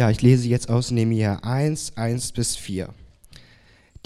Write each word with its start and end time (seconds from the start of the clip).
Ja, 0.00 0.08
ich 0.08 0.22
lese 0.22 0.48
jetzt 0.48 0.70
aus 0.70 0.90
Nehemiah 0.90 1.40
1, 1.42 1.98
1 1.98 2.32
bis 2.32 2.56
4. 2.56 2.88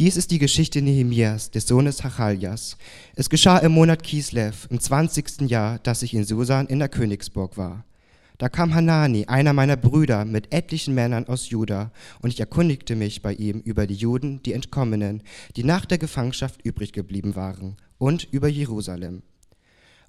Dies 0.01 0.17
ist 0.17 0.33
die 0.33 0.41
Geschichte 0.41 0.83
Nehemias, 0.83 1.53
des 1.53 1.69
Sohnes 1.69 2.03
Hachaljas. 2.03 2.77
Es 3.15 3.31
geschah 3.31 3.59
im 3.59 3.71
Monat 3.71 4.03
Kislev, 4.03 4.67
im 4.71 4.81
zwanzigsten 4.81 5.47
Jahr, 5.47 5.79
dass 5.79 6.03
ich 6.03 6.13
in 6.13 6.25
Susan 6.25 6.67
in 6.67 6.81
der 6.81 6.89
Königsburg 6.89 7.57
war. 7.57 7.85
Da 8.39 8.49
kam 8.49 8.75
Hanani, 8.75 9.27
einer 9.27 9.53
meiner 9.53 9.77
Brüder, 9.77 10.25
mit 10.25 10.53
etlichen 10.53 10.97
Männern 10.97 11.29
aus 11.29 11.51
Juda, 11.51 11.93
und 12.21 12.31
ich 12.31 12.41
erkundigte 12.41 12.97
mich 12.97 13.23
bei 13.23 13.33
ihm 13.33 13.61
über 13.61 13.87
die 13.87 13.95
Juden, 13.95 14.43
die 14.43 14.53
Entkommenen, 14.53 15.23
die 15.55 15.63
nach 15.63 15.87
der 15.87 15.99
Gefangenschaft 15.99 16.61
übrig 16.67 16.93
geblieben 16.93 17.37
waren, 17.37 17.77
und 17.99 18.25
über 18.33 18.49
Jerusalem. 18.49 19.23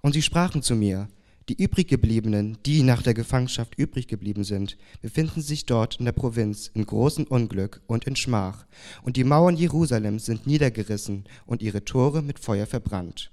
Und 0.02 0.14
sie 0.14 0.24
sprachen 0.24 0.64
zu 0.64 0.76
mir, 0.76 1.10
die 1.50 1.62
übriggebliebenen, 1.62 2.58
die 2.66 2.82
nach 2.82 3.02
der 3.02 3.14
Gefangenschaft 3.14 3.78
übrig 3.78 4.08
geblieben 4.08 4.44
sind, 4.44 4.78
befinden 5.02 5.42
sich 5.42 5.66
dort 5.66 5.98
in 5.98 6.06
der 6.06 6.12
Provinz 6.12 6.72
in 6.74 6.86
großem 6.86 7.26
Unglück 7.26 7.82
und 7.88 8.06
in 8.06 8.16
Schmach, 8.16 8.66
und 9.04 9.16
die 9.16 9.24
Mauern 9.24 9.56
Jerusalems 9.56 10.26
sind 10.26 10.48
niedergerissen 10.48 11.26
und 11.46 11.62
ihre 11.62 11.86
Tore 11.86 12.22
mit 12.22 12.40
Feuer 12.40 12.66
verbrannt. 12.66 13.32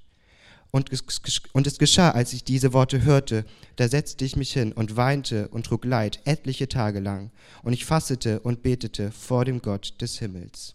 Und 0.70 0.91
es, 0.91 1.79
geschah, 1.79 2.11
als 2.11 2.33
ich 2.33 2.45
diese 2.45 2.73
Worte 2.73 3.03
hörte, 3.03 3.45
da 3.77 3.89
setzte 3.89 4.25
ich 4.25 4.37
mich 4.37 4.53
hin 4.53 4.73
und 4.73 4.97
weinte 4.97 5.48
und 5.48 5.67
trug 5.67 5.84
Leid 5.84 6.20
etliche 6.25 6.67
Tage 6.69 7.01
lang, 7.01 7.31
und 7.62 7.75
ich 7.75 7.84
fastete 7.84 8.41
und 8.41 8.62
betete 8.62 9.11
vor 9.11 9.45
dem 9.45 9.61
Gott 9.61 10.01
des 10.01 10.19
Himmels. 10.19 10.75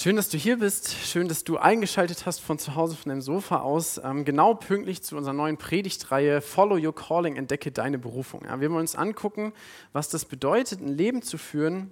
Schön, 0.00 0.14
dass 0.14 0.28
du 0.28 0.38
hier 0.38 0.60
bist. 0.60 0.94
Schön, 0.94 1.26
dass 1.26 1.42
du 1.42 1.56
eingeschaltet 1.56 2.24
hast 2.24 2.38
von 2.38 2.56
zu 2.56 2.76
Hause, 2.76 2.94
von 2.94 3.08
deinem 3.08 3.20
Sofa 3.20 3.62
aus. 3.62 4.00
Ähm, 4.04 4.24
genau 4.24 4.54
pünktlich 4.54 5.02
zu 5.02 5.16
unserer 5.16 5.34
neuen 5.34 5.56
Predigtreihe 5.56 6.40
Follow 6.40 6.76
Your 6.76 6.94
Calling, 6.94 7.34
entdecke 7.34 7.72
deine 7.72 7.98
Berufung. 7.98 8.44
Ja, 8.44 8.60
wir 8.60 8.70
wollen 8.70 8.82
uns 8.82 8.94
angucken, 8.94 9.52
was 9.92 10.08
das 10.08 10.24
bedeutet, 10.24 10.80
ein 10.80 10.96
Leben 10.96 11.22
zu 11.22 11.36
führen 11.36 11.90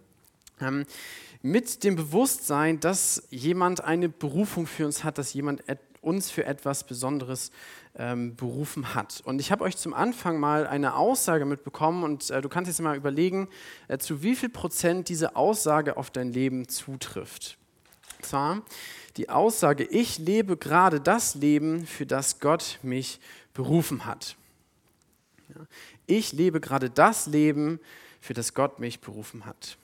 ähm, 0.60 0.84
mit 1.42 1.82
dem 1.82 1.96
Bewusstsein, 1.96 2.78
dass 2.78 3.26
jemand 3.30 3.82
eine 3.82 4.08
Berufung 4.08 4.68
für 4.68 4.86
uns 4.86 5.02
hat, 5.02 5.18
dass 5.18 5.34
jemand 5.34 5.64
uns 6.00 6.30
für 6.30 6.44
etwas 6.44 6.84
Besonderes 6.84 7.50
ähm, 7.96 8.36
berufen 8.36 8.94
hat. 8.94 9.20
Und 9.24 9.40
ich 9.40 9.50
habe 9.50 9.64
euch 9.64 9.76
zum 9.76 9.94
Anfang 9.94 10.38
mal 10.38 10.68
eine 10.68 10.94
Aussage 10.94 11.44
mitbekommen 11.44 12.04
und 12.04 12.30
äh, 12.30 12.40
du 12.40 12.48
kannst 12.48 12.68
jetzt 12.68 12.80
mal 12.80 12.96
überlegen, 12.96 13.48
äh, 13.88 13.98
zu 13.98 14.22
wie 14.22 14.36
viel 14.36 14.48
Prozent 14.48 15.08
diese 15.08 15.34
Aussage 15.34 15.96
auf 15.96 16.12
dein 16.12 16.32
Leben 16.32 16.68
zutrifft 16.68 17.58
zwar 18.22 18.62
die 19.16 19.28
Aussage, 19.30 19.84
ich 19.84 20.18
lebe 20.18 20.56
gerade 20.56 21.00
das 21.00 21.34
Leben, 21.34 21.86
für 21.86 22.06
das 22.06 22.40
Gott 22.40 22.78
mich 22.82 23.20
berufen 23.54 24.04
hat. 24.04 24.36
Ich 26.06 26.32
lebe 26.32 26.60
gerade 26.60 26.90
das 26.90 27.26
Leben, 27.26 27.80
für 28.20 28.34
das 28.34 28.54
Gott 28.54 28.78
mich 28.78 29.00
berufen 29.00 29.46
hat. 29.46 29.78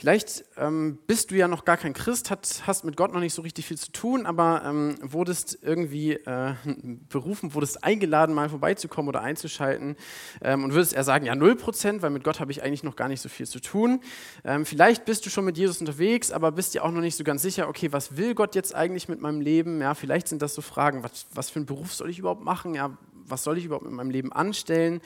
Vielleicht 0.00 0.46
ähm, 0.56 0.98
bist 1.06 1.30
du 1.30 1.34
ja 1.34 1.46
noch 1.46 1.66
gar 1.66 1.76
kein 1.76 1.92
Christ, 1.92 2.30
hat, 2.30 2.62
hast 2.66 2.84
mit 2.86 2.96
Gott 2.96 3.12
noch 3.12 3.20
nicht 3.20 3.34
so 3.34 3.42
richtig 3.42 3.66
viel 3.66 3.76
zu 3.76 3.92
tun, 3.92 4.24
aber 4.24 4.62
ähm, 4.64 4.94
wurdest 5.02 5.58
irgendwie 5.60 6.12
äh, 6.12 6.54
berufen, 7.10 7.52
wurdest 7.52 7.84
eingeladen, 7.84 8.34
mal 8.34 8.48
vorbeizukommen 8.48 9.10
oder 9.10 9.20
einzuschalten 9.20 9.96
ähm, 10.40 10.64
und 10.64 10.72
würdest 10.72 10.94
eher 10.94 11.04
sagen, 11.04 11.26
ja, 11.26 11.34
0%, 11.34 12.00
weil 12.00 12.08
mit 12.08 12.24
Gott 12.24 12.40
habe 12.40 12.50
ich 12.50 12.62
eigentlich 12.62 12.82
noch 12.82 12.96
gar 12.96 13.08
nicht 13.08 13.20
so 13.20 13.28
viel 13.28 13.46
zu 13.46 13.60
tun. 13.60 14.00
Ähm, 14.42 14.64
vielleicht 14.64 15.04
bist 15.04 15.26
du 15.26 15.28
schon 15.28 15.44
mit 15.44 15.58
Jesus 15.58 15.80
unterwegs, 15.80 16.32
aber 16.32 16.50
bist 16.50 16.72
dir 16.72 16.82
auch 16.82 16.92
noch 16.92 17.02
nicht 17.02 17.16
so 17.16 17.22
ganz 17.22 17.42
sicher, 17.42 17.68
okay, 17.68 17.92
was 17.92 18.16
will 18.16 18.34
Gott 18.34 18.54
jetzt 18.54 18.74
eigentlich 18.74 19.06
mit 19.06 19.20
meinem 19.20 19.42
Leben? 19.42 19.82
Ja, 19.82 19.92
vielleicht 19.92 20.28
sind 20.28 20.40
das 20.40 20.54
so 20.54 20.62
Fragen, 20.62 21.02
was, 21.02 21.26
was 21.34 21.50
für 21.50 21.58
einen 21.58 21.66
Beruf 21.66 21.92
soll 21.92 22.08
ich 22.08 22.18
überhaupt 22.18 22.42
machen? 22.42 22.74
Ja, 22.74 22.96
was 23.30 23.44
soll 23.44 23.58
ich 23.58 23.64
überhaupt 23.64 23.84
mit 23.84 23.94
meinem 23.94 24.10
Leben 24.10 24.32
anstellen? 24.32 25.00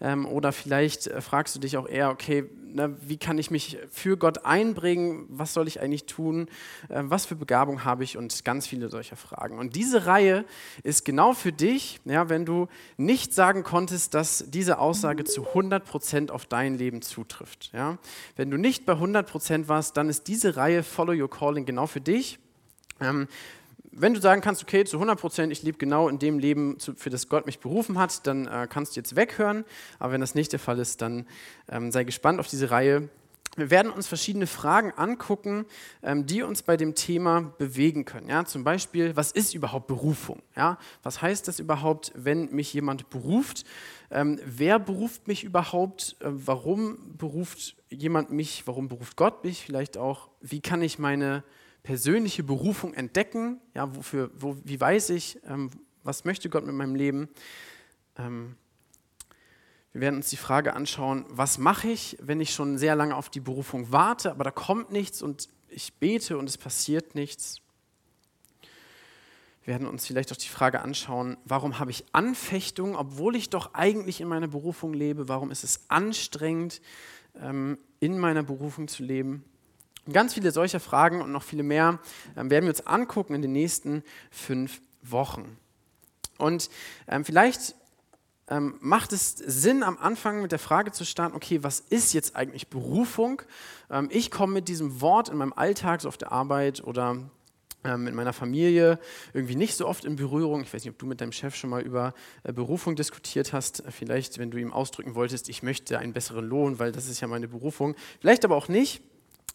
Ähm, 0.00 0.26
oder 0.26 0.52
vielleicht 0.52 1.06
äh, 1.06 1.20
fragst 1.20 1.54
du 1.54 1.60
dich 1.60 1.76
auch 1.76 1.88
eher, 1.88 2.10
okay, 2.10 2.44
na, 2.74 2.90
wie 3.00 3.16
kann 3.16 3.38
ich 3.38 3.50
mich 3.52 3.78
für 3.88 4.16
Gott 4.16 4.44
einbringen? 4.44 5.26
Was 5.28 5.54
soll 5.54 5.68
ich 5.68 5.80
eigentlich 5.80 6.06
tun? 6.06 6.48
Äh, 6.88 7.02
was 7.04 7.24
für 7.26 7.36
Begabung 7.36 7.84
habe 7.84 8.02
ich? 8.02 8.16
Und 8.16 8.44
ganz 8.44 8.66
viele 8.66 8.88
solcher 8.88 9.16
Fragen. 9.16 9.58
Und 9.58 9.76
diese 9.76 10.06
Reihe 10.06 10.44
ist 10.82 11.04
genau 11.04 11.32
für 11.32 11.52
dich, 11.52 12.00
ja, 12.04 12.28
wenn 12.28 12.44
du 12.44 12.66
nicht 12.96 13.32
sagen 13.32 13.62
konntest, 13.62 14.14
dass 14.14 14.44
diese 14.48 14.78
Aussage 14.78 15.24
zu 15.24 15.46
100% 15.46 16.30
auf 16.30 16.46
dein 16.46 16.76
Leben 16.76 17.00
zutrifft. 17.00 17.70
Ja? 17.72 17.98
Wenn 18.36 18.50
du 18.50 18.56
nicht 18.56 18.86
bei 18.86 18.94
100% 18.94 19.68
warst, 19.68 19.96
dann 19.96 20.08
ist 20.08 20.26
diese 20.26 20.56
Reihe 20.56 20.82
Follow 20.82 21.12
Your 21.12 21.30
Calling 21.30 21.64
genau 21.64 21.86
für 21.86 22.00
dich. 22.00 22.38
Ähm, 23.00 23.28
wenn 23.96 24.14
du 24.14 24.20
sagen 24.20 24.40
kannst, 24.40 24.62
okay, 24.62 24.84
zu 24.84 24.96
100 24.96 25.18
Prozent, 25.18 25.52
ich 25.52 25.62
lebe 25.62 25.78
genau 25.78 26.08
in 26.08 26.18
dem 26.18 26.38
Leben, 26.38 26.78
für 26.78 27.10
das 27.10 27.28
Gott 27.28 27.46
mich 27.46 27.60
berufen 27.60 27.98
hat, 27.98 28.26
dann 28.26 28.46
äh, 28.46 28.66
kannst 28.68 28.96
du 28.96 29.00
jetzt 29.00 29.16
weghören. 29.16 29.64
Aber 29.98 30.12
wenn 30.12 30.20
das 30.20 30.34
nicht 30.34 30.52
der 30.52 30.58
Fall 30.58 30.78
ist, 30.78 31.00
dann 31.02 31.26
ähm, 31.68 31.92
sei 31.92 32.04
gespannt 32.04 32.40
auf 32.40 32.48
diese 32.48 32.70
Reihe. 32.70 33.08
Wir 33.56 33.70
werden 33.70 33.92
uns 33.92 34.08
verschiedene 34.08 34.48
Fragen 34.48 34.90
angucken, 34.90 35.64
ähm, 36.02 36.26
die 36.26 36.42
uns 36.42 36.62
bei 36.62 36.76
dem 36.76 36.96
Thema 36.96 37.52
bewegen 37.56 38.04
können. 38.04 38.28
Ja, 38.28 38.44
zum 38.44 38.64
Beispiel, 38.64 39.14
was 39.14 39.30
ist 39.30 39.54
überhaupt 39.54 39.86
Berufung? 39.86 40.42
Ja, 40.56 40.78
was 41.04 41.22
heißt 41.22 41.46
das 41.46 41.60
überhaupt, 41.60 42.10
wenn 42.16 42.50
mich 42.50 42.74
jemand 42.74 43.10
beruft? 43.10 43.64
Ähm, 44.10 44.40
wer 44.44 44.80
beruft 44.80 45.28
mich 45.28 45.44
überhaupt? 45.44 46.16
Äh, 46.20 46.26
warum 46.30 47.16
beruft 47.16 47.76
jemand 47.90 48.32
mich? 48.32 48.66
Warum 48.66 48.88
beruft 48.88 49.16
Gott 49.16 49.44
mich? 49.44 49.62
Vielleicht 49.64 49.98
auch, 49.98 50.30
wie 50.40 50.60
kann 50.60 50.82
ich 50.82 50.98
meine 50.98 51.44
persönliche 51.84 52.42
Berufung 52.42 52.94
entdecken. 52.94 53.60
Ja, 53.74 53.94
wofür, 53.94 54.30
wo, 54.34 54.56
wie 54.64 54.80
weiß 54.80 55.10
ich, 55.10 55.38
ähm, 55.46 55.70
was 56.02 56.24
möchte 56.24 56.50
Gott 56.50 56.66
mit 56.66 56.74
meinem 56.74 56.96
Leben? 56.96 57.28
Ähm, 58.18 58.56
wir 59.92 60.00
werden 60.00 60.16
uns 60.16 60.30
die 60.30 60.36
Frage 60.36 60.74
anschauen, 60.74 61.24
was 61.28 61.58
mache 61.58 61.88
ich, 61.88 62.16
wenn 62.20 62.40
ich 62.40 62.52
schon 62.52 62.78
sehr 62.78 62.96
lange 62.96 63.14
auf 63.14 63.28
die 63.28 63.38
Berufung 63.38 63.92
warte, 63.92 64.32
aber 64.32 64.42
da 64.42 64.50
kommt 64.50 64.90
nichts 64.90 65.22
und 65.22 65.48
ich 65.68 65.94
bete 65.94 66.36
und 66.36 66.48
es 66.48 66.58
passiert 66.58 67.14
nichts. 67.14 67.60
Wir 69.62 69.74
werden 69.74 69.86
uns 69.86 70.06
vielleicht 70.06 70.32
auch 70.32 70.36
die 70.36 70.48
Frage 70.48 70.80
anschauen, 70.80 71.36
warum 71.44 71.78
habe 71.78 71.90
ich 71.90 72.04
Anfechtung, 72.12 72.96
obwohl 72.96 73.36
ich 73.36 73.50
doch 73.50 73.72
eigentlich 73.74 74.20
in 74.20 74.28
meiner 74.28 74.48
Berufung 74.48 74.94
lebe? 74.94 75.28
Warum 75.28 75.50
ist 75.50 75.64
es 75.64 75.84
anstrengend, 75.88 76.80
ähm, 77.40 77.78
in 78.00 78.18
meiner 78.18 78.42
Berufung 78.42 78.88
zu 78.88 79.02
leben? 79.02 79.44
Ganz 80.12 80.34
viele 80.34 80.50
solcher 80.50 80.80
Fragen 80.80 81.22
und 81.22 81.32
noch 81.32 81.42
viele 81.42 81.62
mehr 81.62 81.98
ähm, 82.36 82.50
werden 82.50 82.64
wir 82.64 82.70
uns 82.70 82.86
angucken 82.86 83.34
in 83.34 83.42
den 83.42 83.52
nächsten 83.52 84.02
fünf 84.30 84.80
Wochen. 85.02 85.56
Und 86.36 86.68
ähm, 87.08 87.24
vielleicht 87.24 87.74
ähm, 88.48 88.74
macht 88.80 89.12
es 89.12 89.32
Sinn, 89.32 89.82
am 89.82 89.96
Anfang 89.98 90.42
mit 90.42 90.52
der 90.52 90.58
Frage 90.58 90.92
zu 90.92 91.04
starten, 91.04 91.34
okay, 91.34 91.62
was 91.62 91.80
ist 91.80 92.12
jetzt 92.12 92.36
eigentlich 92.36 92.68
Berufung? 92.68 93.40
Ähm, 93.90 94.08
ich 94.10 94.30
komme 94.30 94.52
mit 94.52 94.68
diesem 94.68 95.00
Wort 95.00 95.30
in 95.30 95.38
meinem 95.38 95.54
Alltag, 95.54 96.02
so 96.02 96.08
auf 96.08 96.18
der 96.18 96.32
Arbeit 96.32 96.84
oder 96.84 97.16
ähm, 97.84 98.04
mit 98.04 98.14
meiner 98.14 98.34
Familie 98.34 98.98
irgendwie 99.32 99.56
nicht 99.56 99.76
so 99.76 99.86
oft 99.86 100.04
in 100.04 100.16
Berührung. 100.16 100.62
Ich 100.62 100.74
weiß 100.74 100.84
nicht, 100.84 100.92
ob 100.92 100.98
du 100.98 101.06
mit 101.06 101.22
deinem 101.22 101.32
Chef 101.32 101.54
schon 101.54 101.70
mal 101.70 101.80
über 101.80 102.12
äh, 102.42 102.52
Berufung 102.52 102.96
diskutiert 102.96 103.54
hast. 103.54 103.82
Vielleicht, 103.88 104.38
wenn 104.38 104.50
du 104.50 104.58
ihm 104.58 104.72
ausdrücken 104.72 105.14
wolltest, 105.14 105.48
ich 105.48 105.62
möchte 105.62 105.98
einen 105.98 106.12
besseren 106.12 106.46
Lohn, 106.46 106.78
weil 106.78 106.92
das 106.92 107.08
ist 107.08 107.20
ja 107.20 107.28
meine 107.28 107.48
Berufung. 107.48 107.94
Vielleicht 108.20 108.44
aber 108.44 108.56
auch 108.56 108.68
nicht 108.68 109.02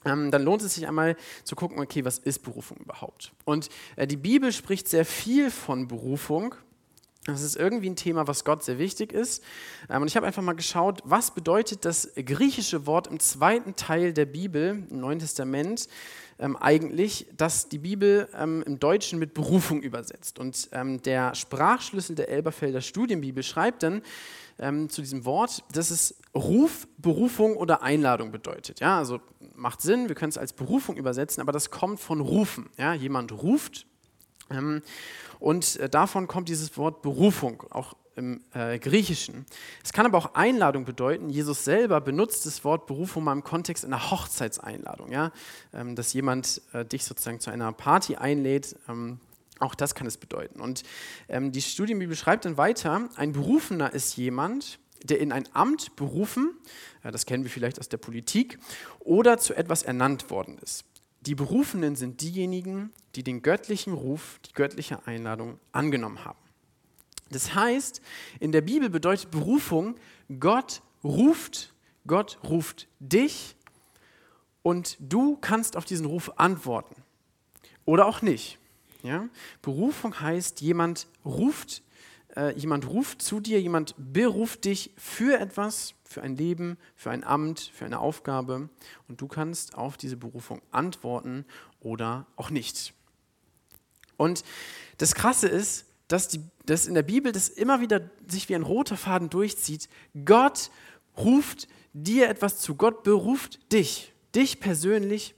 dann 0.04 0.32
lohnt 0.32 0.62
es 0.62 0.76
sich 0.76 0.88
einmal 0.88 1.16
zu 1.44 1.56
gucken, 1.56 1.80
okay, 1.80 2.06
was 2.06 2.20
ist 2.20 2.40
Berufung 2.40 2.78
überhaupt? 2.78 3.34
Und 3.46 3.70
äh, 3.96 4.08
die 4.08 4.18
Bibel 4.18 4.54
spricht 4.54 4.88
sehr 4.88 5.06
viel 5.06 5.52
von 5.52 5.88
Berufung. 5.88 6.56
Das 7.26 7.42
ist 7.42 7.58
irgendwie 7.58 7.90
ein 7.90 7.96
Thema, 7.96 8.28
was 8.28 8.46
Gott 8.46 8.64
sehr 8.64 8.80
wichtig 8.80 9.12
ist. 9.12 9.44
Ähm, 9.90 10.02
und 10.02 10.08
ich 10.08 10.16
habe 10.16 10.26
einfach 10.26 10.42
mal 10.42 10.54
geschaut, 10.54 11.02
was 11.04 11.32
bedeutet 11.32 11.86
das 11.86 12.12
griechische 12.16 12.86
Wort 12.86 13.08
im 13.08 13.20
zweiten 13.20 13.76
Teil 13.76 14.14
der 14.14 14.26
Bibel, 14.26 14.84
im 14.90 15.00
Neuen 15.00 15.20
Testament, 15.20 15.88
ähm, 16.40 16.56
eigentlich, 16.56 17.28
dass 17.36 17.68
die 17.68 17.80
Bibel 17.80 18.30
ähm, 18.34 18.64
im 18.66 18.80
Deutschen 18.80 19.20
mit 19.20 19.34
Berufung 19.34 19.82
übersetzt. 19.82 20.40
Und 20.40 20.70
ähm, 20.72 21.02
der 21.02 21.36
Sprachschlüssel 21.36 22.16
der 22.16 22.30
Elberfelder 22.30 22.82
Studienbibel 22.82 23.44
schreibt 23.44 23.84
dann, 23.84 24.02
ähm, 24.60 24.90
zu 24.90 25.02
diesem 25.02 25.26
Wort, 25.26 25.64
dass 25.74 25.92
es 25.92 26.16
Ruf, 26.36 26.88
Berufung 26.98 27.56
oder 27.56 27.82
Einladung 27.82 28.32
bedeutet. 28.32 28.80
Ja, 28.80 28.98
also 28.98 29.20
macht 29.56 29.82
Sinn, 29.82 30.08
wir 30.08 30.16
können 30.16 30.30
es 30.30 30.38
als 30.38 30.54
Berufung 30.54 30.96
übersetzen, 30.96 31.42
aber 31.42 31.52
das 31.52 31.72
kommt 31.72 32.00
von 32.00 32.22
Rufen. 32.22 32.70
Ja, 32.78 32.94
jemand 32.94 33.32
ruft 33.32 33.86
ähm, 34.52 34.82
und 35.40 35.78
äh, 35.78 35.90
davon 35.90 36.28
kommt 36.28 36.50
dieses 36.50 36.78
Wort 36.78 37.02
Berufung, 37.02 37.64
auch 37.72 37.96
im 38.16 38.42
äh, 38.54 38.78
Griechischen. 38.80 39.46
Es 39.84 39.94
kann 39.94 40.06
aber 40.06 40.18
auch 40.18 40.36
Einladung 40.36 40.84
bedeuten. 40.84 41.30
Jesus 41.30 41.64
selber 41.64 42.02
benutzt 42.02 42.46
das 42.46 42.66
Wort 42.66 42.86
Berufung 42.86 43.24
mal 43.24 43.32
im 43.32 43.44
Kontext 43.44 43.86
einer 43.86 44.12
Hochzeitseinladung, 44.12 45.12
ja? 45.12 45.32
Ähm, 45.74 45.96
dass 45.96 46.12
jemand 46.12 46.62
äh, 46.74 46.84
dich 46.84 47.06
sozusagen 47.06 47.40
zu 47.40 47.50
einer 47.50 47.72
Party 47.72 48.18
einlädt. 48.18 48.76
Ähm, 48.90 49.20
auch 49.60 49.76
das 49.76 49.96
kann 49.96 50.08
es 50.08 50.18
bedeuten. 50.18 50.60
Und 50.60 50.84
ähm, 51.28 51.52
die 51.52 51.62
Studienbibel 51.62 52.16
schreibt 52.16 52.46
dann 52.46 52.58
weiter, 52.58 53.10
ein 53.16 53.34
Berufener 53.34 53.94
ist 53.94 54.18
jemand, 54.18 54.80
der 55.04 55.20
in 55.20 55.32
ein 55.32 55.48
Amt 55.54 55.96
berufen, 55.96 56.58
äh, 57.04 57.12
das 57.12 57.26
kennen 57.26 57.44
wir 57.44 57.52
vielleicht 57.52 57.80
aus 57.80 57.90
der 57.90 57.98
Politik, 57.98 58.60
oder 59.00 59.38
zu 59.38 59.54
etwas 59.54 59.84
ernannt 59.84 60.30
worden 60.30 60.58
ist. 60.60 60.86
Die 61.22 61.36
Berufenen 61.36 61.96
sind 61.96 62.22
diejenigen, 62.22 62.92
die 63.16 63.24
den 63.24 63.42
göttlichen 63.42 63.94
Ruf, 63.94 64.40
die 64.48 64.54
göttliche 64.54 65.06
Einladung 65.06 65.60
angenommen 65.72 66.24
haben. 66.24 66.40
Das 67.30 67.54
heißt, 67.54 68.02
in 68.40 68.52
der 68.52 68.62
Bibel 68.62 68.90
bedeutet 68.90 69.30
Berufung, 69.30 69.96
Gott 70.40 70.82
ruft, 71.04 71.74
Gott 72.08 72.40
ruft 72.44 72.88
dich 73.00 73.56
und 74.64 74.98
du 75.00 75.38
kannst 75.38 75.78
auf 75.78 75.86
diesen 75.86 76.06
Ruf 76.06 76.32
antworten. 76.38 76.96
Oder 77.86 78.06
auch 78.06 78.22
nicht. 78.22 78.59
Ja? 79.04 79.30
Berufung 79.62 80.20
heißt, 80.20 80.62
jemand 80.62 81.08
ruft, 81.24 81.84
äh, 82.36 82.54
jemand 82.58 82.88
ruft 82.88 83.22
zu 83.22 83.40
dir, 83.40 83.62
jemand 83.62 83.96
beruft 83.98 84.66
dich 84.66 84.92
für 84.98 85.40
etwas, 85.40 85.94
für 86.04 86.22
ein 86.22 86.36
Leben, 86.36 86.78
für 86.96 87.12
ein 87.12 87.24
Amt, 87.24 87.72
für 87.74 87.86
eine 87.86 88.00
Aufgabe 88.00 88.70
und 89.08 89.22
du 89.22 89.28
kannst 89.28 89.76
auf 89.76 89.98
diese 89.98 90.18
Berufung 90.18 90.62
antworten 90.72 91.46
oder 91.80 92.26
auch 92.36 92.50
nicht. 92.50 92.94
Und 94.18 94.44
das 94.98 95.16
Krasse 95.16 95.48
ist, 95.48 95.86
dass, 96.10 96.28
die, 96.28 96.42
dass 96.66 96.88
in 96.88 96.96
der 96.96 97.04
Bibel 97.04 97.32
das 97.32 97.48
immer 97.48 97.80
wieder 97.80 98.10
sich 98.28 98.50
wie 98.50 98.56
ein 98.56 98.64
roter 98.64 98.98
Faden 98.98 99.30
durchzieht. 99.30 99.88
Gott 100.26 100.72
ruft 101.16 101.68
dir 101.94 102.28
etwas 102.28 102.58
zu. 102.58 102.76
Gott 102.76 103.04
beruft 103.04 103.72
dich, 103.72 104.12
dich 104.36 104.60
persönlich 104.60 105.36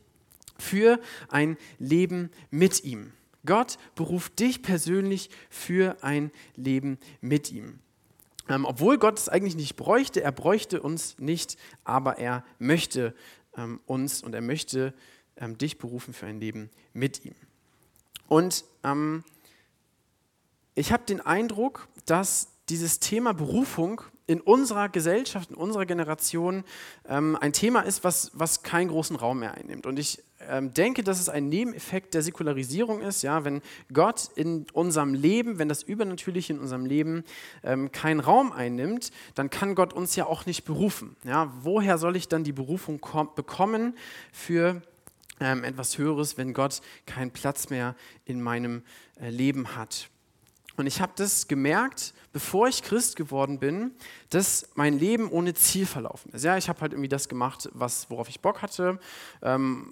für 0.57 0.99
ein 1.27 1.57
Leben 1.77 2.31
mit 2.49 2.83
ihm. 2.83 3.11
Gott 3.45 3.77
beruft 3.95 4.39
dich 4.39 4.61
persönlich 4.61 5.29
für 5.49 6.03
ein 6.03 6.31
Leben 6.55 6.99
mit 7.21 7.51
ihm. 7.51 7.79
Ähm, 8.49 8.65
obwohl 8.65 8.97
Gott 8.97 9.17
es 9.17 9.29
eigentlich 9.29 9.55
nicht 9.55 9.75
bräuchte, 9.75 10.21
er 10.21 10.31
bräuchte 10.31 10.81
uns 10.81 11.17
nicht, 11.19 11.57
aber 11.83 12.17
er 12.17 12.43
möchte 12.59 13.15
ähm, 13.55 13.79
uns 13.85 14.23
und 14.23 14.33
er 14.33 14.41
möchte 14.41 14.93
ähm, 15.37 15.57
dich 15.57 15.77
berufen 15.77 16.13
für 16.13 16.25
ein 16.25 16.39
Leben 16.39 16.69
mit 16.93 17.23
ihm. 17.25 17.35
Und 18.27 18.65
ähm, 18.83 19.23
ich 20.75 20.91
habe 20.91 21.03
den 21.03 21.21
Eindruck, 21.21 21.87
dass 22.05 22.49
dieses 22.69 22.99
Thema 22.99 23.33
Berufung 23.33 24.01
in 24.27 24.39
unserer 24.39 24.87
Gesellschaft, 24.87 25.49
in 25.49 25.57
unserer 25.57 25.85
Generation 25.85 26.63
ähm, 27.05 27.37
ein 27.39 27.53
Thema 27.53 27.81
ist, 27.81 28.03
was, 28.03 28.31
was 28.33 28.63
keinen 28.63 28.87
großen 28.87 29.15
Raum 29.15 29.39
mehr 29.39 29.53
einnimmt. 29.53 29.85
Und 29.85 29.99
ich 29.99 30.23
denke, 30.61 31.03
dass 31.03 31.19
es 31.19 31.29
ein 31.29 31.49
Nebeneffekt 31.49 32.13
der 32.13 32.21
Säkularisierung 32.21 33.01
ist, 33.01 33.21
ja, 33.23 33.43
wenn 33.43 33.61
Gott 33.91 34.29
in 34.35 34.65
unserem 34.73 35.13
Leben, 35.13 35.59
wenn 35.59 35.69
das 35.69 35.83
Übernatürliche 35.83 36.53
in 36.53 36.59
unserem 36.59 36.85
Leben 36.85 37.23
ähm, 37.63 37.91
keinen 37.91 38.19
Raum 38.19 38.51
einnimmt, 38.51 39.11
dann 39.35 39.49
kann 39.49 39.75
Gott 39.75 39.93
uns 39.93 40.15
ja 40.15 40.25
auch 40.25 40.45
nicht 40.45 40.65
berufen. 40.65 41.15
Ja. 41.23 41.53
Woher 41.61 41.97
soll 41.97 42.15
ich 42.15 42.27
dann 42.27 42.43
die 42.43 42.51
Berufung 42.51 42.99
bekommen 43.35 43.95
für 44.31 44.81
ähm, 45.39 45.63
etwas 45.63 45.97
Höheres, 45.97 46.37
wenn 46.37 46.53
Gott 46.53 46.81
keinen 47.05 47.31
Platz 47.31 47.69
mehr 47.69 47.95
in 48.25 48.41
meinem 48.41 48.83
äh, 49.19 49.29
Leben 49.29 49.75
hat? 49.75 50.10
Und 50.81 50.87
ich 50.87 50.99
habe 50.99 51.11
das 51.15 51.47
gemerkt, 51.47 52.15
bevor 52.33 52.67
ich 52.67 52.81
Christ 52.81 53.15
geworden 53.15 53.59
bin, 53.59 53.91
dass 54.31 54.67
mein 54.73 54.97
Leben 54.97 55.29
ohne 55.29 55.53
Ziel 55.53 55.85
verlaufen 55.85 56.31
ist. 56.33 56.43
Ja, 56.43 56.57
ich 56.57 56.69
habe 56.69 56.81
halt 56.81 56.93
irgendwie 56.93 57.07
das 57.07 57.29
gemacht, 57.29 57.69
was, 57.73 58.09
worauf 58.09 58.27
ich 58.29 58.39
Bock 58.39 58.63
hatte. 58.63 58.99
Ähm, 59.43 59.85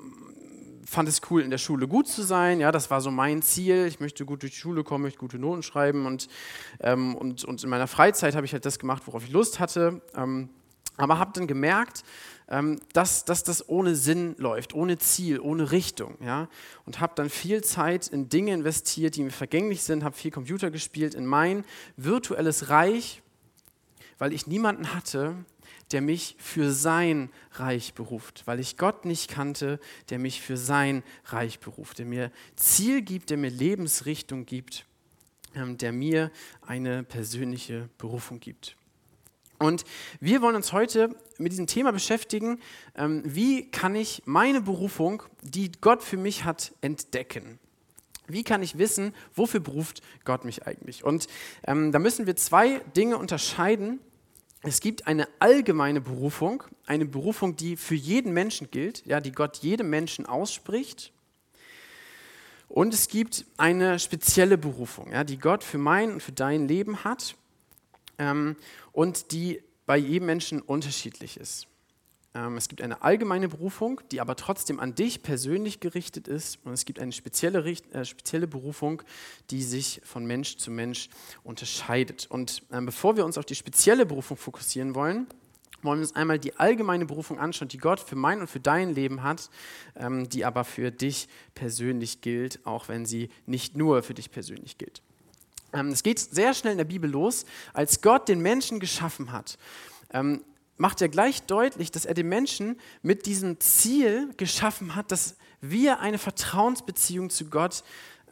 fand 0.83 1.07
es 1.07 1.21
cool, 1.29 1.43
in 1.43 1.51
der 1.51 1.59
Schule 1.59 1.87
gut 1.87 2.07
zu 2.07 2.23
sein. 2.23 2.59
Ja, 2.59 2.71
das 2.71 2.89
war 2.89 3.01
so 3.01 3.11
mein 3.11 3.43
Ziel. 3.43 3.85
Ich 3.85 3.99
möchte 3.99 4.25
gut 4.25 4.41
durch 4.41 4.53
die 4.53 4.57
Schule 4.57 4.83
kommen, 4.83 5.03
möchte 5.03 5.19
gute 5.19 5.37
Noten 5.37 5.61
schreiben. 5.61 6.07
Und, 6.07 6.27
ähm, 6.79 7.13
und, 7.13 7.45
und 7.45 7.63
in 7.63 7.69
meiner 7.69 7.85
Freizeit 7.85 8.35
habe 8.35 8.47
ich 8.47 8.53
halt 8.53 8.65
das 8.65 8.79
gemacht, 8.79 9.03
worauf 9.05 9.23
ich 9.23 9.29
Lust 9.29 9.59
hatte. 9.59 10.01
Ähm, 10.15 10.49
aber 10.97 11.19
habe 11.19 11.33
dann 11.35 11.45
gemerkt, 11.45 12.03
dass, 12.93 13.25
dass 13.25 13.43
das 13.43 13.69
ohne 13.69 13.95
Sinn 13.95 14.35
läuft, 14.39 14.73
ohne 14.73 14.97
Ziel, 14.97 15.39
ohne 15.39 15.71
Richtung. 15.71 16.17
Ja? 16.19 16.49
Und 16.85 16.99
habe 16.99 17.13
dann 17.15 17.29
viel 17.29 17.63
Zeit 17.63 18.07
in 18.07 18.27
Dinge 18.29 18.53
investiert, 18.53 19.15
die 19.15 19.23
mir 19.23 19.31
vergänglich 19.31 19.83
sind, 19.83 20.03
habe 20.03 20.15
viel 20.15 20.31
Computer 20.31 20.71
gespielt, 20.71 21.13
in 21.13 21.27
mein 21.27 21.63
virtuelles 21.95 22.69
Reich, 22.69 23.21
weil 24.17 24.33
ich 24.33 24.47
niemanden 24.47 24.93
hatte, 24.95 25.35
der 25.91 26.01
mich 26.01 26.35
für 26.39 26.71
sein 26.71 27.29
Reich 27.53 27.93
beruft, 27.93 28.43
weil 28.45 28.59
ich 28.59 28.77
Gott 28.77 29.05
nicht 29.05 29.29
kannte, 29.29 29.79
der 30.09 30.19
mich 30.19 30.41
für 30.41 30.57
sein 30.57 31.03
Reich 31.25 31.59
beruft, 31.59 31.99
der 31.99 32.05
mir 32.05 32.31
Ziel 32.55 33.01
gibt, 33.01 33.29
der 33.29 33.37
mir 33.37 33.49
Lebensrichtung 33.49 34.45
gibt, 34.45 34.85
ähm, 35.55 35.77
der 35.77 35.91
mir 35.91 36.31
eine 36.61 37.03
persönliche 37.03 37.89
Berufung 37.97 38.39
gibt. 38.39 38.75
Und 39.59 39.83
wir 40.21 40.41
wollen 40.41 40.55
uns 40.55 40.71
heute 40.71 41.13
mit 41.37 41.51
diesem 41.51 41.67
Thema 41.67 41.91
beschäftigen, 41.91 42.59
ähm, 42.95 43.21
wie 43.25 43.69
kann 43.69 43.93
ich 43.93 44.23
meine 44.25 44.61
Berufung, 44.61 45.21
die 45.41 45.71
Gott 45.81 46.01
für 46.01 46.17
mich 46.17 46.45
hat, 46.45 46.71
entdecken. 46.81 47.59
Wie 48.27 48.43
kann 48.43 48.63
ich 48.63 48.77
wissen, 48.77 49.13
wofür 49.35 49.59
beruft 49.59 50.01
Gott 50.23 50.45
mich 50.45 50.65
eigentlich? 50.65 51.03
Und 51.03 51.27
ähm, 51.67 51.91
da 51.91 51.99
müssen 51.99 52.25
wir 52.25 52.35
zwei 52.37 52.79
Dinge 52.95 53.17
unterscheiden. 53.17 53.99
Es 54.61 54.79
gibt 54.79 55.07
eine 55.07 55.27
allgemeine 55.39 55.99
Berufung, 55.99 56.63
eine 56.85 57.05
Berufung, 57.05 57.55
die 57.55 57.75
für 57.75 57.95
jeden 57.95 58.33
Menschen 58.33 58.71
gilt, 58.71 59.05
ja, 59.05 59.19
die 59.19 59.31
Gott 59.31 59.57
jedem 59.57 59.89
Menschen 59.89 60.25
ausspricht. 60.25 61.11
Und 62.69 62.93
es 62.93 63.07
gibt 63.07 63.45
eine 63.57 63.99
spezielle 63.99 64.57
Berufung, 64.57 65.11
ja, 65.11 65.23
die 65.23 65.39
Gott 65.39 65.63
für 65.63 65.79
mein 65.79 66.13
und 66.13 66.23
für 66.23 66.31
dein 66.31 66.67
Leben 66.67 67.03
hat 67.03 67.35
ähm, 68.19 68.55
und 68.91 69.31
die 69.31 69.63
bei 69.85 69.97
jedem 69.97 70.27
Menschen 70.27 70.61
unterschiedlich 70.61 71.37
ist. 71.37 71.67
Ähm, 72.35 72.57
es 72.57 72.67
gibt 72.67 72.81
eine 72.81 73.01
allgemeine 73.01 73.49
Berufung, 73.49 74.01
die 74.11 74.21
aber 74.21 74.35
trotzdem 74.35 74.79
an 74.79 74.93
dich 74.93 75.23
persönlich 75.23 75.79
gerichtet 75.79 76.27
ist. 76.27 76.59
Und 76.63 76.73
es 76.73 76.85
gibt 76.85 76.99
eine 76.99 77.11
spezielle, 77.11 77.65
äh, 77.65 78.05
spezielle 78.05 78.47
Berufung, 78.47 79.01
die 79.49 79.63
sich 79.63 80.01
von 80.03 80.25
Mensch 80.25 80.57
zu 80.57 80.69
Mensch 80.69 81.09
unterscheidet. 81.43 82.27
Und 82.29 82.63
ähm, 82.71 82.85
bevor 82.85 83.17
wir 83.17 83.25
uns 83.25 83.37
auf 83.37 83.45
die 83.45 83.55
spezielle 83.55 84.05
Berufung 84.05 84.37
fokussieren 84.37 84.93
wollen, 84.93 85.27
wollen 85.81 85.99
wir 85.99 86.03
uns 86.03 86.15
einmal 86.15 86.39
die 86.39 86.55
allgemeine 86.57 87.05
Berufung 87.05 87.39
anschauen, 87.39 87.69
die 87.69 87.77
Gott 87.77 87.99
für 87.99 88.15
mein 88.15 88.41
und 88.41 88.47
für 88.47 88.59
dein 88.59 88.93
Leben 88.93 89.23
hat, 89.23 89.49
ähm, 89.95 90.29
die 90.29 90.45
aber 90.45 90.65
für 90.65 90.91
dich 90.91 91.29
persönlich 91.55 92.21
gilt, 92.21 92.59
auch 92.65 92.89
wenn 92.89 93.05
sie 93.05 93.29
nicht 93.45 93.75
nur 93.75 94.03
für 94.03 94.13
dich 94.13 94.29
persönlich 94.29 94.77
gilt. 94.77 95.01
Ähm, 95.73 95.89
es 95.89 96.03
geht 96.03 96.19
sehr 96.19 96.53
schnell 96.53 96.73
in 96.73 96.77
der 96.77 96.85
Bibel 96.85 97.09
los, 97.09 97.45
als 97.73 98.01
Gott 98.01 98.27
den 98.27 98.39
Menschen 98.39 98.79
geschaffen 98.79 99.31
hat. 99.31 99.57
Ähm, 100.11 100.43
macht 100.77 101.01
er 101.01 101.09
gleich 101.09 101.43
deutlich, 101.43 101.91
dass 101.91 102.05
er 102.05 102.13
den 102.13 102.29
Menschen 102.29 102.79
mit 103.01 103.25
diesem 103.25 103.59
Ziel 103.59 104.33
geschaffen 104.37 104.95
hat, 104.95 105.11
dass 105.11 105.35
wir 105.61 105.99
eine 105.99 106.17
Vertrauensbeziehung 106.17 107.29
zu 107.29 107.45
Gott 107.45 107.83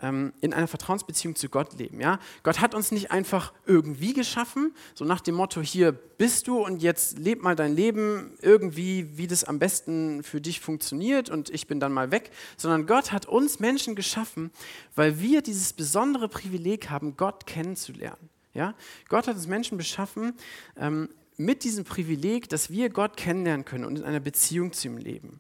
ähm, 0.02 0.34
in 0.42 0.54
einer 0.54 0.68
Vertrauensbeziehung 0.68 1.36
zu 1.36 1.50
Gott 1.50 1.78
leben. 1.78 2.00
Ja? 2.00 2.20
Gott 2.44 2.60
hat 2.60 2.76
uns 2.76 2.92
nicht 2.92 3.12
einfach 3.12 3.54
irgendwie 3.66 4.14
geschaffen, 4.14 4.74
so 4.94 5.06
nach 5.06 5.22
dem 5.22 5.36
Motto, 5.36 5.62
hier 5.62 5.92
bist 5.92 6.48
du 6.48 6.58
und 6.58 6.82
jetzt 6.82 7.20
leb 7.20 7.42
mal 7.42 7.56
dein 7.56 7.76
Leben 7.76 8.38
irgendwie, 8.42 9.18
wie 9.18 9.28
das 9.28 9.44
am 9.44 9.60
besten 9.60 10.24
für 10.24 10.42
dich 10.42 10.60
funktioniert 10.60 11.30
und 11.30 11.50
ich 11.50 11.68
bin 11.68 11.80
dann 11.80 11.94
mal 11.94 12.12
weg, 12.12 12.32
sondern 12.58 12.86
Gott 12.86 13.12
hat 13.12 13.26
uns 13.26 13.60
Menschen 13.60 13.96
geschaffen, 13.96 14.52
weil 14.96 15.20
wir 15.20 15.42
dieses 15.42 15.74
besondere 15.74 16.28
Privileg 16.30 16.90
haben, 16.90 17.18
Gott 17.18 17.46
kennenzulernen. 17.46 18.30
Ja? 18.54 18.74
Gott 19.10 19.28
hat 19.28 19.36
uns 19.36 19.48
Menschen 19.48 19.78
beschaffen 19.78 20.34
ähm, 20.78 21.10
mit 21.38 21.64
diesem 21.64 21.86
Privileg, 21.86 22.50
dass 22.50 22.72
wir 22.72 22.90
Gott 22.90 23.16
kennenlernen 23.16 23.66
können 23.66 23.86
und 23.86 24.00
in 24.00 24.04
einer 24.04 24.20
Beziehung 24.20 24.74
zu 24.74 24.88
ihm 24.88 24.98
leben. 24.98 25.40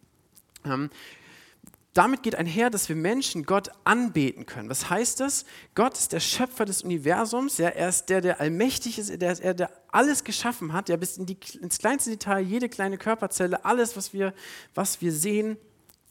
Ähm, 0.63 0.89
damit 1.97 2.21
geht 2.21 2.35
einher, 2.35 2.69
dass 2.69 2.89
wir 2.89 2.95
Menschen 2.95 3.43
Gott 3.43 3.71
anbeten 3.83 4.45
können. 4.45 4.69
Was 4.69 4.89
heißt 4.89 5.19
das? 5.19 5.45
Gott 5.73 5.97
ist 5.97 6.13
der 6.13 6.19
Schöpfer 6.19 6.65
des 6.65 6.83
Universums. 6.83 7.57
Ja, 7.57 7.69
er 7.69 7.89
ist 7.89 8.05
der, 8.05 8.21
der 8.21 8.39
allmächtig 8.39 8.99
ist, 8.99 9.09
der, 9.19 9.33
der, 9.33 9.53
der 9.55 9.71
alles 9.91 10.23
geschaffen 10.23 10.73
hat, 10.73 10.89
der 10.89 10.97
bis 10.97 11.17
in 11.17 11.25
die, 11.25 11.37
ins 11.59 11.79
kleinste 11.79 12.11
Detail, 12.11 12.41
jede 12.41 12.69
kleine 12.69 12.99
Körperzelle, 12.99 13.65
alles, 13.65 13.97
was 13.97 14.13
wir, 14.13 14.35
was 14.75 15.01
wir 15.01 15.11
sehen, 15.11 15.57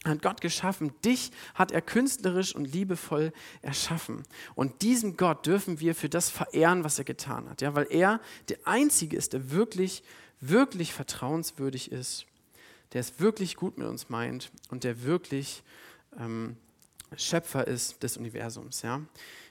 hat 0.05 0.23
Gott 0.23 0.41
geschaffen. 0.41 0.93
Dich 1.05 1.31
hat 1.55 1.71
er 1.71 1.83
künstlerisch 1.83 2.53
und 2.55 2.65
liebevoll 2.65 3.33
erschaffen. 3.63 4.25
Und 4.57 4.83
diesen 4.83 5.17
Gott 5.17 5.47
dürfen 5.47 5.79
wir 5.79 5.95
für 5.95 6.09
das 6.09 6.31
verehren, 6.31 6.83
was 6.83 6.99
er 6.99 7.05
getan 7.05 7.49
hat. 7.49 7.63
Ja, 7.63 7.77
weil 7.77 7.87
er 7.91 8.21
der 8.49 8.59
Einzige 8.65 9.17
ist, 9.17 9.35
der 9.35 9.53
wirklich, 9.53 10.03
wirklich 10.41 10.93
vertrauenswürdig 10.93 11.93
ist 11.93 12.27
der 12.97 13.03
es 13.03 13.21
wirklich 13.21 13.57
gut 13.57 13.77
mit 13.77 13.87
uns 13.87 14.09
meint 14.09 14.51
und 14.71 14.83
der 14.83 15.03
wirklich 15.03 15.63
ähm, 16.19 16.57
Schöpfer 17.15 17.67
ist 17.67 18.03
des 18.03 18.17
Universums. 18.17 18.81
Ja? 18.81 19.03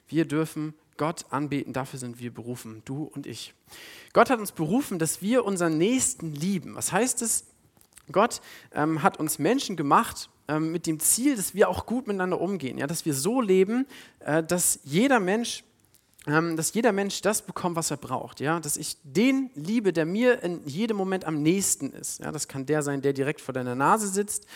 Wir 0.08 0.26
dürfen 0.26 0.74
Gott 0.98 1.28
anbeten, 1.30 1.72
dafür 1.72 2.00
sind 2.00 2.18
wir 2.18 2.34
berufen, 2.34 2.82
du 2.86 3.04
und 3.04 3.28
ich. 3.28 3.54
Gott 4.14 4.32
hat 4.32 4.40
uns 4.40 4.52
berufen, 4.52 4.98
dass 4.98 5.22
wir 5.22 5.46
unseren 5.46 5.78
Nächsten 5.78 6.34
lieben. 6.34 6.74
Was 6.74 6.92
heißt 6.92 7.22
es? 7.22 7.46
Gott 8.12 8.42
ähm, 8.72 9.04
hat 9.04 9.20
uns 9.20 9.38
Menschen 9.38 9.76
gemacht 9.76 10.32
ähm, 10.48 10.72
mit 10.72 10.88
dem 10.88 11.00
Ziel, 11.00 11.36
dass 11.36 11.54
wir 11.54 11.70
auch 11.70 11.86
gut 11.86 12.08
miteinander 12.08 12.42
umgehen, 12.42 12.80
ja? 12.80 12.88
dass 12.88 13.06
wir 13.06 13.14
so 13.14 13.42
leben, 13.42 13.86
äh, 14.22 14.42
dass 14.42 14.80
jeder 14.86 15.20
Mensch 15.20 15.64
dass 16.26 16.74
jeder 16.74 16.92
Mensch 16.92 17.22
das 17.22 17.44
bekommt, 17.44 17.76
was 17.76 17.92
er 17.92 17.98
braucht. 17.98 18.40
Ja? 18.40 18.60
Dass 18.60 18.78
ich 18.78 18.98
den 19.04 19.52
liebe, 19.54 19.94
der 19.94 20.06
mir 20.06 20.42
in 20.42 20.66
jedem 20.68 20.98
Moment 20.98 21.26
am 21.26 21.44
nächsten 21.44 21.92
ist. 21.92 22.20
Ja? 22.20 22.32
Das 22.32 22.48
kann 22.48 22.66
der 22.66 22.82
sein, 22.82 23.02
der 23.02 23.14
direkt 23.14 23.42
vor 23.42 23.54
deiner 23.54 23.76
Nase 23.76 24.08
sitzt. 24.08 24.48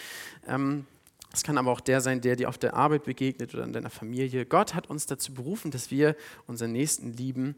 Ähm, 0.47 0.87
es 1.31 1.43
kann 1.43 1.59
aber 1.59 1.71
auch 1.71 1.81
der 1.81 2.01
sein, 2.01 2.21
der 2.21 2.35
dir 2.35 2.49
auf 2.49 2.57
der 2.57 2.73
Arbeit 2.73 3.03
begegnet 3.03 3.53
oder 3.53 3.63
in 3.63 3.73
deiner 3.73 3.91
Familie. 3.91 4.47
Gott 4.47 4.73
hat 4.73 4.89
uns 4.89 5.05
dazu 5.05 5.33
berufen, 5.33 5.69
dass 5.69 5.91
wir 5.91 6.15
unseren 6.47 6.71
Nächsten 6.71 7.13
lieben 7.13 7.55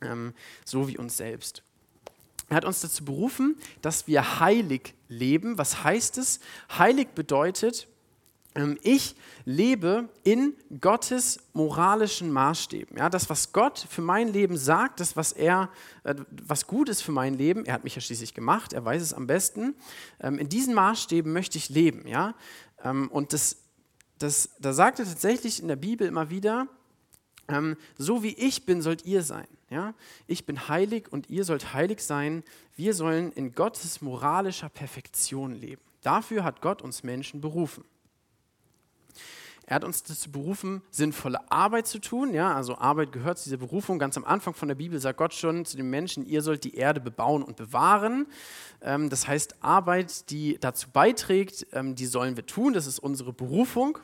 ähm, 0.00 0.32
so 0.64 0.88
wie 0.88 0.96
uns 0.96 1.16
selbst. 1.16 1.62
Er 2.48 2.56
hat 2.56 2.64
uns 2.64 2.80
dazu 2.80 3.04
berufen, 3.04 3.56
dass 3.82 4.06
wir 4.06 4.40
heilig 4.40 4.94
leben. 5.08 5.58
Was 5.58 5.84
heißt 5.84 6.16
es? 6.16 6.40
Heilig 6.78 7.08
bedeutet, 7.14 7.88
ähm, 7.88 7.97
ich 8.82 9.14
lebe 9.44 10.08
in 10.24 10.54
Gottes 10.80 11.38
moralischen 11.52 12.32
Maßstäben. 12.32 12.96
Ja, 12.96 13.08
das, 13.08 13.30
was 13.30 13.52
Gott 13.52 13.78
für 13.78 14.02
mein 14.02 14.28
Leben 14.28 14.56
sagt, 14.56 15.00
das, 15.00 15.16
was 15.16 15.32
er, 15.32 15.70
äh, 16.04 16.14
was 16.30 16.66
gut 16.66 16.88
ist 16.88 17.02
für 17.02 17.12
mein 17.12 17.34
Leben, 17.34 17.64
er 17.64 17.74
hat 17.74 17.84
mich 17.84 17.94
ja 17.94 18.00
schließlich 18.00 18.34
gemacht, 18.34 18.72
er 18.72 18.84
weiß 18.84 19.02
es 19.02 19.14
am 19.14 19.26
besten. 19.26 19.74
Ähm, 20.20 20.38
in 20.38 20.48
diesen 20.48 20.74
Maßstäben 20.74 21.32
möchte 21.32 21.58
ich 21.58 21.68
leben. 21.68 22.06
Ja? 22.06 22.34
Ähm, 22.82 23.08
und 23.08 23.32
das, 23.32 23.58
das, 24.18 24.50
da 24.58 24.72
sagt 24.72 24.98
er 24.98 25.04
tatsächlich 25.04 25.60
in 25.60 25.68
der 25.68 25.76
Bibel 25.76 26.06
immer 26.06 26.30
wieder, 26.30 26.66
so 27.96 28.22
wie 28.22 28.34
ich 28.34 28.66
bin, 28.66 28.82
sollt 28.82 29.06
ihr 29.06 29.22
sein. 29.22 29.46
Ja? 29.70 29.94
Ich 30.26 30.44
bin 30.44 30.68
heilig 30.68 31.10
und 31.10 31.30
ihr 31.30 31.44
sollt 31.44 31.72
heilig 31.72 32.04
sein. 32.04 32.44
Wir 32.76 32.92
sollen 32.92 33.32
in 33.32 33.54
Gottes 33.54 34.02
moralischer 34.02 34.68
Perfektion 34.68 35.54
leben. 35.54 35.80
Dafür 36.02 36.44
hat 36.44 36.60
Gott 36.60 36.82
uns 36.82 37.04
Menschen 37.04 37.40
berufen. 37.40 37.84
Er 39.68 39.74
hat 39.74 39.84
uns 39.84 40.02
dazu 40.02 40.32
berufen, 40.32 40.80
sinnvolle 40.90 41.52
Arbeit 41.52 41.86
zu 41.86 41.98
tun. 41.98 42.32
Ja, 42.32 42.54
also 42.54 42.78
Arbeit 42.78 43.12
gehört 43.12 43.36
zu 43.36 43.44
dieser 43.44 43.58
Berufung. 43.58 43.98
Ganz 43.98 44.16
am 44.16 44.24
Anfang 44.24 44.54
von 44.54 44.66
der 44.66 44.74
Bibel 44.74 44.98
sagt 44.98 45.18
Gott 45.18 45.34
schon 45.34 45.66
zu 45.66 45.76
den 45.76 45.90
Menschen, 45.90 46.24
ihr 46.24 46.40
sollt 46.40 46.64
die 46.64 46.74
Erde 46.74 47.02
bebauen 47.02 47.42
und 47.42 47.56
bewahren. 47.56 48.28
Ähm, 48.80 49.10
das 49.10 49.28
heißt, 49.28 49.62
Arbeit, 49.62 50.30
die 50.30 50.56
dazu 50.58 50.88
beiträgt, 50.90 51.66
ähm, 51.74 51.94
die 51.94 52.06
sollen 52.06 52.36
wir 52.36 52.46
tun. 52.46 52.72
Das 52.72 52.86
ist 52.86 52.98
unsere 52.98 53.34
Berufung. 53.34 53.98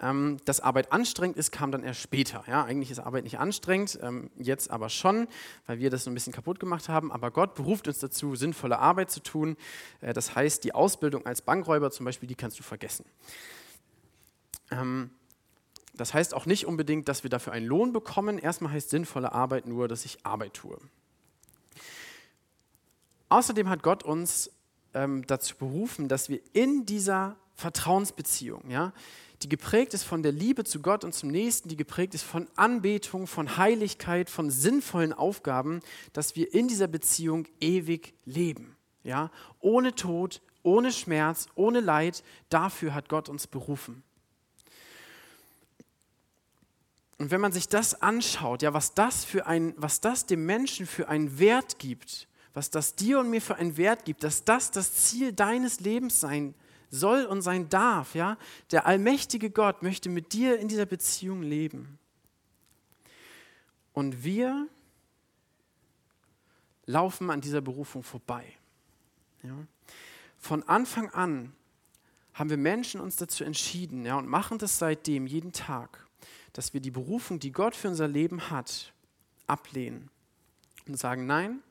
Ähm, 0.00 0.36
dass 0.44 0.60
Arbeit 0.60 0.92
anstrengend 0.92 1.36
ist, 1.36 1.50
kam 1.50 1.72
dann 1.72 1.82
erst 1.82 2.00
später. 2.00 2.44
Ja, 2.46 2.62
eigentlich 2.62 2.92
ist 2.92 3.00
Arbeit 3.00 3.24
nicht 3.24 3.40
anstrengend, 3.40 3.98
jetzt 4.38 4.70
aber 4.70 4.88
schon, 4.88 5.26
weil 5.66 5.80
wir 5.80 5.90
das 5.90 6.04
so 6.04 6.12
ein 6.12 6.14
bisschen 6.14 6.32
kaputt 6.32 6.60
gemacht 6.60 6.88
haben. 6.88 7.10
Aber 7.10 7.32
Gott 7.32 7.56
beruft 7.56 7.88
uns 7.88 7.98
dazu, 7.98 8.36
sinnvolle 8.36 8.78
Arbeit 8.78 9.10
zu 9.10 9.18
tun. 9.18 9.56
Äh, 10.00 10.12
das 10.12 10.36
heißt, 10.36 10.62
die 10.62 10.76
Ausbildung 10.76 11.26
als 11.26 11.42
Bankräuber 11.42 11.90
zum 11.90 12.06
Beispiel, 12.06 12.28
die 12.28 12.36
kannst 12.36 12.60
du 12.60 12.62
vergessen. 12.62 13.04
Ähm, 14.72 15.10
das 15.94 16.14
heißt 16.14 16.34
auch 16.34 16.46
nicht 16.46 16.66
unbedingt, 16.66 17.08
dass 17.08 17.22
wir 17.22 17.30
dafür 17.30 17.52
einen 17.52 17.66
Lohn 17.66 17.92
bekommen. 17.92 18.38
Erstmal 18.38 18.72
heißt 18.72 18.90
sinnvolle 18.90 19.32
Arbeit 19.32 19.66
nur, 19.66 19.88
dass 19.88 20.04
ich 20.04 20.24
Arbeit 20.24 20.54
tue. 20.54 20.78
Außerdem 23.28 23.68
hat 23.68 23.82
Gott 23.82 24.02
uns 24.02 24.50
ähm, 24.94 25.26
dazu 25.26 25.56
berufen, 25.56 26.08
dass 26.08 26.28
wir 26.28 26.40
in 26.52 26.86
dieser 26.86 27.36
Vertrauensbeziehung, 27.54 28.70
ja, 28.70 28.92
die 29.42 29.48
geprägt 29.48 29.92
ist 29.94 30.04
von 30.04 30.22
der 30.22 30.32
Liebe 30.32 30.64
zu 30.64 30.80
Gott 30.80 31.04
und 31.04 31.14
zum 31.14 31.30
Nächsten, 31.30 31.68
die 31.68 31.76
geprägt 31.76 32.14
ist 32.14 32.22
von 32.22 32.46
Anbetung, 32.56 33.26
von 33.26 33.56
Heiligkeit, 33.56 34.30
von 34.30 34.50
sinnvollen 34.50 35.12
Aufgaben, 35.12 35.80
dass 36.12 36.36
wir 36.36 36.54
in 36.54 36.68
dieser 36.68 36.86
Beziehung 36.86 37.46
ewig 37.60 38.14
leben. 38.24 38.76
Ja? 39.02 39.30
Ohne 39.60 39.94
Tod, 39.94 40.40
ohne 40.62 40.92
Schmerz, 40.92 41.46
ohne 41.54 41.80
Leid, 41.80 42.22
dafür 42.50 42.94
hat 42.94 43.08
Gott 43.08 43.28
uns 43.28 43.46
berufen. 43.46 44.04
Und 47.22 47.30
wenn 47.30 47.40
man 47.40 47.52
sich 47.52 47.68
das 47.68 48.02
anschaut, 48.02 48.62
ja, 48.62 48.74
was 48.74 48.94
das 48.94 49.24
für 49.24 49.46
ein, 49.46 49.74
was 49.76 50.00
das 50.00 50.26
dem 50.26 50.44
Menschen 50.44 50.86
für 50.86 51.08
einen 51.08 51.38
Wert 51.38 51.78
gibt, 51.78 52.26
was 52.52 52.68
das 52.68 52.96
dir 52.96 53.20
und 53.20 53.30
mir 53.30 53.40
für 53.40 53.54
einen 53.54 53.76
Wert 53.76 54.04
gibt, 54.04 54.24
dass 54.24 54.42
das 54.42 54.72
das 54.72 54.92
Ziel 54.92 55.32
deines 55.32 55.78
Lebens 55.78 56.18
sein 56.18 56.52
soll 56.90 57.24
und 57.26 57.40
sein 57.42 57.68
darf, 57.68 58.16
ja, 58.16 58.36
der 58.72 58.86
allmächtige 58.86 59.50
Gott 59.50 59.84
möchte 59.84 60.08
mit 60.08 60.32
dir 60.32 60.58
in 60.58 60.66
dieser 60.66 60.84
Beziehung 60.84 61.42
leben. 61.42 61.96
Und 63.92 64.24
wir 64.24 64.66
laufen 66.86 67.30
an 67.30 67.40
dieser 67.40 67.60
Berufung 67.60 68.02
vorbei. 68.02 68.52
Ja. 69.44 69.54
Von 70.40 70.64
Anfang 70.64 71.08
an 71.10 71.52
haben 72.34 72.50
wir 72.50 72.56
Menschen 72.56 73.00
uns 73.00 73.14
dazu 73.14 73.44
entschieden 73.44 74.04
ja, 74.04 74.16
und 74.16 74.26
machen 74.26 74.58
das 74.58 74.78
seitdem 74.78 75.28
jeden 75.28 75.52
Tag 75.52 76.04
dass 76.52 76.74
wir 76.74 76.80
die 76.80 76.90
Berufung, 76.90 77.38
die 77.38 77.52
Gott 77.52 77.74
für 77.74 77.88
unser 77.88 78.08
Leben 78.08 78.50
hat, 78.50 78.92
ablehnen 79.46 80.10
und 80.86 80.98
sagen, 80.98 81.26
nein, 81.26 81.62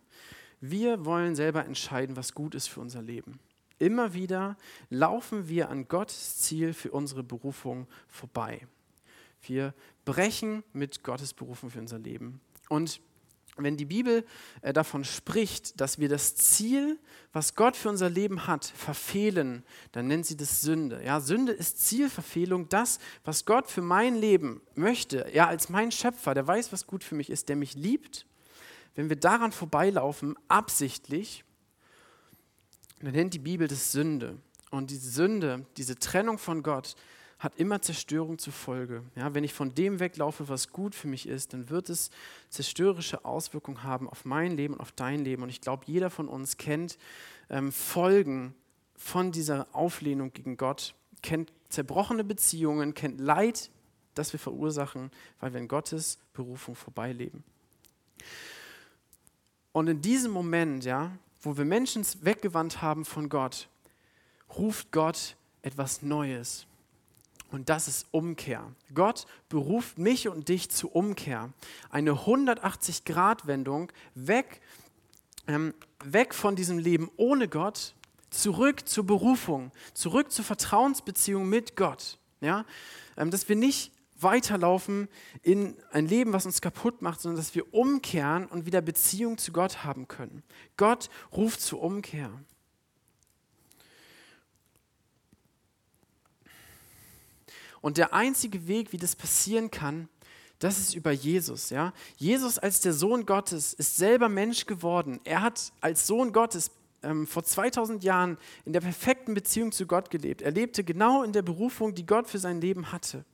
wir 0.60 1.06
wollen 1.06 1.36
selber 1.36 1.66
entscheiden, 1.66 2.16
was 2.16 2.34
gut 2.34 2.56
ist 2.56 2.68
für 2.68 2.80
unser 2.80 3.02
Leben. 3.02 3.40
Immer 3.80 4.14
wieder 4.14 4.58
laufen 4.90 5.48
wir 5.48 5.70
an 5.70 5.88
Gottes 5.88 6.38
Ziel 6.38 6.74
für 6.74 6.92
unsere 6.92 7.24
Berufung 7.24 7.88
vorbei. 8.08 8.68
Wir 9.42 9.74
brechen 10.06 10.64
mit 10.72 11.04
Gottes 11.04 11.34
Berufung 11.34 11.72
für 11.72 11.80
unser 11.80 11.98
Leben. 11.98 12.42
Und 12.70 13.02
wenn 13.58 13.78
die 13.78 13.86
Bibel 13.86 14.26
äh, 14.62 14.74
davon 14.74 15.04
spricht, 15.04 15.80
dass 15.80 16.00
wir 16.00 16.10
das 16.10 16.36
Ziel, 16.36 16.98
was 17.34 17.56
Gott 17.56 17.76
für 17.76 17.90
unser 17.90 18.10
Leben 18.10 18.48
hat, 18.48 18.66
verfehlen, 18.66 19.64
dann 19.92 20.08
nennt 20.08 20.26
sie 20.26 20.38
das 20.38 20.62
Sünde. 20.62 21.04
Ja, 21.04 21.20
Sünde 21.20 21.52
ist 21.52 21.86
Zielverfehlung, 21.86 22.70
das, 22.70 23.00
was 23.24 23.46
Gott 23.46 23.70
für 23.70 23.82
mein 23.82 24.16
Leben 24.16 24.62
möchte. 24.76 25.30
Ja, 25.34 25.48
als 25.48 25.70
mein 25.70 25.92
Schöpfer, 25.92 26.34
der 26.34 26.48
weiß, 26.48 26.72
was 26.72 26.88
gut 26.88 27.04
für 27.04 27.16
mich 27.16 27.30
ist, 27.30 27.50
der 27.50 27.56
mich 27.56 27.76
liebt. 27.76 28.26
Wenn 28.96 29.10
wir 29.10 29.16
daran 29.16 29.52
vorbeilaufen, 29.52 30.36
absichtlich, 30.48 31.44
dann 33.02 33.14
nennt 33.14 33.34
die 33.34 33.40
Bibel 33.40 33.68
das 33.68 33.92
Sünde. 33.92 34.38
Und 34.70 34.92
diese 34.92 35.10
Sünde, 35.10 35.66
diese 35.78 35.96
Trennung 35.96 36.38
von 36.38 36.64
Gott, 36.64 36.96
hat 37.42 37.56
immer 37.58 37.82
Zerstörung 37.82 38.38
zur 38.38 38.54
Folge. 38.54 39.04
Ja, 39.16 39.34
wenn 39.34 39.44
ich 39.44 39.52
von 39.52 39.74
dem 39.74 40.00
weglaufe, 40.00 40.48
was 40.48 40.70
gut 40.70 40.94
für 40.94 41.08
mich 41.08 41.28
ist, 41.28 41.54
dann 41.54 41.72
wird 41.72 41.90
es 41.90 42.12
zerstörerische 42.50 43.26
Auswirkungen 43.26 43.82
haben 43.82 44.08
auf 44.08 44.26
mein 44.26 44.56
Leben 44.56 44.76
und 44.76 44.80
auf 44.80 44.92
dein 44.92 45.24
Leben. 45.24 45.42
Und 45.42 45.50
ich 45.50 45.60
glaube, 45.60 45.84
jeder 45.88 46.12
von 46.12 46.28
uns 46.28 46.58
kennt 46.58 47.00
ähm, 47.50 47.72
Folgen 47.72 48.54
von 48.96 49.32
dieser 49.32 49.66
Auflehnung 49.74 50.32
gegen 50.32 50.56
Gott, 50.56 50.94
kennt 51.24 51.52
zerbrochene 51.70 52.24
Beziehungen, 52.24 52.94
kennt 52.94 53.20
Leid, 53.20 53.72
das 54.14 54.34
wir 54.34 54.40
verursachen, 54.40 55.10
weil 55.40 55.52
wir 55.54 55.62
in 55.62 55.68
Gottes 55.68 56.20
Berufung 56.34 56.76
vorbeileben. 56.76 57.44
Und 59.72 59.88
in 59.88 60.00
diesem 60.00 60.32
Moment, 60.32 60.86
ja, 60.86 61.12
wo 61.42 61.58
wir 61.58 61.66
Menschen 61.66 62.06
weggewandt 62.22 62.84
haben 62.84 63.04
von 63.04 63.30
Gott, 63.30 63.68
ruft 64.56 64.92
Gott 64.92 65.36
etwas 65.64 66.04
Neues. 66.04 66.68
Und 67.52 67.68
das 67.70 67.88
ist 67.88 68.08
Umkehr. 68.12 68.74
Gott 68.94 69.28
beruft 69.50 69.98
mich 69.98 70.30
und 70.30 70.48
dich 70.48 70.72
zu 70.72 70.90
Umkehr. 70.90 71.52
Eine 71.90 72.14
180-Grad-Wendung 72.14 73.92
weg, 74.16 74.62
ähm, 75.48 75.74
weg 76.04 76.34
von 76.34 76.56
diesem 76.56 76.78
Leben 76.78 77.12
ohne 77.18 77.50
Gott, 77.50 77.94
zurück 78.30 78.88
zur 78.88 79.06
Berufung, 79.06 79.72
zurück 79.94 80.32
zur 80.32 80.46
Vertrauensbeziehung 80.46 81.48
mit 81.48 81.76
Gott. 81.76 82.18
Ja? 82.40 82.66
Ähm, 83.18 83.30
dass 83.32 83.50
wir 83.50 83.58
nicht 83.58 83.92
weiterlaufen 84.22 85.10
in 85.42 85.76
ein 85.92 86.08
Leben, 86.08 86.32
was 86.32 86.46
uns 86.46 86.62
kaputt 86.62 87.02
macht, 87.02 87.22
sondern 87.22 87.38
dass 87.38 87.56
wir 87.56 87.74
umkehren 87.74 88.46
und 88.46 88.66
wieder 88.66 88.82
Beziehung 88.82 89.38
zu 89.38 89.52
Gott 89.52 89.84
haben 89.84 90.08
können. 90.08 90.44
Gott 90.78 91.10
ruft 91.36 91.62
zur 91.62 91.82
Umkehr. 91.82 92.32
Und 97.82 97.98
der 97.98 98.14
einzige 98.14 98.68
Weg, 98.68 98.94
wie 98.94 98.98
das 98.98 99.16
passieren 99.16 99.72
kann, 99.72 100.08
das 100.60 100.78
ist 100.78 100.94
über 100.94 101.12
Jesus. 101.12 101.72
Ja? 101.72 101.92
Jesus 102.18 102.60
als 102.60 102.82
der 102.82 102.94
Sohn 102.94 103.26
Gottes 103.26 103.74
ist 103.74 103.98
selber 103.98 104.30
Mensch 104.30 104.68
geworden. 104.68 105.20
Er 105.24 105.42
hat 105.42 105.74
als 105.82 106.06
Sohn 106.06 106.32
Gottes 106.32 106.70
ähm, 107.02 107.26
vor 107.26 107.44
2000 107.44 108.04
Jahren 108.04 108.38
in 108.64 108.74
der 108.74 108.82
perfekten 108.82 109.34
Beziehung 109.34 109.72
zu 109.72 109.88
Gott 109.88 110.12
gelebt. 110.12 110.44
Er 110.44 110.52
lebte 110.52 110.84
genau 110.84 111.24
in 111.24 111.34
der 111.34 111.42
Berufung, 111.42 111.96
die 111.96 112.06
Gott 112.06 112.30
für 112.30 112.38
sein 112.38 112.62
Leben 112.62 112.92
hatte. 112.92 113.26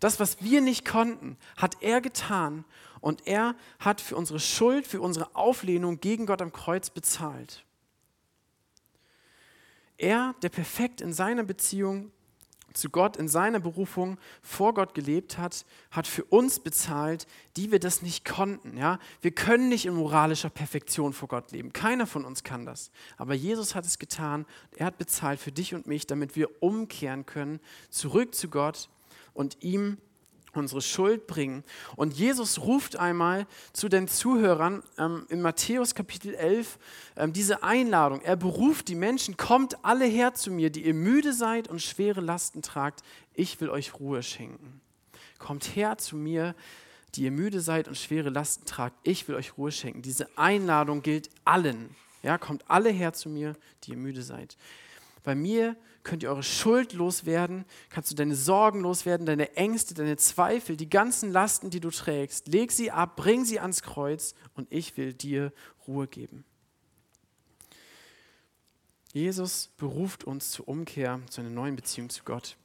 Das, 0.00 0.18
was 0.18 0.42
wir 0.42 0.62
nicht 0.62 0.86
konnten, 0.86 1.36
hat 1.56 1.82
er 1.82 2.00
getan 2.00 2.64
und 3.00 3.26
er 3.26 3.54
hat 3.78 4.00
für 4.00 4.16
unsere 4.16 4.40
Schuld, 4.40 4.86
für 4.86 5.00
unsere 5.00 5.34
Auflehnung 5.36 6.00
gegen 6.00 6.26
Gott 6.26 6.40
am 6.42 6.52
Kreuz 6.52 6.90
bezahlt. 6.90 7.64
Er, 9.98 10.34
der 10.42 10.50
perfekt 10.50 11.00
in 11.00 11.12
seiner 11.12 11.44
Beziehung 11.44 12.12
zu 12.72 12.90
Gott 12.90 13.16
in 13.16 13.28
seiner 13.28 13.60
Berufung 13.60 14.18
vor 14.42 14.74
Gott 14.74 14.94
gelebt 14.94 15.38
hat, 15.38 15.64
hat 15.90 16.06
für 16.06 16.24
uns 16.24 16.60
bezahlt, 16.60 17.26
die 17.56 17.72
wir 17.72 17.78
das 17.78 18.02
nicht 18.02 18.24
konnten. 18.24 18.76
Ja? 18.76 18.98
Wir 19.20 19.30
können 19.30 19.68
nicht 19.68 19.86
in 19.86 19.94
moralischer 19.94 20.50
Perfektion 20.50 21.12
vor 21.12 21.28
Gott 21.28 21.52
leben. 21.52 21.72
Keiner 21.72 22.06
von 22.06 22.24
uns 22.24 22.44
kann 22.44 22.66
das. 22.66 22.90
Aber 23.16 23.34
Jesus 23.34 23.74
hat 23.74 23.84
es 23.84 23.98
getan. 23.98 24.46
Er 24.76 24.86
hat 24.86 24.98
bezahlt 24.98 25.40
für 25.40 25.52
dich 25.52 25.74
und 25.74 25.86
mich, 25.86 26.06
damit 26.06 26.36
wir 26.36 26.62
umkehren 26.62 27.24
können, 27.26 27.60
zurück 27.90 28.34
zu 28.34 28.48
Gott 28.48 28.88
und 29.32 29.62
ihm 29.62 29.98
unsere 30.56 30.82
Schuld 30.82 31.26
bringen. 31.26 31.64
Und 31.96 32.14
Jesus 32.14 32.60
ruft 32.60 32.96
einmal 32.96 33.46
zu 33.72 33.88
den 33.88 34.08
Zuhörern 34.08 34.82
ähm, 34.98 35.26
in 35.28 35.42
Matthäus 35.42 35.94
Kapitel 35.94 36.34
11 36.34 36.78
ähm, 37.16 37.32
diese 37.32 37.62
Einladung. 37.62 38.20
Er 38.22 38.36
beruft 38.36 38.88
die 38.88 38.94
Menschen, 38.94 39.36
kommt 39.36 39.84
alle 39.84 40.06
her 40.06 40.34
zu 40.34 40.50
mir, 40.50 40.70
die 40.70 40.86
ihr 40.86 40.94
müde 40.94 41.32
seid 41.32 41.68
und 41.68 41.82
schwere 41.82 42.20
Lasten 42.20 42.62
tragt. 42.62 43.02
Ich 43.34 43.60
will 43.60 43.70
euch 43.70 43.98
Ruhe 43.98 44.22
schenken. 44.22 44.80
Kommt 45.38 45.76
her 45.76 45.98
zu 45.98 46.16
mir, 46.16 46.54
die 47.14 47.22
ihr 47.22 47.30
müde 47.30 47.60
seid 47.60 47.88
und 47.88 47.96
schwere 47.96 48.30
Lasten 48.30 48.66
tragt, 48.66 48.96
ich 49.02 49.26
will 49.28 49.36
euch 49.36 49.56
Ruhe 49.56 49.72
schenken. 49.72 50.02
Diese 50.02 50.28
Einladung 50.36 51.02
gilt 51.02 51.30
allen. 51.44 51.94
Ja, 52.22 52.38
kommt 52.38 52.64
alle 52.68 52.90
her 52.90 53.12
zu 53.12 53.28
mir, 53.28 53.54
die 53.84 53.92
ihr 53.92 53.96
müde 53.96 54.22
seid. 54.22 54.56
Bei 55.22 55.34
mir 55.34 55.76
könnt 56.06 56.22
ihr 56.22 56.30
eure 56.30 56.42
Schuld 56.42 56.92
loswerden, 56.92 57.66
kannst 57.90 58.10
du 58.10 58.14
deine 58.14 58.36
Sorgen 58.36 58.80
loswerden, 58.80 59.26
deine 59.26 59.56
Ängste, 59.56 59.92
deine 59.92 60.16
Zweifel, 60.16 60.76
die 60.76 60.88
ganzen 60.88 61.32
Lasten, 61.32 61.68
die 61.68 61.80
du 61.80 61.90
trägst. 61.90 62.48
Leg 62.48 62.72
sie 62.72 62.90
ab, 62.90 63.16
bring 63.16 63.44
sie 63.44 63.60
ans 63.60 63.82
Kreuz 63.82 64.34
und 64.54 64.68
ich 64.70 64.96
will 64.96 65.12
dir 65.12 65.52
Ruhe 65.86 66.06
geben. 66.06 66.44
Jesus 69.12 69.70
beruft 69.76 70.24
uns 70.24 70.50
zur 70.52 70.68
Umkehr, 70.68 71.20
zu 71.28 71.40
einer 71.40 71.50
neuen 71.50 71.74
Beziehung 71.74 72.08
zu 72.08 72.22
Gott, 72.22 72.56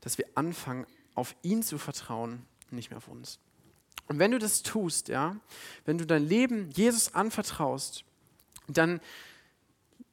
dass 0.00 0.18
wir 0.18 0.26
anfangen, 0.34 0.86
auf 1.14 1.34
ihn 1.42 1.62
zu 1.62 1.78
vertrauen, 1.78 2.44
nicht 2.70 2.90
mehr 2.90 2.98
auf 2.98 3.08
uns. 3.08 3.38
Und 4.06 4.18
wenn 4.18 4.32
du 4.32 4.38
das 4.38 4.62
tust, 4.62 5.08
ja, 5.08 5.36
wenn 5.86 5.96
du 5.96 6.06
dein 6.06 6.24
Leben 6.24 6.70
Jesus 6.70 7.14
anvertraust, 7.14 8.04
dann 8.68 9.00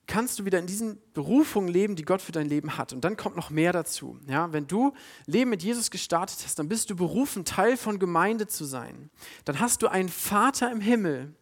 kannst 0.08 0.40
du 0.40 0.46
wieder 0.46 0.60
in 0.60 0.68
diesen 0.68 1.00
Berufungen 1.14 1.70
leben, 1.70 1.96
die 1.96 2.04
Gott 2.04 2.22
für 2.22 2.32
dein 2.32 2.48
Leben 2.48 2.78
hat. 2.78 2.94
Und 2.94 3.04
dann 3.04 3.18
kommt 3.18 3.36
noch 3.36 3.50
mehr 3.50 3.72
dazu. 3.72 4.20
Ja, 4.28 4.52
wenn 4.52 4.68
du 4.68 4.94
Leben 5.26 5.50
mit 5.50 5.64
Jesus 5.64 5.92
gestartet 5.92 6.40
hast, 6.44 6.60
dann 6.60 6.68
bist 6.68 6.90
du 6.90 6.96
berufen, 6.96 7.46
Teil 7.46 7.78
von 7.78 8.00
Gemeinde 8.00 8.48
zu 8.48 8.66
sein. 8.66 9.10
Dann 9.46 9.60
hast 9.60 9.82
du 9.82 9.88
einen 9.88 10.10
Vater 10.10 10.72
im 10.72 10.82
Himmel. 10.82 11.34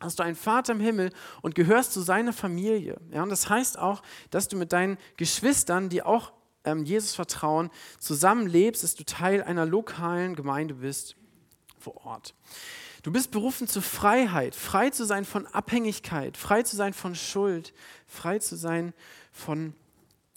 Hast 0.00 0.20
du 0.20 0.22
einen 0.22 0.36
Vater 0.36 0.72
im 0.72 0.80
Himmel 0.80 1.10
und 1.42 1.56
gehörst 1.56 1.92
zu 1.92 2.00
seiner 2.00 2.32
Familie. 2.32 3.00
Ja, 3.10 3.24
und 3.24 3.30
das 3.30 3.50
heißt 3.50 3.78
auch, 3.78 4.02
dass 4.30 4.46
du 4.46 4.56
mit 4.56 4.72
deinen 4.72 4.96
Geschwistern, 5.16 5.88
die 5.88 6.02
auch 6.02 6.32
ähm, 6.64 6.84
Jesus 6.84 7.16
vertrauen, 7.16 7.70
zusammenlebst, 7.98 8.84
dass 8.84 8.94
du 8.94 9.04
Teil 9.04 9.42
einer 9.42 9.66
lokalen 9.66 10.36
Gemeinde 10.36 10.74
bist 10.74 11.16
vor 11.80 12.04
Ort. 12.06 12.34
Du 13.08 13.12
bist 13.12 13.30
berufen 13.30 13.66
zur 13.66 13.80
Freiheit, 13.80 14.54
frei 14.54 14.90
zu 14.90 15.06
sein 15.06 15.24
von 15.24 15.46
Abhängigkeit, 15.46 16.36
frei 16.36 16.62
zu 16.62 16.76
sein 16.76 16.92
von 16.92 17.14
Schuld, 17.14 17.72
frei 18.06 18.38
zu 18.38 18.54
sein 18.54 18.92
von, 19.32 19.72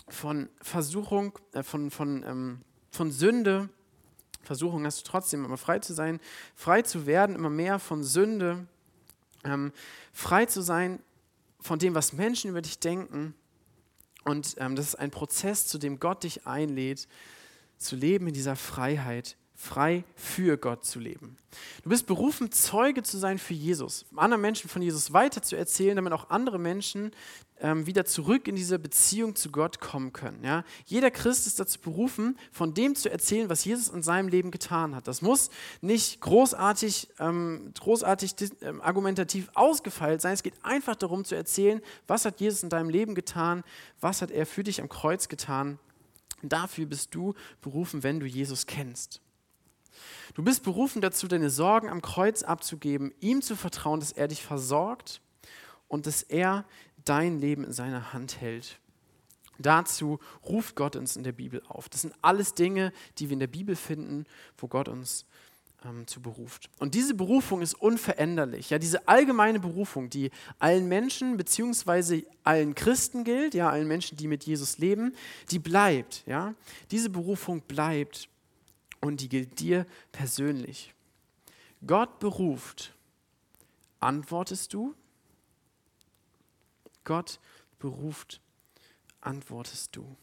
von 0.07 0.47
Versuchung, 0.61 1.37
äh, 1.51 1.63
von, 1.63 1.91
von, 1.91 2.23
ähm, 2.23 2.61
von 2.89 3.11
Sünde. 3.11 3.67
Versuchung 4.41 4.85
hast 4.85 5.01
du 5.01 5.11
trotzdem, 5.11 5.43
aber 5.43 5.57
frei 5.57 5.79
zu 5.79 5.93
sein, 5.93 6.21
frei 6.55 6.81
zu 6.81 7.05
werden, 7.05 7.35
immer 7.35 7.49
mehr 7.49 7.77
von 7.77 8.05
Sünde, 8.05 8.65
ähm, 9.43 9.73
frei 10.13 10.45
zu 10.45 10.61
sein 10.61 11.01
von 11.59 11.77
dem, 11.77 11.93
was 11.93 12.13
Menschen 12.13 12.51
über 12.51 12.61
dich 12.61 12.79
denken. 12.79 13.35
Und 14.23 14.55
ähm, 14.59 14.77
das 14.77 14.87
ist 14.87 14.95
ein 14.95 15.11
Prozess, 15.11 15.67
zu 15.67 15.77
dem 15.77 15.99
Gott 15.99 16.23
dich 16.23 16.47
einlädt, 16.47 17.09
zu 17.77 17.97
leben 17.97 18.27
in 18.27 18.33
dieser 18.33 18.55
Freiheit, 18.55 19.35
frei 19.61 20.03
für 20.15 20.57
Gott 20.57 20.83
zu 20.83 20.99
leben. 20.99 21.37
Du 21.83 21.89
bist 21.89 22.07
berufen, 22.07 22.51
Zeuge 22.51 23.03
zu 23.03 23.19
sein 23.19 23.37
für 23.37 23.53
Jesus, 23.53 24.05
anderen 24.15 24.41
Menschen 24.41 24.69
von 24.69 24.81
Jesus 24.81 25.13
weiter 25.13 25.43
zu 25.43 25.55
erzählen, 25.55 25.95
damit 25.95 26.13
auch 26.13 26.31
andere 26.31 26.57
Menschen 26.57 27.11
ähm, 27.59 27.85
wieder 27.85 28.05
zurück 28.05 28.47
in 28.47 28.55
diese 28.55 28.79
Beziehung 28.79 29.35
zu 29.35 29.51
Gott 29.51 29.79
kommen 29.79 30.13
können. 30.13 30.43
Ja? 30.43 30.63
Jeder 30.85 31.11
Christ 31.11 31.45
ist 31.45 31.59
dazu 31.59 31.79
berufen, 31.79 32.39
von 32.51 32.73
dem 32.73 32.95
zu 32.95 33.11
erzählen, 33.11 33.49
was 33.49 33.63
Jesus 33.63 33.89
in 33.89 34.01
seinem 34.01 34.29
Leben 34.29 34.49
getan 34.49 34.95
hat. 34.95 35.07
Das 35.07 35.21
muss 35.21 35.51
nicht 35.79 36.19
großartig, 36.21 37.09
ähm, 37.19 37.71
großartig 37.79 38.33
ähm, 38.61 38.81
argumentativ 38.81 39.49
ausgefeilt 39.53 40.21
sein. 40.21 40.33
Es 40.33 40.41
geht 40.41 40.55
einfach 40.63 40.95
darum 40.95 41.23
zu 41.23 41.35
erzählen, 41.35 41.81
was 42.07 42.25
hat 42.25 42.39
Jesus 42.39 42.63
in 42.63 42.69
deinem 42.69 42.89
Leben 42.89 43.13
getan, 43.13 43.63
was 43.99 44.23
hat 44.23 44.31
er 44.31 44.47
für 44.47 44.63
dich 44.63 44.81
am 44.81 44.89
Kreuz 44.89 45.29
getan. 45.29 45.77
Dafür 46.41 46.87
bist 46.87 47.13
du 47.13 47.35
berufen, 47.61 48.01
wenn 48.01 48.19
du 48.19 48.25
Jesus 48.25 48.65
kennst. 48.65 49.21
Du 50.33 50.43
bist 50.43 50.63
berufen 50.63 51.01
dazu, 51.01 51.27
deine 51.27 51.49
Sorgen 51.49 51.89
am 51.89 52.01
Kreuz 52.01 52.43
abzugeben, 52.43 53.13
ihm 53.19 53.41
zu 53.41 53.55
vertrauen, 53.55 53.99
dass 53.99 54.11
er 54.11 54.27
dich 54.27 54.43
versorgt 54.43 55.21
und 55.87 56.07
dass 56.07 56.23
er 56.23 56.65
dein 57.05 57.39
Leben 57.39 57.63
in 57.63 57.73
seiner 57.73 58.13
Hand 58.13 58.39
hält. 58.41 58.79
Dazu 59.59 60.19
ruft 60.47 60.75
Gott 60.75 60.95
uns 60.95 61.15
in 61.15 61.23
der 61.23 61.33
Bibel 61.33 61.61
auf. 61.67 61.89
Das 61.89 62.01
sind 62.01 62.13
alles 62.21 62.53
Dinge, 62.53 62.91
die 63.17 63.29
wir 63.29 63.33
in 63.33 63.39
der 63.39 63.47
Bibel 63.47 63.75
finden, 63.75 64.25
wo 64.57 64.67
Gott 64.67 64.87
uns 64.87 65.25
ähm, 65.85 66.07
zu 66.07 66.21
beruft. 66.21 66.69
Und 66.79 66.95
diese 66.95 67.13
Berufung 67.13 67.61
ist 67.61 67.73
unveränderlich. 67.75 68.69
Ja, 68.69 68.79
diese 68.79 69.07
allgemeine 69.07 69.59
Berufung, 69.59 70.09
die 70.09 70.31
allen 70.59 70.87
Menschen 70.87 71.37
bzw. 71.37 72.23
allen 72.43 72.75
Christen 72.75 73.23
gilt, 73.23 73.53
ja, 73.53 73.69
allen 73.69 73.87
Menschen, 73.87 74.17
die 74.17 74.27
mit 74.27 74.43
Jesus 74.43 74.77
leben, 74.77 75.13
die 75.49 75.59
bleibt. 75.59 76.23
Ja, 76.25 76.53
diese 76.91 77.09
Berufung 77.09 77.61
bleibt 77.61 78.29
und 79.01 79.21
die 79.21 79.29
gilt 79.29 79.59
dir 79.59 79.85
persönlich. 80.11 80.93
Gott 81.85 82.19
beruft. 82.19 82.93
Antwortest 83.99 84.73
du? 84.73 84.95
Gott 87.03 87.39
beruft. 87.79 88.39
Antwortest 89.19 89.95
du? 89.95 90.15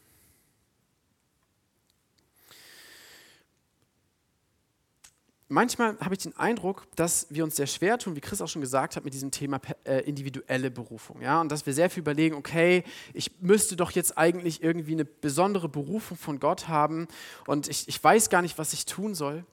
Manchmal 5.49 5.97
habe 5.99 6.13
ich 6.13 6.21
den 6.23 6.37
Eindruck, 6.37 6.87
dass 6.95 7.27
wir 7.29 7.43
uns 7.43 7.57
sehr 7.57 7.67
schwer 7.67 7.97
tun, 7.97 8.15
wie 8.15 8.21
Chris 8.21 8.41
auch 8.41 8.47
schon 8.47 8.61
gesagt 8.61 8.95
hat, 8.95 9.03
mit 9.03 9.13
diesem 9.13 9.31
Thema 9.31 9.59
äh, 9.83 9.99
individuelle 10.01 10.71
Berufung. 10.71 11.21
Ja? 11.21 11.41
Und 11.41 11.51
dass 11.51 11.65
wir 11.65 11.73
sehr 11.73 11.89
viel 11.89 12.01
überlegen, 12.01 12.35
okay, 12.35 12.83
ich 13.13 13.41
müsste 13.41 13.75
doch 13.75 13.91
jetzt 13.91 14.17
eigentlich 14.17 14.63
irgendwie 14.63 14.93
eine 14.93 15.05
besondere 15.05 15.67
Berufung 15.67 16.17
von 16.17 16.39
Gott 16.39 16.67
haben 16.67 17.07
und 17.45 17.67
ich, 17.67 17.87
ich 17.87 18.01
weiß 18.01 18.29
gar 18.29 18.41
nicht, 18.41 18.57
was 18.57 18.71
ich 18.71 18.85
tun 18.85 19.15
soll. 19.15 19.43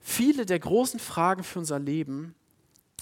Viele 0.00 0.44
der 0.44 0.58
großen 0.58 0.98
Fragen 0.98 1.44
für 1.44 1.60
unser 1.60 1.78
Leben 1.78 2.34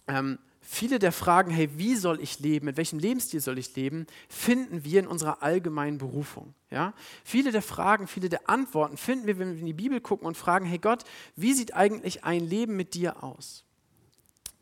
ähm, 0.06 0.38
viele 0.72 0.98
der 0.98 1.12
Fragen, 1.12 1.50
hey, 1.50 1.68
wie 1.76 1.96
soll 1.96 2.18
ich 2.20 2.40
leben, 2.40 2.64
mit 2.64 2.78
welchem 2.78 2.98
Lebensstil 2.98 3.40
soll 3.40 3.58
ich 3.58 3.76
leben, 3.76 4.06
finden 4.30 4.84
wir 4.84 5.00
in 5.00 5.06
unserer 5.06 5.42
allgemeinen 5.42 5.98
Berufung. 5.98 6.54
Ja? 6.70 6.94
Viele 7.24 7.52
der 7.52 7.60
Fragen, 7.60 8.06
viele 8.06 8.30
der 8.30 8.48
Antworten 8.48 8.96
finden 8.96 9.26
wir, 9.26 9.38
wenn 9.38 9.52
wir 9.52 9.60
in 9.60 9.66
die 9.66 9.74
Bibel 9.74 10.00
gucken 10.00 10.26
und 10.26 10.34
fragen, 10.34 10.64
hey 10.64 10.78
Gott, 10.78 11.04
wie 11.36 11.52
sieht 11.52 11.74
eigentlich 11.74 12.24
ein 12.24 12.40
Leben 12.40 12.74
mit 12.74 12.94
dir 12.94 13.22
aus? 13.22 13.64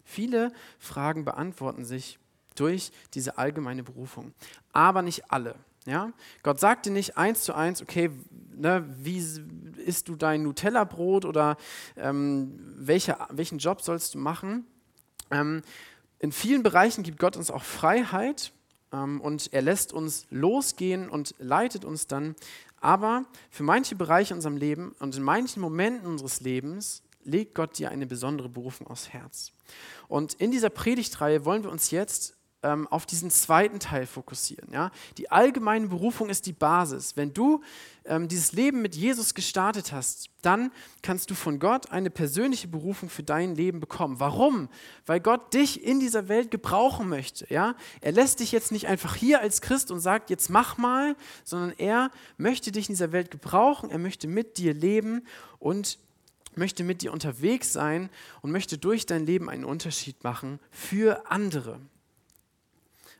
Viele 0.02 0.52
Fragen 0.80 1.24
beantworten 1.24 1.84
sich 1.84 2.18
durch 2.56 2.90
diese 3.14 3.38
allgemeine 3.38 3.84
Berufung, 3.84 4.34
aber 4.72 5.02
nicht 5.02 5.30
alle. 5.30 5.54
Ja? 5.86 6.12
Gott 6.42 6.58
sagt 6.58 6.86
dir 6.86 6.92
nicht 6.92 7.16
eins 7.18 7.44
zu 7.44 7.54
eins, 7.54 7.80
okay, 7.80 8.10
ne, 8.56 8.84
wie 8.98 9.24
isst 9.76 10.08
du 10.08 10.16
dein 10.16 10.42
Nutella-Brot 10.42 11.24
oder 11.24 11.56
ähm, 11.96 12.58
welche, 12.78 13.16
welchen 13.30 13.58
Job 13.58 13.80
sollst 13.80 14.14
du 14.14 14.18
machen? 14.18 14.66
Ähm, 15.30 15.62
in 16.20 16.32
vielen 16.32 16.62
Bereichen 16.62 17.02
gibt 17.02 17.18
Gott 17.18 17.36
uns 17.36 17.50
auch 17.50 17.62
Freiheit 17.62 18.52
ähm, 18.92 19.20
und 19.20 19.52
er 19.52 19.62
lässt 19.62 19.92
uns 19.92 20.26
losgehen 20.30 21.08
und 21.08 21.34
leitet 21.38 21.84
uns 21.84 22.06
dann. 22.06 22.36
Aber 22.80 23.24
für 23.50 23.62
manche 23.62 23.96
Bereiche 23.96 24.34
in 24.34 24.38
unserem 24.38 24.56
Leben 24.56 24.94
und 25.00 25.16
in 25.16 25.22
manchen 25.22 25.60
Momenten 25.60 26.06
unseres 26.06 26.40
Lebens 26.40 27.02
legt 27.24 27.54
Gott 27.54 27.78
dir 27.78 27.90
eine 27.90 28.06
besondere 28.06 28.48
Berufung 28.48 28.86
aufs 28.86 29.08
Herz. 29.08 29.52
Und 30.08 30.34
in 30.34 30.50
dieser 30.50 30.70
Predigtreihe 30.70 31.44
wollen 31.44 31.64
wir 31.64 31.70
uns 31.70 31.90
jetzt 31.90 32.36
ähm, 32.62 32.86
auf 32.88 33.06
diesen 33.06 33.30
zweiten 33.30 33.80
Teil 33.80 34.06
fokussieren. 34.06 34.72
Ja? 34.72 34.90
Die 35.16 35.30
allgemeine 35.30 35.88
Berufung 35.88 36.28
ist 36.28 36.46
die 36.46 36.52
Basis. 36.52 37.16
Wenn 37.16 37.32
du 37.32 37.62
ähm, 38.04 38.28
dieses 38.28 38.52
Leben 38.52 38.82
mit 38.82 38.94
Jesus 38.94 39.34
gestartet 39.34 39.92
hast, 39.92 40.28
dann 40.42 40.70
kannst 41.02 41.30
du 41.30 41.34
von 41.34 41.58
Gott 41.58 41.90
eine 41.90 42.10
persönliche 42.10 42.68
Berufung 42.68 43.08
für 43.08 43.22
dein 43.22 43.54
Leben 43.54 43.80
bekommen. 43.80 44.20
Warum? 44.20 44.68
Weil 45.06 45.20
Gott 45.20 45.54
dich 45.54 45.84
in 45.84 46.00
dieser 46.00 46.28
Welt 46.28 46.50
gebrauchen 46.50 47.08
möchte. 47.08 47.46
Ja? 47.52 47.74
Er 48.00 48.12
lässt 48.12 48.40
dich 48.40 48.52
jetzt 48.52 48.72
nicht 48.72 48.88
einfach 48.88 49.16
hier 49.16 49.40
als 49.40 49.60
Christ 49.60 49.90
und 49.90 50.00
sagt, 50.00 50.30
jetzt 50.30 50.50
mach 50.50 50.76
mal, 50.76 51.16
sondern 51.44 51.72
er 51.78 52.10
möchte 52.36 52.72
dich 52.72 52.88
in 52.88 52.94
dieser 52.94 53.12
Welt 53.12 53.30
gebrauchen, 53.30 53.90
er 53.90 53.98
möchte 53.98 54.28
mit 54.28 54.58
dir 54.58 54.74
leben 54.74 55.26
und 55.58 55.98
möchte 56.56 56.84
mit 56.84 57.02
dir 57.02 57.12
unterwegs 57.12 57.72
sein 57.72 58.10
und 58.42 58.50
möchte 58.50 58.76
durch 58.76 59.06
dein 59.06 59.24
Leben 59.24 59.48
einen 59.48 59.64
Unterschied 59.64 60.22
machen 60.24 60.58
für 60.70 61.30
andere. 61.30 61.80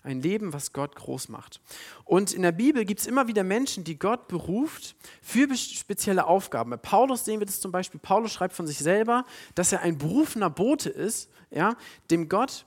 Ein 0.03 0.23
Leben, 0.23 0.53
was 0.53 0.73
Gott 0.73 0.97
groß 0.97 1.29
macht. 1.29 1.61
Und 2.05 2.33
in 2.33 2.43
der 2.43 2.53
Bibel 2.53 2.85
gibt 2.85 3.01
es 3.01 3.07
immer 3.07 3.29
wieder 3.29 3.45
Menschen, 3.45 3.85
die 3.85 3.99
Gott 3.99 4.29
beruft 4.29 4.97
für 5.21 5.55
spezielle 5.55 6.27
Aufgaben. 6.27 6.71
Bei 6.71 6.77
Paulus 6.79 7.25
sehen 7.25 7.41
wir 7.41 7.47
das 7.47 7.61
zum 7.61 7.71
Beispiel. 7.71 8.01
Paulus 8.01 8.33
schreibt 8.33 8.55
von 8.55 8.67
sich 8.67 8.79
selber, 8.79 9.25
dass 9.55 9.73
er 9.73 9.83
ein 9.83 9.99
berufener 9.99 10.49
Bote 10.49 10.89
ist, 10.89 11.29
ja, 11.51 11.77
dem 12.11 12.29
Gott 12.29 12.65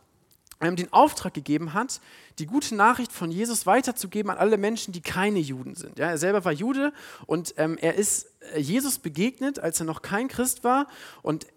ähm, 0.63 0.75
den 0.75 0.91
Auftrag 0.93 1.33
gegeben 1.33 1.73
hat, 1.73 1.99
die 2.39 2.45
gute 2.45 2.75
Nachricht 2.75 3.11
von 3.11 3.31
Jesus 3.31 3.65
weiterzugeben 3.65 4.31
an 4.31 4.37
alle 4.37 4.57
Menschen, 4.57 4.93
die 4.93 5.01
keine 5.01 5.39
Juden 5.39 5.75
sind. 5.75 5.99
Ja, 5.99 6.09
er 6.09 6.17
selber 6.17 6.45
war 6.45 6.51
Jude 6.51 6.93
und 7.25 7.53
ähm, 7.57 7.77
er 7.79 7.95
ist 7.95 8.27
äh, 8.53 8.59
Jesus 8.59 8.99
begegnet, 8.99 9.59
als 9.59 9.79
er 9.79 9.85
noch 9.85 10.01
kein 10.01 10.27
Christ 10.27 10.63
war 10.63 10.87
und 11.21 11.47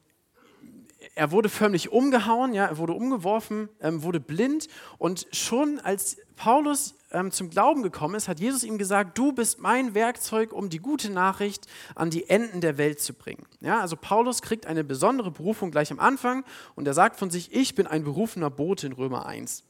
er 1.15 1.31
wurde 1.31 1.49
förmlich 1.49 1.93
umgehauen, 1.93 2.55
ja, 2.55 2.67
er 2.67 2.79
wurde 2.79 2.93
umgeworfen, 2.93 3.69
ähm, 3.81 4.03
wurde 4.03 4.21
blind 4.21 4.69
und 4.99 5.27
schon 5.33 5.79
als 5.81 6.19
Paulus 6.37 6.95
ähm, 7.13 7.33
zum 7.33 7.51
Glauben 7.51 7.83
gekommen 7.83 8.15
ist, 8.15 8.29
hat 8.29 8.41
Jesus 8.41 8.63
ihm 8.63 8.79
gesagt, 8.79 9.17
du 9.17 9.33
bist 9.33 9.59
mein 9.59 9.95
Werkzeug, 9.95 10.53
um 10.53 10.69
die 10.69 10.79
gute 10.79 11.11
Nachricht 11.11 11.67
an 11.95 12.11
die 12.11 12.29
Enden 12.29 12.61
der 12.61 12.79
Welt 12.79 13.01
zu 13.01 13.15
bringen. 13.15 13.47
Ja, 13.61 13.81
also 13.81 13.97
Paulus 13.97 14.43
kriegt 14.43 14.67
eine 14.67 14.85
besondere 14.85 15.31
Berufung 15.31 15.71
gleich 15.71 15.91
am 15.91 16.01
Anfang 16.01 16.45
und 16.75 16.87
er 16.87 16.95
sagt 16.95 17.17
von 17.17 17.31
sich, 17.31 17.53
ich 17.55 17.75
bin 17.75 17.87
ein 17.87 18.05
berufener 18.05 18.51
Bote 18.51 18.87
in 18.87 18.93
Römer 18.93 19.27
1. 19.27 19.65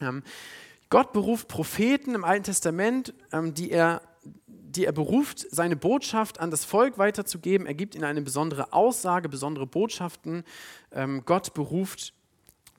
Ähm, 0.00 0.22
Gott 0.88 1.12
beruft 1.12 1.48
Propheten 1.48 2.14
im 2.14 2.24
Alten 2.24 2.44
Testament, 2.44 3.12
ähm, 3.32 3.54
die 3.54 3.70
er 3.70 4.02
die 4.76 4.84
er 4.84 4.92
beruft, 4.92 5.46
seine 5.50 5.76
Botschaft 5.76 6.40
an 6.40 6.50
das 6.50 6.64
Volk 6.64 6.98
weiterzugeben. 6.98 7.66
Er 7.66 7.74
gibt 7.74 7.94
ihnen 7.94 8.04
eine 8.04 8.22
besondere 8.22 8.72
Aussage, 8.72 9.28
besondere 9.28 9.66
Botschaften. 9.66 10.44
Ähm, 10.92 11.22
Gott 11.24 11.54
beruft 11.54 12.12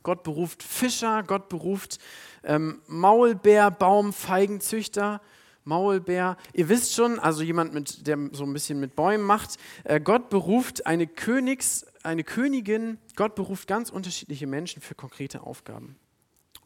Gott 0.04 0.24
beruft 0.24 0.64
Fischer, 0.64 1.22
Gott 1.24 1.50
beruft 1.50 2.00
ähm, 2.46 2.82
Baum, 2.88 4.14
Feigenzüchter, 4.14 5.20
Maulbeer. 5.66 6.38
Ihr 6.54 6.70
wisst 6.70 6.94
schon, 6.94 7.20
also 7.20 7.44
jemand, 7.44 7.74
mit, 7.74 8.08
der 8.08 8.18
so 8.32 8.46
ein 8.46 8.54
bisschen 8.54 8.80
mit 8.80 8.96
Bäumen 8.96 9.26
macht. 9.26 9.58
Äh, 9.84 10.00
Gott 10.00 10.30
beruft 10.30 10.86
eine 10.86 11.08
Königs, 11.08 11.86
eine 12.04 12.24
Königin. 12.24 13.00
Gott 13.18 13.36
beruft 13.36 13.68
ganz 13.68 13.90
unterschiedliche 13.90 14.48
Menschen 14.48 14.82
für 14.82 14.96
konkrete 14.96 15.42
Aufgaben. 15.42 15.98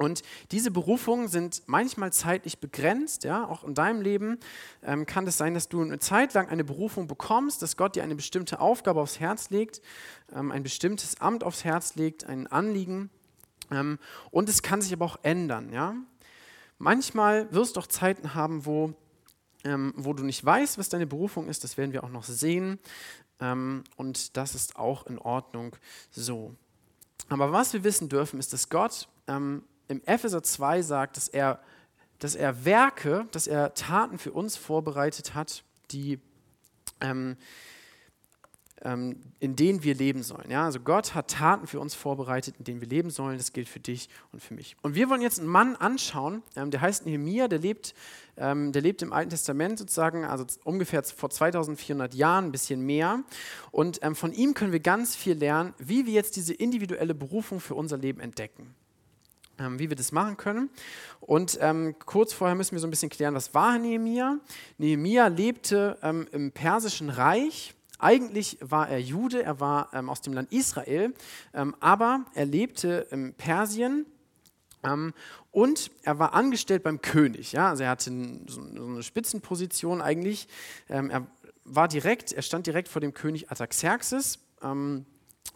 Und 0.02 0.24
diese 0.50 0.72
Berufungen 0.72 1.28
sind 1.28 1.62
manchmal 1.68 2.12
zeitlich 2.12 2.58
begrenzt, 2.58 3.24
ja, 3.24 3.48
auch 3.48 3.64
in 3.64 3.76
deinem 3.76 4.02
Leben 4.02 4.40
ähm, 4.82 5.06
kann 5.06 5.28
es 5.28 5.38
sein, 5.38 5.54
dass 5.54 5.70
du 5.70 5.80
eine 5.80 6.00
Zeit 6.00 6.34
lang 6.34 6.50
eine 6.50 6.64
Berufung 6.64 7.06
bekommst, 7.06 7.62
dass 7.62 7.78
Gott 7.78 7.96
dir 7.96 8.04
eine 8.04 8.16
bestimmte 8.16 8.60
Aufgabe 8.60 9.00
aufs 9.00 9.20
Herz 9.20 9.52
legt, 9.52 9.80
ähm, 10.34 10.52
ein 10.52 10.64
bestimmtes 10.64 11.22
Amt 11.22 11.44
aufs 11.44 11.64
Herz 11.64 11.94
legt, 11.96 12.24
ein 12.24 12.48
Anliegen. 12.48 13.12
Ähm, 13.70 14.00
und 14.32 14.50
es 14.50 14.64
kann 14.64 14.82
sich 14.82 14.92
aber 14.92 15.06
auch 15.06 15.20
ändern, 15.22 15.72
ja. 15.72 15.96
Manchmal 16.80 17.54
wirst 17.54 17.76
du 17.76 17.82
auch 17.82 17.88
Zeiten 17.88 18.34
haben, 18.34 18.66
wo, 18.66 18.96
ähm, 19.64 19.94
wo 19.96 20.14
du 20.14 20.24
nicht 20.24 20.44
weißt, 20.44 20.80
was 20.80 20.90
deine 20.90 21.06
Berufung 21.06 21.48
ist, 21.48 21.64
das 21.64 21.78
werden 21.78 21.94
wir 21.94 22.04
auch 22.04 22.10
noch 22.10 22.24
sehen. 22.24 22.80
Ähm, 23.40 23.84
und 23.98 24.36
das 24.36 24.56
ist 24.56 24.78
auch 24.78 25.06
in 25.06 25.20
Ordnung 25.20 25.76
so. 26.10 26.56
Aber 27.30 27.52
was 27.52 27.74
wir 27.74 27.84
wissen 27.84 28.10
dürfen, 28.10 28.40
ist, 28.40 28.52
dass 28.52 28.70
Gott 28.70 29.08
ähm, 29.28 29.62
im 29.92 30.02
Epheser 30.06 30.42
2 30.42 30.82
sagt, 30.82 31.18
dass 31.18 31.28
er, 31.28 31.60
dass 32.20 32.36
er 32.36 32.66
Werke, 32.66 33.28
dass 33.32 33.46
er 33.46 33.74
Taten 33.74 34.18
für 34.18 34.32
uns 34.32 34.56
vorbereitet 34.56 35.36
hat, 35.36 35.64
die, 35.92 36.20
ähm, 37.02 37.36
ähm, 38.84 39.18
in 39.40 39.56
denen 39.56 39.84
wir 39.84 39.94
leben 39.94 40.24
sollen. 40.24 40.50
Ja? 40.50 40.66
Also 40.66 40.80
Gott 40.80 41.14
hat 41.14 41.30
Taten 41.30 41.68
für 41.68 41.80
uns 41.80 41.94
vorbereitet, 41.94 42.56
in 42.58 42.64
denen 42.64 42.82
wir 42.82 42.88
leben 42.88 43.10
sollen. 43.10 43.38
Das 43.38 43.54
gilt 43.54 43.68
für 43.68 43.82
dich 43.82 44.10
und 44.32 44.42
für 44.42 44.54
mich. 44.54 44.76
Und 44.82 44.96
wir 44.96 45.10
wollen 45.10 45.22
jetzt 45.22 45.40
einen 45.40 45.50
Mann 45.50 45.76
anschauen, 45.76 46.42
ähm, 46.56 46.72
der 46.72 46.82
heißt 46.82 47.06
Nehemiah, 47.06 47.48
der 47.48 47.60
lebt, 47.60 47.94
ähm, 48.38 48.72
der 48.72 48.82
lebt 48.82 49.02
im 49.02 49.12
Alten 49.12 49.30
Testament 49.30 49.78
sozusagen, 49.78 50.24
also 50.24 50.46
ungefähr 50.64 51.04
vor 51.04 51.30
2400 51.30 52.14
Jahren, 52.16 52.46
ein 52.46 52.52
bisschen 52.52 52.82
mehr. 52.82 53.24
Und 53.72 54.00
ähm, 54.04 54.16
von 54.16 54.32
ihm 54.32 54.54
können 54.54 54.72
wir 54.72 54.80
ganz 54.80 55.16
viel 55.18 55.34
lernen, 55.34 55.74
wie 55.78 56.06
wir 56.06 56.14
jetzt 56.14 56.38
diese 56.38 56.54
individuelle 56.54 57.14
Berufung 57.14 57.60
für 57.60 57.76
unser 57.76 57.98
Leben 57.98 58.22
entdecken. 58.22 58.74
Ähm, 59.62 59.78
wie 59.78 59.90
wir 59.90 59.96
das 59.96 60.12
machen 60.12 60.38
können. 60.38 60.70
Und 61.20 61.60
ähm, 61.62 61.96
kurz 62.06 62.34
vorher 62.34 62.56
müssen 62.56 62.72
wir 62.72 62.80
so 62.80 62.88
ein 62.88 62.90
bisschen 62.90 63.10
klären, 63.10 63.36
was 63.36 63.54
war 63.54 63.78
Nehemia? 63.78 64.40
Nehemia 64.80 65.28
lebte 65.28 66.00
ähm, 66.02 66.28
im 66.32 66.52
Persischen 66.52 67.10
Reich. 67.10 67.76
Eigentlich 68.00 68.58
war 68.62 68.90
er 68.90 69.00
Jude, 69.00 69.44
er 69.44 69.60
war 69.60 69.90
ähm, 69.94 70.10
aus 70.10 70.22
dem 70.22 70.34
Land 70.34 70.52
Israel, 70.52 71.14
ähm, 71.54 71.76
aber 71.80 72.26
er 72.34 72.46
lebte 72.46 73.08
in 73.12 73.36
Persien 73.36 74.08
ähm, 74.84 75.14
und 75.52 75.92
er 76.02 76.18
war 76.18 76.34
angestellt 76.34 76.82
beim 76.82 77.02
König. 77.02 77.52
Ja? 77.52 77.70
Also 77.70 77.84
er 77.84 77.90
hatte 77.90 78.12
so, 78.48 78.62
so 78.76 78.86
eine 78.88 79.04
Spitzenposition 79.04 80.02
eigentlich. 80.02 80.48
er 80.88 81.28
war 81.66 81.88
direkt, 81.88 82.32
er 82.32 82.42
stand 82.42 82.66
direkt 82.66 82.88
vor 82.88 83.02
dem 83.02 83.14
König 83.14 83.52
Artaxerxes 83.52 84.40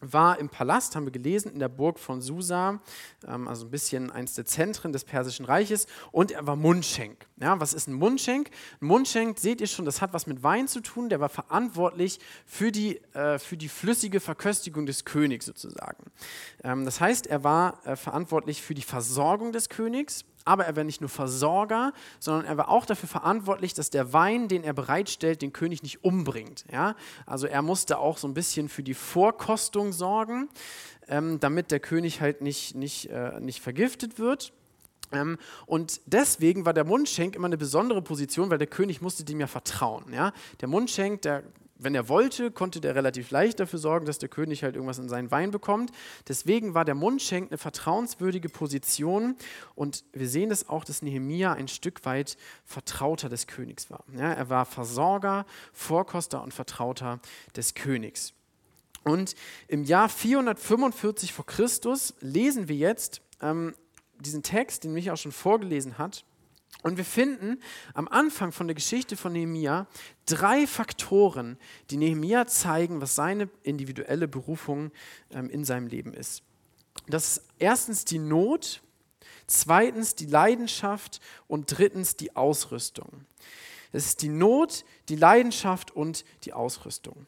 war 0.02 0.40
im 0.40 0.50
Palast, 0.50 0.96
haben 0.96 1.06
wir 1.06 1.12
gelesen, 1.12 1.52
in 1.52 1.60
der 1.60 1.70
Burg 1.70 2.00
von 2.00 2.22
Susa, 2.22 2.82
ähm, 3.28 3.48
also 3.48 3.66
ein 3.66 3.72
bisschen 3.72 4.12
eins 4.12 4.34
der 4.34 4.46
Zentren 4.46 4.92
des 4.92 5.06
Persischen 5.06 5.46
Reiches, 5.46 5.88
und 6.12 6.32
er 6.32 6.46
war 6.46 6.56
Mundschenk. 6.56 7.26
Ja, 7.38 7.60
was 7.60 7.74
ist 7.74 7.88
ein 7.88 7.94
Mundschenk? 7.94 8.50
Ein 8.82 8.88
Mundschenk, 8.88 9.40
seht 9.40 9.62
ihr 9.62 9.68
schon, 9.68 9.86
das 9.86 10.02
hat 10.02 10.14
was 10.14 10.28
mit 10.28 10.44
Wein 10.44 10.68
zu 10.68 10.82
tun, 10.82 11.10
der 11.10 11.20
war 11.20 11.30
verantwortlich 11.30 12.20
für 12.46 12.72
die, 12.72 12.98
äh, 13.14 13.40
für 13.40 13.58
die 13.58 13.70
flüssige 13.70 14.20
Verköstigung 14.20 14.86
des 14.86 15.06
Königs 15.06 15.46
sozusagen. 15.46 16.12
Ähm, 16.64 16.86
das 16.86 17.00
heißt, 17.00 17.28
er 17.28 17.44
war 17.44 17.86
äh, 17.86 17.96
verantwortlich 17.96 18.62
für 18.62 18.74
die 18.74 18.82
Versorgung 18.82 19.52
des 19.52 19.70
Königs 19.70 20.26
aber 20.46 20.66
er 20.66 20.76
war 20.76 20.84
nicht 20.84 21.02
nur 21.02 21.10
Versorger, 21.10 21.92
sondern 22.20 22.46
er 22.46 22.58
war 22.58 22.70
auch 22.70 22.86
dafür 22.86 23.10
verantwortlich, 23.10 23.74
dass 23.74 23.90
der 23.90 24.14
Wein, 24.14 24.48
den 24.48 24.64
er 24.64 24.74
bereitstellt, 24.74 25.42
den 25.42 25.52
König 25.52 25.84
nicht 25.84 26.04
umbringt. 26.04 26.66
Ja? 26.72 26.96
Also 27.26 27.48
er 27.48 27.64
musste 27.64 27.98
auch 27.98 28.18
so 28.18 28.28
ein 28.28 28.34
bisschen 28.34 28.70
für 28.70 28.84
die 28.84 28.94
Vorkostung 28.94 29.92
sorgen, 29.92 30.48
ähm, 31.08 31.40
damit 31.40 31.72
der 31.72 31.80
König 31.80 32.22
halt 32.22 32.42
nicht, 32.42 32.76
nicht, 32.76 33.10
äh, 33.10 33.40
nicht 33.40 33.62
vergiftet 33.62 34.20
wird. 34.20 34.54
Ähm, 35.12 35.38
und 35.66 36.02
deswegen 36.06 36.66
war 36.66 36.74
der 36.74 36.86
Mundschenk 36.86 37.36
immer 37.36 37.48
eine 37.48 37.58
besondere 37.58 38.02
Position, 38.02 38.50
weil 38.50 38.58
der 38.58 38.68
König 38.68 39.02
musste 39.02 39.24
dem 39.24 39.40
ja 39.40 39.48
vertrauen. 39.48 40.14
Ja? 40.14 40.32
Der 40.62 40.68
Mundschenk, 40.68 41.24
der 41.24 41.44
wenn 41.78 41.96
er 41.96 42.08
wollte, 42.10 42.52
konnte 42.52 42.80
der 42.80 42.96
relativ 42.96 43.32
leicht 43.32 43.60
dafür 43.60 43.80
sorgen, 43.80 44.06
dass 44.06 44.18
der 44.18 44.30
König 44.30 44.64
halt 44.64 44.76
irgendwas 44.76 44.98
in 44.98 45.10
seinen 45.10 45.32
Wein 45.32 45.52
bekommt. 45.52 45.92
Deswegen 46.28 46.74
war 46.74 46.86
der 46.86 46.96
Mundschenk 46.96 47.52
eine 47.52 47.58
vertrauenswürdige 47.58 48.50
Position 48.50 49.36
und 49.76 50.04
wir 50.14 50.30
sehen 50.30 50.50
das 50.50 50.70
auch, 50.70 50.86
dass 50.86 51.02
Nehemia 51.02 51.54
ein 51.54 51.68
Stück 51.68 52.06
weit 52.06 52.38
Vertrauter 52.64 53.30
des 53.30 53.48
Königs 53.48 53.90
war. 53.90 54.04
Ja, 54.16 54.32
er 54.32 54.50
war 54.50 54.66
Versorger, 54.66 55.46
Vorkoster 55.74 56.42
und 56.42 56.54
Vertrauter 56.54 57.20
des 57.56 57.74
Königs. 57.74 58.34
Und 59.04 59.36
im 59.68 59.84
Jahr 59.84 60.10
445 60.10 61.34
vor 61.34 61.46
Christus 61.46 62.16
lesen 62.22 62.68
wir 62.68 62.76
jetzt 62.76 63.22
ähm, 63.42 63.76
diesen 64.20 64.42
Text, 64.42 64.84
den 64.84 64.94
Micha 64.94 65.14
auch 65.14 65.18
schon 65.18 65.32
vorgelesen 65.32 65.98
hat. 65.98 66.26
Und 66.84 66.98
wir 66.98 67.06
finden 67.06 67.60
am 67.94 68.08
Anfang 68.08 68.52
von 68.52 68.68
der 68.68 68.76
Geschichte 68.76 69.18
von 69.18 69.34
Nehemia 69.34 69.88
drei 70.26 70.68
Faktoren, 70.68 71.58
die 71.90 71.98
Nehemia 71.98 72.48
zeigen, 72.48 73.02
was 73.02 73.16
seine 73.16 73.50
individuelle 73.64 74.28
Berufung 74.28 74.92
ähm, 75.32 75.50
in 75.50 75.66
seinem 75.66 75.88
Leben 75.88 76.14
ist. 76.14 76.44
Das 77.08 77.38
ist 77.38 77.48
erstens 77.60 78.06
die 78.06 78.20
Not, 78.20 78.82
zweitens 79.48 80.16
die 80.16 80.26
Leidenschaft 80.26 81.20
und 81.48 81.78
drittens 81.78 82.16
die 82.16 82.36
Ausrüstung. 82.36 83.26
Es 83.92 84.08
ist 84.08 84.22
die 84.22 84.30
Not, 84.30 84.86
die 85.10 85.16
Leidenschaft 85.16 85.92
und 85.92 86.26
die 86.44 86.54
Ausrüstung. 86.54 87.28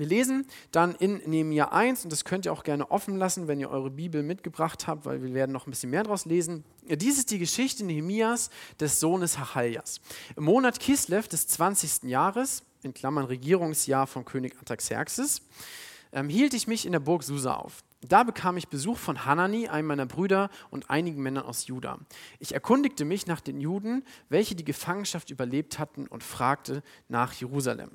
Wir 0.00 0.06
lesen 0.06 0.46
dann 0.72 0.94
in 0.94 1.20
Nehemia 1.26 1.72
1, 1.72 2.04
und 2.04 2.10
das 2.10 2.24
könnt 2.24 2.46
ihr 2.46 2.54
auch 2.54 2.62
gerne 2.62 2.90
offen 2.90 3.18
lassen, 3.18 3.48
wenn 3.48 3.60
ihr 3.60 3.68
eure 3.68 3.90
Bibel 3.90 4.22
mitgebracht 4.22 4.86
habt, 4.86 5.04
weil 5.04 5.22
wir 5.22 5.34
werden 5.34 5.52
noch 5.52 5.66
ein 5.66 5.70
bisschen 5.72 5.90
mehr 5.90 6.04
daraus 6.04 6.24
lesen. 6.24 6.64
Dies 6.88 7.18
ist 7.18 7.30
die 7.30 7.38
Geschichte 7.38 7.84
Nehemias 7.84 8.48
des 8.80 8.98
Sohnes 8.98 9.38
Hachaljas. 9.38 10.00
Im 10.36 10.44
Monat 10.44 10.80
Kislev 10.80 11.28
des 11.28 11.46
20. 11.48 12.04
Jahres, 12.04 12.62
in 12.82 12.94
Klammern 12.94 13.26
Regierungsjahr 13.26 14.06
von 14.06 14.24
König 14.24 14.56
Artaxerxes, 14.58 15.42
ähm, 16.12 16.30
hielt 16.30 16.54
ich 16.54 16.66
mich 16.66 16.86
in 16.86 16.92
der 16.92 17.00
Burg 17.00 17.22
Susa 17.22 17.56
auf. 17.56 17.84
Da 18.00 18.22
bekam 18.22 18.56
ich 18.56 18.68
Besuch 18.68 18.96
von 18.96 19.26
Hanani, 19.26 19.68
einem 19.68 19.88
meiner 19.88 20.06
Brüder, 20.06 20.48
und 20.70 20.88
einigen 20.88 21.20
Männern 21.20 21.44
aus 21.44 21.66
Juda. 21.66 21.98
Ich 22.38 22.54
erkundigte 22.54 23.04
mich 23.04 23.26
nach 23.26 23.42
den 23.42 23.60
Juden, 23.60 24.02
welche 24.30 24.54
die 24.54 24.64
Gefangenschaft 24.64 25.28
überlebt 25.28 25.78
hatten, 25.78 26.06
und 26.06 26.24
fragte 26.24 26.82
nach 27.10 27.34
Jerusalem. 27.34 27.90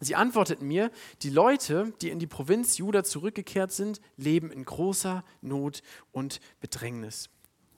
Sie 0.00 0.14
antworteten 0.14 0.66
mir, 0.66 0.90
die 1.22 1.30
Leute, 1.30 1.92
die 2.00 2.10
in 2.10 2.18
die 2.18 2.26
Provinz 2.26 2.78
Juda 2.78 3.02
zurückgekehrt 3.02 3.72
sind, 3.72 4.00
leben 4.16 4.52
in 4.52 4.64
großer 4.64 5.24
Not 5.40 5.82
und 6.12 6.40
Bedrängnis. 6.60 7.30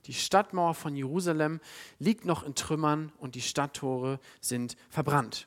Die 0.07 0.15
Stadtmauer 0.15 0.75
von 0.75 0.97
Jerusalem 0.97 1.61
liegt 1.99 2.25
noch 2.25 2.43
in 2.43 2.55
Trümmern 2.55 3.13
und 3.19 3.35
die 3.35 3.41
Stadttore 3.41 4.19
sind 4.41 4.77
verbrannt. 4.89 5.47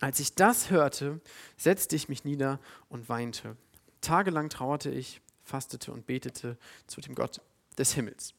Als 0.00 0.18
ich 0.18 0.34
das 0.34 0.70
hörte, 0.70 1.20
setzte 1.56 1.96
ich 1.96 2.08
mich 2.08 2.24
nieder 2.24 2.58
und 2.88 3.08
weinte. 3.08 3.56
Tagelang 4.00 4.48
trauerte 4.48 4.90
ich, 4.90 5.20
fastete 5.42 5.92
und 5.92 6.06
betete 6.06 6.56
zu 6.86 7.00
dem 7.00 7.14
Gott 7.14 7.40
des 7.78 7.92
Himmels. 7.92 8.34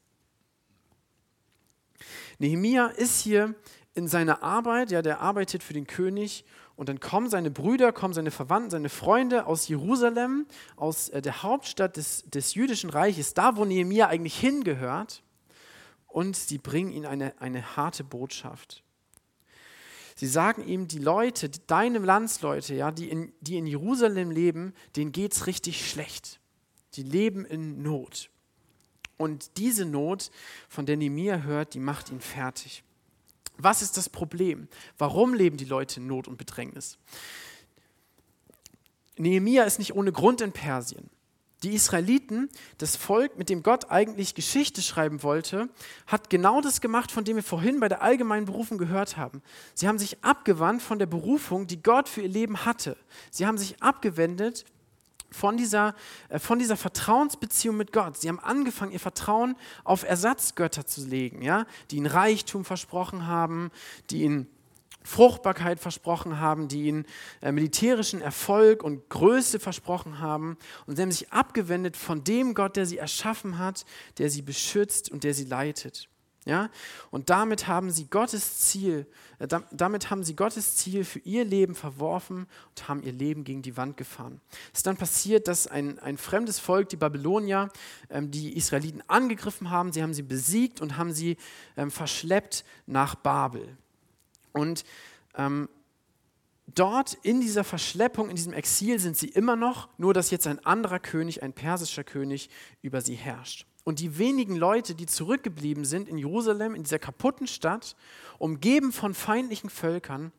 Nehemia 2.40 2.88
ist 2.88 3.22
hier 3.22 3.56
in 3.96 4.08
seiner 4.08 4.44
Arbeit, 4.44 4.92
ja, 4.92 5.02
der 5.02 5.22
arbeitet 5.22 5.64
für 5.64 5.74
den 5.74 5.88
König 5.88 6.46
und 6.76 6.90
dann 6.90 7.00
kommen 7.00 7.30
seine 7.30 7.52
Brüder, 7.52 7.92
kommen 7.92 8.14
seine 8.14 8.32
Verwandten, 8.32 8.72
seine 8.72 8.90
Freunde 8.90 9.46
aus 9.46 9.68
Jerusalem, 9.68 10.48
aus 10.76 11.10
äh, 11.10 11.22
der 11.22 11.44
Hauptstadt 11.44 11.98
des, 11.98 12.24
des 12.24 12.56
jüdischen 12.56 12.90
Reiches, 12.90 13.34
da 13.34 13.56
wo 13.56 13.66
Nehemia 13.66 14.08
eigentlich 14.08 14.40
hingehört. 14.40 15.22
Und 16.08 16.36
sie 16.36 16.58
bringen 16.58 16.92
ihm 16.92 17.06
eine, 17.06 17.40
eine 17.42 17.76
harte 17.76 18.04
Botschaft. 18.04 18.84
Sie 20.16 20.28
sagen 20.28 20.68
ihm, 20.68 20.88
die 20.88 21.00
Leute, 21.00 21.50
deine 21.50 22.00
Landsleute, 22.00 22.76
ja, 22.76 22.92
die, 22.92 23.10
in, 23.10 23.34
die 23.42 23.58
in 23.58 23.66
Jerusalem 23.66 24.30
leben, 24.30 24.74
denen 24.96 25.12
geht 25.12 25.34
es 25.34 25.48
richtig 25.48 25.90
schlecht. 25.90 26.40
Die 26.94 27.04
leben 27.04 27.46
in 27.46 27.82
Not. 27.82 28.30
Und 29.18 29.58
diese 29.58 29.86
Not, 29.86 30.30
von 30.70 30.86
der 30.86 30.98
Nehemiah 30.98 31.42
hört, 31.42 31.74
die 31.74 31.80
macht 31.80 32.12
ihn 32.12 32.20
fertig. 32.20 32.84
Was 33.58 33.82
ist 33.82 33.98
das 33.98 34.10
Problem? 34.10 34.68
Warum 34.98 35.34
leben 35.34 35.58
die 35.58 35.66
Leute 35.66 36.00
in 36.00 36.08
Not 36.08 36.28
und 36.28 36.38
Bedrängnis? 36.38 36.98
Nehemiah 39.18 39.64
ist 39.64 39.80
nicht 39.80 39.96
ohne 39.96 40.12
Grund 40.12 40.42
in 40.42 40.52
Persien. 40.52 41.10
Die 41.64 41.74
Israeliten, 41.74 42.50
das 42.78 42.98
Volk, 42.98 43.38
mit 43.38 43.48
dem 43.48 43.64
Gott 43.64 43.90
eigentlich 43.90 44.36
Geschichte 44.36 44.82
schreiben 44.82 45.24
wollte, 45.24 45.70
hat 46.08 46.30
genau 46.30 46.60
das 46.60 46.82
gemacht, 46.82 47.10
von 47.10 47.24
dem 47.24 47.38
wir 47.38 47.44
vorhin 47.44 47.80
bei 47.80 47.88
der 47.88 48.02
allgemeinen 48.02 48.46
Berufung 48.46 48.78
gehört 48.78 49.16
haben. 49.16 49.42
Sie 49.74 49.88
haben 49.88 49.98
sich 49.98 50.22
abgewandt 50.26 50.82
von 50.82 51.00
der 51.00 51.06
Berufung, 51.06 51.66
die 51.66 51.82
Gott 51.82 52.10
für 52.10 52.22
ihr 52.22 52.28
Leben 52.28 52.66
hatte. 52.66 52.98
Sie 53.32 53.46
haben 53.46 53.58
sich 53.58 53.82
abgewendet 53.82 54.66
von 55.34 55.58
dieser, 55.58 55.96
äh, 56.30 56.40
von 56.40 56.60
dieser 56.60 56.78
Vertrauensbeziehung 56.78 57.76
mit 57.76 57.92
Gott. 57.92 58.18
Sie 58.18 58.30
haben 58.30 58.40
angefangen, 58.40 58.92
ihr 58.92 59.00
Vertrauen 59.00 59.56
auf 59.84 60.04
Ersatzgötter 60.04 60.86
zu 60.86 61.06
legen, 61.06 61.42
ja? 61.42 61.66
die 61.92 61.98
ihnen 61.98 62.08
Reichtum 62.08 62.64
versprochen 62.66 63.28
haben, 63.28 63.72
die 64.10 64.24
ihnen 64.24 64.48
Fruchtbarkeit 65.04 65.80
versprochen 65.80 66.40
haben, 66.40 66.68
die 66.68 66.88
ihnen 66.88 67.06
äh, 67.42 67.52
militärischen 67.52 68.22
Erfolg 68.22 68.84
und 68.84 69.10
Größe 69.10 69.60
versprochen 69.60 70.20
haben. 70.20 70.58
Und 70.86 70.96
sie 70.96 71.02
haben 71.02 71.12
sich 71.12 71.32
abgewendet 71.32 71.98
von 71.98 72.24
dem 72.24 72.54
Gott, 72.54 72.78
der 72.78 72.86
sie 72.86 72.98
erschaffen 72.98 73.58
hat, 73.58 73.86
der 74.18 74.30
sie 74.30 74.42
beschützt 74.42 75.12
und 75.12 75.24
der 75.24 75.34
sie 75.34 75.46
leitet. 75.46 76.08
Ja? 76.46 76.70
Und 77.10 77.30
damit 77.30 77.68
haben 77.68 77.90
sie 77.90 78.08
Gottes 78.08 78.60
Ziel, 78.60 79.08
äh, 79.40 79.48
damit 79.72 80.10
haben 80.10 80.24
sie 80.24 80.36
Gottes 80.36 80.76
Ziel 80.76 81.06
für 81.06 81.20
ihr 81.20 81.46
Leben 81.46 81.76
verworfen 81.76 82.48
und 82.70 82.88
haben 82.88 83.04
ihr 83.04 83.14
Leben 83.14 83.44
gegen 83.44 83.62
die 83.62 83.78
Wand 83.78 83.98
gefahren. 83.98 84.42
Es 84.74 84.80
ist 84.80 84.88
dann 84.88 84.98
passiert, 84.98 85.48
dass 85.48 85.68
ein, 85.68 86.00
ein 86.00 86.18
fremdes 86.18 86.60
Volk, 86.60 86.90
die 86.90 86.98
Babylonier, 86.98 87.70
ähm, 88.10 88.32
die 88.32 88.58
Israeliten 88.58 89.02
angegriffen 89.08 89.70
haben. 89.70 89.94
Sie 89.94 90.04
haben 90.04 90.14
sie 90.14 90.24
besiegt 90.24 90.82
und 90.82 90.98
haben 90.98 91.14
sie 91.14 91.38
ähm, 91.78 91.92
verschleppt 91.92 92.66
nach 92.86 93.16
Babel. 93.16 93.78
Und 94.52 94.84
ähm, 95.36 95.70
dort 96.76 97.18
in 97.24 97.42
dieser 97.42 97.64
Verschleppung, 97.64 98.30
in 98.30 98.36
diesem 98.36 98.54
Exil 98.54 99.00
sind 99.00 99.18
sie 99.18 99.30
immer 99.30 99.56
noch, 99.56 99.88
nur 99.98 100.14
dass 100.14 100.30
jetzt 100.30 100.48
ein 100.48 100.64
anderer 100.66 101.00
König, 101.00 101.42
ein 101.42 101.54
persischer 101.54 102.04
König, 102.04 102.50
über 102.82 103.02
sie 103.02 103.16
herrscht. 103.16 103.66
Und 103.84 104.00
die 104.00 104.18
wenigen 104.18 104.56
Leute, 104.56 104.96
die 104.96 105.06
zurückgeblieben 105.06 105.84
sind 105.84 106.08
in 106.08 106.18
Jerusalem, 106.18 106.74
in 106.74 106.84
dieser 106.84 107.00
kaputten 107.00 107.48
Stadt, 107.48 107.96
umgeben 108.40 108.92
von 108.92 109.14
feindlichen 109.14 109.70
Völkern, 109.70 110.32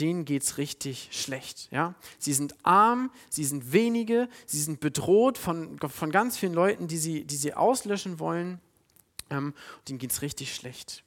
denen 0.00 0.24
geht 0.24 0.42
es 0.42 0.58
richtig 0.58 1.08
schlecht. 1.12 1.68
Ja? 1.70 1.94
Sie 2.18 2.32
sind 2.32 2.54
arm, 2.64 3.10
sie 3.30 3.44
sind 3.44 3.72
wenige, 3.72 4.28
sie 4.44 4.60
sind 4.60 4.80
bedroht 4.80 5.38
von, 5.38 5.78
von 5.78 6.10
ganz 6.10 6.36
vielen 6.36 6.52
Leuten, 6.52 6.88
die 6.88 6.98
sie, 6.98 7.24
die 7.24 7.36
sie 7.36 7.54
auslöschen 7.54 8.18
wollen. 8.18 8.60
Ähm, 9.30 9.54
denen 9.88 9.98
geht 9.98 10.10
es 10.10 10.22
richtig 10.22 10.54
schlecht. 10.54 11.02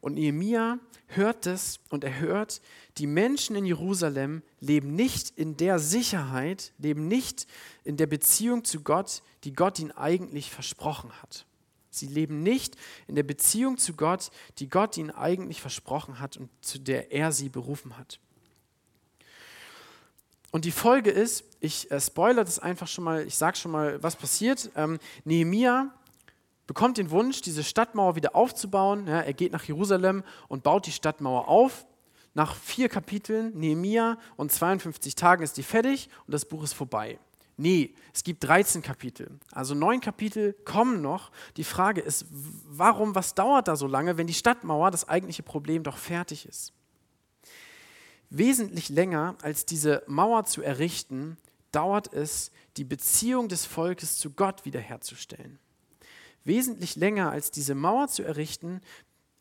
Und 0.00 0.14
Nehemia 0.14 0.78
hört 1.08 1.46
es 1.46 1.80
und 1.90 2.04
er 2.04 2.20
hört, 2.20 2.60
die 2.98 3.06
Menschen 3.06 3.56
in 3.56 3.64
Jerusalem 3.64 4.42
leben 4.60 4.94
nicht 4.94 5.30
in 5.36 5.56
der 5.56 5.78
Sicherheit, 5.78 6.72
leben 6.78 7.08
nicht 7.08 7.46
in 7.84 7.96
der 7.96 8.06
Beziehung 8.06 8.64
zu 8.64 8.82
Gott, 8.82 9.22
die 9.44 9.52
Gott 9.52 9.78
ihnen 9.78 9.92
eigentlich 9.92 10.50
versprochen 10.50 11.10
hat. 11.22 11.46
Sie 11.90 12.06
leben 12.06 12.42
nicht 12.42 12.76
in 13.06 13.16
der 13.16 13.22
Beziehung 13.22 13.78
zu 13.78 13.94
Gott, 13.94 14.30
die 14.58 14.68
Gott 14.68 14.96
ihnen 14.96 15.10
eigentlich 15.10 15.60
versprochen 15.60 16.20
hat 16.20 16.36
und 16.36 16.50
zu 16.60 16.78
der 16.78 17.12
er 17.12 17.32
sie 17.32 17.48
berufen 17.48 17.96
hat. 17.98 18.20
Und 20.50 20.64
die 20.64 20.70
Folge 20.70 21.10
ist, 21.10 21.44
ich 21.60 21.90
äh, 21.90 22.00
spoilere 22.00 22.44
das 22.44 22.58
einfach 22.58 22.88
schon 22.88 23.04
mal, 23.04 23.26
ich 23.26 23.36
sage 23.36 23.56
schon 23.56 23.70
mal, 23.70 24.02
was 24.02 24.16
passiert. 24.16 24.70
Ähm, 24.76 24.98
Nehemia 25.24 25.92
bekommt 26.68 26.98
den 26.98 27.10
Wunsch, 27.10 27.40
diese 27.40 27.64
Stadtmauer 27.64 28.14
wieder 28.14 28.36
aufzubauen. 28.36 29.08
Ja, 29.08 29.20
er 29.20 29.32
geht 29.32 29.52
nach 29.52 29.64
Jerusalem 29.64 30.22
und 30.48 30.62
baut 30.62 30.86
die 30.86 30.92
Stadtmauer 30.92 31.48
auf. 31.48 31.86
Nach 32.34 32.54
vier 32.54 32.88
Kapiteln, 32.90 33.58
Nehemia 33.58 34.18
und 34.36 34.52
52 34.52 35.16
Tagen 35.16 35.42
ist 35.42 35.56
die 35.56 35.62
fertig 35.62 36.10
und 36.26 36.34
das 36.34 36.44
Buch 36.44 36.62
ist 36.62 36.74
vorbei. 36.74 37.18
Nee, 37.56 37.94
es 38.14 38.22
gibt 38.22 38.44
13 38.44 38.82
Kapitel. 38.82 39.30
Also 39.50 39.74
neun 39.74 40.00
Kapitel 40.00 40.52
kommen 40.64 41.00
noch. 41.00 41.32
Die 41.56 41.64
Frage 41.64 42.02
ist, 42.02 42.26
warum, 42.30 43.14
was 43.14 43.34
dauert 43.34 43.66
da 43.66 43.74
so 43.74 43.86
lange, 43.86 44.18
wenn 44.18 44.28
die 44.28 44.34
Stadtmauer, 44.34 44.90
das 44.90 45.08
eigentliche 45.08 45.42
Problem, 45.42 45.82
doch 45.82 45.96
fertig 45.96 46.46
ist? 46.46 46.74
Wesentlich 48.28 48.90
länger 48.90 49.36
als 49.40 49.64
diese 49.64 50.02
Mauer 50.06 50.44
zu 50.44 50.60
errichten, 50.60 51.38
dauert 51.72 52.12
es, 52.12 52.52
die 52.76 52.84
Beziehung 52.84 53.48
des 53.48 53.64
Volkes 53.64 54.18
zu 54.18 54.30
Gott 54.30 54.66
wiederherzustellen 54.66 55.58
wesentlich 56.44 56.96
länger 56.96 57.30
als 57.30 57.50
diese 57.50 57.74
Mauer 57.74 58.08
zu 58.08 58.22
errichten, 58.22 58.80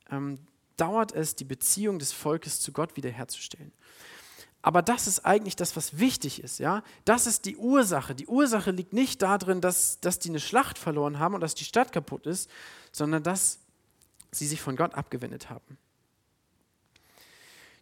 ähm, 0.10 0.40
dauert 0.78 1.12
es, 1.12 1.36
die 1.36 1.44
Beziehung 1.44 2.00
des 2.00 2.12
Volkes 2.12 2.60
zu 2.60 2.72
Gott 2.72 2.96
wiederherzustellen. 2.96 3.72
Aber 4.62 4.82
das 4.82 5.08
ist 5.08 5.26
eigentlich 5.26 5.56
das, 5.56 5.76
was 5.76 5.98
wichtig 5.98 6.44
ist. 6.44 6.60
Ja? 6.60 6.84
Das 7.06 7.26
ist 7.26 7.46
die 7.46 7.56
Ursache. 7.56 8.16
Die 8.16 8.28
Ursache 8.28 8.72
liegt 8.72 8.94
nicht 8.94 9.22
darin, 9.22 9.62
dass, 9.62 10.00
dass 10.02 10.20
die 10.20 10.30
eine 10.30 10.40
Schlacht 10.40 10.78
verloren 10.78 11.20
haben 11.20 11.36
und 11.36 11.42
dass 11.42 11.56
die 11.56 11.64
Stadt 11.64 11.92
kaputt 11.92 12.26
ist, 12.26 12.50
sondern 12.92 13.24
dass 13.24 13.60
sie 14.32 14.48
sich 14.48 14.62
von 14.62 14.76
Gott 14.76 14.94
abgewendet 14.94 15.50
haben. 15.50 15.78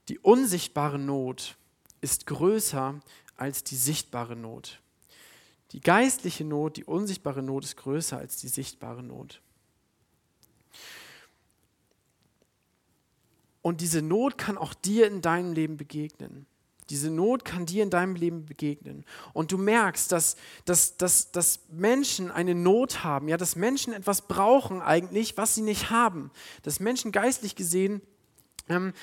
Die 0.10 0.20
unsichtbare 0.20 1.00
Not 1.00 1.56
ist 2.02 2.28
größer 2.28 3.00
als 3.36 3.64
die 3.64 3.76
sichtbare 3.76 4.36
Not. 4.36 4.80
Die 5.72 5.82
geistliche 5.82 6.46
Not, 6.46 6.78
die 6.78 6.86
unsichtbare 6.86 7.42
Not 7.42 7.64
ist 7.64 7.78
größer 7.78 8.18
als 8.18 8.38
die 8.38 8.48
sichtbare 8.48 9.04
Not. 9.04 9.42
Und 13.62 13.82
diese 13.82 14.02
Not 14.02 14.38
kann 14.38 14.58
auch 14.58 14.74
dir 14.76 15.08
in 15.08 15.22
deinem 15.22 15.54
Leben 15.54 15.76
begegnen. 15.76 16.46
Diese 16.92 17.10
Not 17.10 17.46
kann 17.46 17.66
dir 17.66 17.82
in 17.82 17.90
deinem 17.90 18.16
Leben 18.16 18.46
begegnen. 18.46 19.06
Und 19.34 19.52
du 19.52 19.58
merkst, 19.58 20.12
dass, 20.12 20.36
dass, 20.66 20.98
dass, 20.98 21.32
dass 21.32 21.62
Menschen 21.70 22.30
eine 22.30 22.54
Not 22.54 23.04
haben, 23.04 23.28
ja, 23.28 23.38
dass 23.38 23.56
Menschen 23.56 23.92
etwas 23.92 24.28
brauchen 24.28 24.82
eigentlich, 24.82 25.36
was 25.36 25.56
sie 25.56 25.64
nicht 25.64 25.90
haben. 25.90 26.30
Dass 26.62 26.80
Menschen 26.80 27.12
geistlich 27.12 27.56
gesehen 27.56 28.02
ähm, 28.68 28.94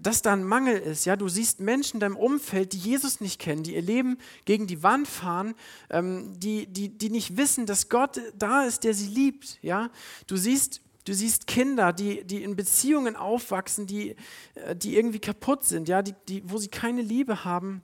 dass 0.00 0.22
da 0.22 0.32
ein 0.32 0.44
Mangel 0.44 0.76
ist. 0.76 1.04
Ja, 1.04 1.16
du 1.16 1.28
siehst 1.28 1.60
Menschen 1.60 1.96
in 1.96 2.00
deinem 2.00 2.16
Umfeld, 2.16 2.72
die 2.72 2.78
Jesus 2.78 3.20
nicht 3.20 3.40
kennen, 3.40 3.62
die 3.62 3.74
ihr 3.74 3.82
Leben 3.82 4.18
gegen 4.44 4.66
die 4.66 4.82
Wand 4.82 5.06
fahren, 5.06 5.54
ähm, 5.90 6.38
die, 6.38 6.66
die, 6.66 6.88
die 6.88 7.10
nicht 7.10 7.36
wissen, 7.36 7.66
dass 7.66 7.88
Gott 7.88 8.20
da 8.36 8.64
ist, 8.64 8.84
der 8.84 8.94
sie 8.94 9.08
liebt. 9.08 9.58
Ja, 9.62 9.90
du 10.26 10.36
siehst 10.36 10.80
Du 11.06 11.12
siehst 11.12 11.46
Kinder, 11.46 11.92
die, 11.92 12.24
die 12.24 12.42
in 12.42 12.56
Beziehungen 12.56 13.14
aufwachsen, 13.14 13.86
die, 13.86 14.16
äh, 14.54 14.74
die 14.74 14.96
irgendwie 14.96 15.18
kaputt 15.18 15.62
sind, 15.62 15.86
ja, 15.86 16.00
die, 16.00 16.14
die, 16.28 16.42
wo 16.50 16.56
sie 16.56 16.68
keine 16.68 17.02
Liebe 17.02 17.44
haben 17.44 17.82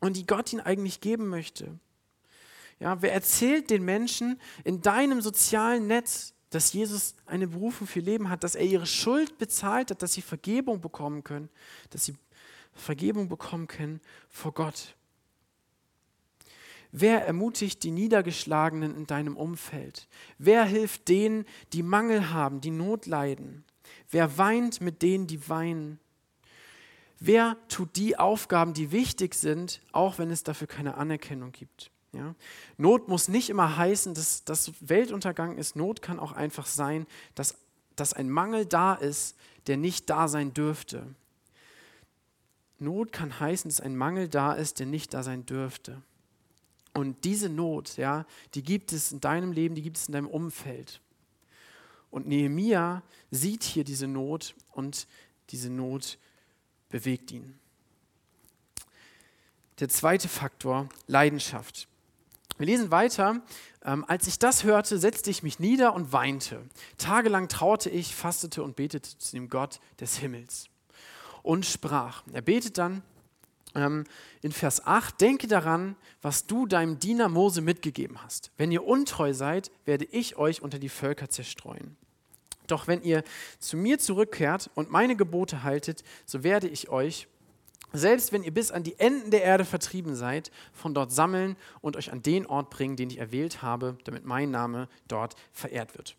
und 0.00 0.16
die 0.16 0.26
Gott 0.26 0.52
ihnen 0.52 0.62
eigentlich 0.62 1.00
geben 1.00 1.28
möchte. 1.28 1.78
Ja, 2.80 3.00
wer 3.02 3.12
erzählt 3.12 3.70
den 3.70 3.84
Menschen 3.84 4.40
in 4.64 4.82
deinem 4.82 5.22
sozialen 5.22 5.86
Netz, 5.86 6.34
dass 6.50 6.72
Jesus 6.72 7.14
eine 7.26 7.48
Berufung 7.48 7.86
für 7.86 8.00
Leben 8.00 8.30
hat, 8.30 8.44
dass 8.44 8.54
er 8.54 8.64
ihre 8.64 8.86
Schuld 8.86 9.38
bezahlt 9.38 9.90
hat, 9.90 10.02
dass 10.02 10.12
sie 10.12 10.22
Vergebung 10.22 10.80
bekommen 10.80 11.24
können, 11.24 11.48
dass 11.90 12.04
sie 12.04 12.14
Vergebung 12.72 13.28
bekommen 13.28 13.66
können 13.66 14.00
vor 14.28 14.52
Gott. 14.52 14.94
Wer 16.92 17.26
ermutigt 17.26 17.82
die 17.82 17.90
Niedergeschlagenen 17.90 18.94
in 18.96 19.06
deinem 19.06 19.36
Umfeld? 19.36 20.08
Wer 20.38 20.64
hilft 20.64 21.08
denen, 21.08 21.44
die 21.72 21.82
Mangel 21.82 22.30
haben, 22.30 22.60
die 22.60 22.70
Not 22.70 23.06
leiden? 23.06 23.64
Wer 24.10 24.38
weint 24.38 24.80
mit 24.80 25.02
denen, 25.02 25.26
die 25.26 25.48
weinen? 25.48 25.98
Wer 27.18 27.56
tut 27.68 27.96
die 27.96 28.18
Aufgaben, 28.18 28.72
die 28.72 28.92
wichtig 28.92 29.34
sind, 29.34 29.80
auch 29.92 30.18
wenn 30.18 30.30
es 30.30 30.42
dafür 30.42 30.66
keine 30.66 30.96
Anerkennung 30.96 31.52
gibt? 31.52 31.90
Ja? 32.12 32.34
Not 32.76 33.08
muss 33.08 33.28
nicht 33.28 33.50
immer 33.50 33.76
heißen, 33.76 34.14
dass 34.14 34.44
das 34.44 34.72
Weltuntergang 34.80 35.58
ist. 35.58 35.76
Not 35.76 36.02
kann 36.02 36.18
auch 36.18 36.32
einfach 36.32 36.66
sein, 36.66 37.06
dass, 37.34 37.56
dass 37.94 38.12
ein 38.12 38.30
Mangel 38.30 38.66
da 38.66 38.94
ist, 38.94 39.36
der 39.66 39.76
nicht 39.76 40.08
da 40.10 40.28
sein 40.28 40.54
dürfte. 40.54 41.06
Not 42.78 43.12
kann 43.12 43.40
heißen, 43.40 43.70
dass 43.70 43.80
ein 43.80 43.96
Mangel 43.96 44.28
da 44.28 44.52
ist, 44.52 44.78
der 44.78 44.86
nicht 44.86 45.14
da 45.14 45.22
sein 45.22 45.46
dürfte. 45.46 46.02
Und 46.92 47.24
diese 47.24 47.48
Not, 47.48 47.96
ja, 47.96 48.26
die 48.54 48.62
gibt 48.62 48.92
es 48.92 49.12
in 49.12 49.20
deinem 49.20 49.52
Leben, 49.52 49.74
die 49.74 49.82
gibt 49.82 49.98
es 49.98 50.08
in 50.08 50.12
deinem 50.12 50.28
Umfeld. 50.28 51.00
Und 52.10 52.26
Nehemia 52.26 53.02
sieht 53.30 53.62
hier 53.62 53.84
diese 53.84 54.06
Not 54.06 54.54
und 54.72 55.06
diese 55.50 55.68
Not 55.68 56.18
bewegt 56.88 57.30
ihn. 57.32 57.58
Der 59.80 59.90
zweite 59.90 60.28
Faktor, 60.28 60.88
Leidenschaft. 61.06 61.88
Wir 62.58 62.66
lesen 62.66 62.90
weiter. 62.90 63.42
Ähm, 63.84 64.04
als 64.08 64.26
ich 64.26 64.38
das 64.38 64.64
hörte, 64.64 64.98
setzte 64.98 65.30
ich 65.30 65.42
mich 65.42 65.58
nieder 65.58 65.94
und 65.94 66.12
weinte. 66.12 66.62
Tagelang 66.96 67.48
traute 67.48 67.90
ich, 67.90 68.14
fastete 68.14 68.62
und 68.62 68.76
betete 68.76 69.18
zu 69.18 69.36
dem 69.36 69.48
Gott 69.48 69.80
des 70.00 70.16
Himmels 70.16 70.68
und 71.42 71.66
sprach. 71.66 72.22
Er 72.32 72.42
betet 72.42 72.78
dann 72.78 73.02
ähm, 73.74 74.04
in 74.42 74.52
Vers 74.52 74.86
8, 74.86 75.20
denke 75.20 75.46
daran, 75.46 75.96
was 76.22 76.46
du 76.46 76.66
deinem 76.66 76.98
Diener 76.98 77.28
Mose 77.28 77.60
mitgegeben 77.60 78.22
hast. 78.22 78.50
Wenn 78.56 78.72
ihr 78.72 78.84
untreu 78.84 79.34
seid, 79.34 79.70
werde 79.84 80.06
ich 80.06 80.36
euch 80.36 80.62
unter 80.62 80.78
die 80.78 80.88
Völker 80.88 81.28
zerstreuen. 81.28 81.96
Doch 82.66 82.88
wenn 82.88 83.02
ihr 83.02 83.22
zu 83.60 83.76
mir 83.76 83.98
zurückkehrt 83.98 84.70
und 84.74 84.90
meine 84.90 85.14
Gebote 85.14 85.62
haltet, 85.62 86.02
so 86.24 86.42
werde 86.42 86.68
ich 86.68 86.88
euch 86.88 87.28
selbst 87.98 88.32
wenn 88.32 88.42
ihr 88.42 88.52
bis 88.52 88.70
an 88.70 88.82
die 88.82 88.98
Enden 88.98 89.30
der 89.30 89.42
Erde 89.42 89.64
vertrieben 89.64 90.14
seid, 90.14 90.50
von 90.72 90.94
dort 90.94 91.12
sammeln 91.12 91.56
und 91.80 91.96
euch 91.96 92.12
an 92.12 92.22
den 92.22 92.46
Ort 92.46 92.70
bringen, 92.70 92.96
den 92.96 93.10
ich 93.10 93.18
erwählt 93.18 93.62
habe, 93.62 93.96
damit 94.04 94.24
mein 94.24 94.50
Name 94.50 94.88
dort 95.08 95.34
verehrt 95.52 95.96
wird. 95.96 96.16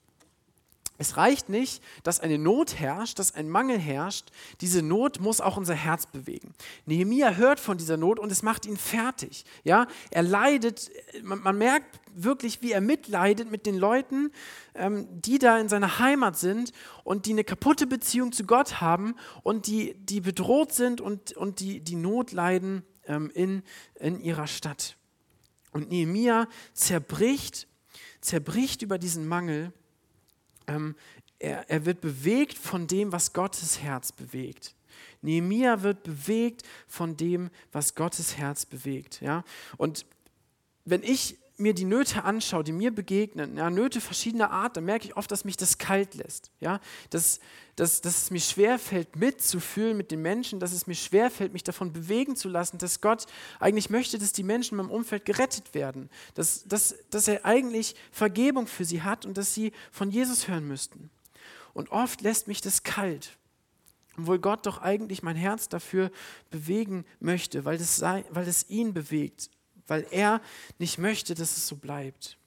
Es 0.98 1.18
reicht 1.18 1.50
nicht, 1.50 1.84
dass 2.04 2.20
eine 2.20 2.38
Not 2.38 2.80
herrscht, 2.80 3.20
dass 3.20 3.36
ein 3.36 3.50
Mangel 3.50 3.78
herrscht. 3.78 4.32
Diese 4.62 4.82
Not 4.82 5.20
muss 5.20 5.42
auch 5.42 5.58
unser 5.58 5.76
Herz 5.76 6.08
bewegen. 6.08 6.54
Nehemia 6.86 7.32
hört 7.32 7.60
von 7.60 7.78
dieser 7.78 7.98
Not 7.98 8.20
und 8.20 8.32
es 8.32 8.42
macht 8.42 8.66
ihn 8.66 8.78
fertig. 8.78 9.46
Ja, 9.64 9.88
er 10.10 10.24
leidet. 10.24 10.90
Man, 11.22 11.42
man 11.42 11.58
merkt 11.58 12.00
wirklich, 12.16 12.62
wie 12.62 12.72
er 12.72 12.82
mitleidet 12.82 13.52
mit 13.52 13.66
den 13.66 13.78
Leuten, 13.78 14.32
ähm, 14.74 15.08
die 15.22 15.38
da 15.38 15.60
in 15.60 15.70
seiner 15.70 16.00
Heimat 16.00 16.38
sind 16.38 16.72
und 17.04 17.28
die 17.28 17.32
eine 17.34 17.44
kaputte 17.44 17.86
Beziehung 17.86 18.32
zu 18.32 18.44
Gott 18.46 18.82
haben 18.82 19.16
und 19.44 19.68
die, 19.68 19.94
die 20.00 20.22
bedroht 20.22 20.74
sind 20.74 21.00
und, 21.00 21.34
und 21.34 21.60
die, 21.60 21.80
die 21.80 21.96
Not 21.96 22.32
leiden 22.32 22.84
ähm, 23.06 23.30
in, 23.34 23.62
in 24.00 24.20
ihrer 24.20 24.48
Stadt. 24.48 24.98
Und 25.72 25.90
Nehemia 25.90 26.48
zerbricht, 26.74 27.68
zerbricht 28.20 28.82
über 28.82 28.98
diesen 28.98 29.28
Mangel 29.28 29.74
ähm, 30.67 30.95
er, 31.39 31.69
er 31.69 31.86
wird 31.86 32.01
bewegt 32.01 32.58
von 32.58 32.88
dem, 32.88 33.12
was 33.12 33.34
Gottes 33.34 33.82
Herz 33.82 34.12
bewegt. 34.12 34.75
Nehemia 35.21 35.82
wird 35.82 36.03
bewegt 36.03 36.63
von 36.88 37.17
dem, 37.17 37.49
was 37.71 37.95
Gottes 37.95 38.38
Herz 38.38 38.65
bewegt. 38.65 39.21
Ja? 39.21 39.43
Und 39.77 40.06
wenn 40.86 41.03
ich 41.03 41.38
mir 41.58 41.74
die 41.74 41.86
Nöte 41.86 42.24
anschaue, 42.24 42.63
die 42.63 42.72
mir 42.72 42.91
begegnen, 42.91 43.58
ja, 43.58 43.70
Nöte 43.70 44.00
verschiedener 44.00 44.52
Art, 44.52 44.78
dann 44.78 44.86
merke 44.86 45.06
ich 45.06 45.17
oft, 45.17 45.32
dass 45.32 45.43
mich 45.43 45.58
das 45.58 45.80
kalt 45.80 46.13
lässt. 46.13 46.52
Ja? 46.60 46.80
Dass, 47.10 47.39
dass, 47.76 48.02
dass 48.02 48.24
es 48.24 48.32
mir 48.32 48.39
schwerfällt, 48.39 49.15
mitzufühlen 49.15 49.98
mit 49.98 50.12
den 50.12 50.22
Menschen, 50.22 50.60
dass 50.60 50.72
es 50.72 50.86
mir 50.86 50.96
schwerfällt, 50.96 51.54
mich 51.54 51.63
davon 51.63 51.91
bewegen 51.93 52.36
zu 52.36 52.48
lassen, 52.48 52.78
dass 52.78 53.02
Gott 53.02 53.26
eigentlich 53.60 53.89
möchte, 53.89 54.20
dass 54.20 54.34
die 54.34 54.43
Menschen 54.43 54.76
in 54.78 54.86
meinem 54.86 54.96
Umfeld 54.96 55.26
gerettet 55.26 55.74
werden, 55.74 56.10
dass, 56.36 56.63
dass, 56.67 56.96
dass 57.10 57.28
er 57.28 57.43
eigentlich 57.43 57.96
Vergebung 58.12 58.67
für 58.67 58.86
sie 58.86 59.02
hat 59.02 59.26
und 59.26 59.38
dass 59.38 59.54
sie 59.54 59.72
von 59.91 60.12
Jesus 60.12 60.48
hören 60.48 60.67
müssten. 60.67 61.10
Und 61.74 61.91
oft 61.91 62.22
lässt 62.22 62.48
mich 62.48 62.62
das 62.62 62.84
kalt, 62.84 63.38
obwohl 64.17 64.39
Gott 64.39 64.65
doch 64.65 64.82
eigentlich 64.82 65.24
mein 65.24 65.36
Herz 65.36 65.70
dafür 65.70 66.12
bewegen 66.52 67.06
möchte, 67.20 67.65
weil 67.65 67.76
es, 67.76 68.02
weil 68.02 68.48
es 68.48 68.70
ihn 68.70 68.93
bewegt 68.93 69.50
weil 69.88 70.06
er 70.12 70.41
nicht 70.78 70.97
möchte, 70.97 71.34
dass 71.34 71.58
es 71.58 71.67
so 71.67 71.76
bleibt. 71.76 72.38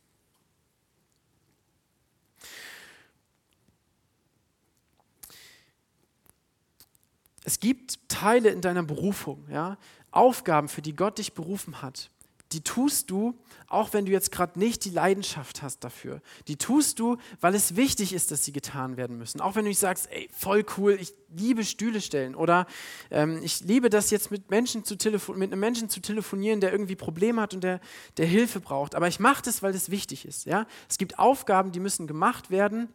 Es 7.44 7.58
gibt 7.58 7.98
Teile 8.08 8.50
in 8.50 8.60
deiner 8.60 8.82
Berufung, 8.82 9.44
ja, 9.50 9.78
Aufgaben, 10.10 10.68
für 10.68 10.82
die 10.82 10.94
Gott 10.94 11.18
dich 11.18 11.32
berufen 11.34 11.82
hat, 11.82 12.10
die 12.52 12.62
tust 12.62 13.10
du, 13.10 13.38
auch 13.68 13.92
wenn 13.92 14.06
du 14.06 14.12
jetzt 14.12 14.32
gerade 14.32 14.58
nicht 14.58 14.84
die 14.84 14.90
Leidenschaft 14.90 15.62
hast 15.62 15.84
dafür. 15.84 16.20
Die 16.48 16.56
tust 16.56 16.98
du, 16.98 17.16
weil 17.40 17.54
es 17.54 17.76
wichtig 17.76 18.12
ist, 18.12 18.30
dass 18.30 18.44
sie 18.44 18.52
getan 18.52 18.96
werden 18.96 19.16
müssen. 19.16 19.40
Auch 19.40 19.54
wenn 19.54 19.64
du 19.64 19.68
nicht 19.68 19.78
sagst, 19.78 20.10
ey, 20.10 20.28
voll 20.36 20.64
cool, 20.76 20.98
ich 21.00 21.14
liebe 21.28 21.64
Stühle 21.64 22.00
stellen 22.00 22.34
oder 22.34 22.66
ähm, 23.12 23.40
ich 23.42 23.60
liebe 23.60 23.88
das 23.88 24.10
jetzt 24.10 24.32
mit, 24.32 24.50
Menschen 24.50 24.84
zu 24.84 24.96
mit 25.34 25.52
einem 25.52 25.60
Menschen 25.60 25.88
zu 25.88 26.00
telefonieren, 26.00 26.60
der 26.60 26.72
irgendwie 26.72 26.96
Probleme 26.96 27.40
hat 27.40 27.54
und 27.54 27.62
der, 27.62 27.80
der 28.16 28.26
Hilfe 28.26 28.58
braucht. 28.58 28.96
Aber 28.96 29.06
ich 29.06 29.20
mache 29.20 29.42
das, 29.44 29.62
weil 29.62 29.74
es 29.74 29.90
wichtig 29.90 30.24
ist. 30.24 30.46
Ja? 30.46 30.66
Es 30.88 30.98
gibt 30.98 31.20
Aufgaben, 31.20 31.70
die 31.70 31.80
müssen 31.80 32.08
gemacht 32.08 32.50
werden 32.50 32.88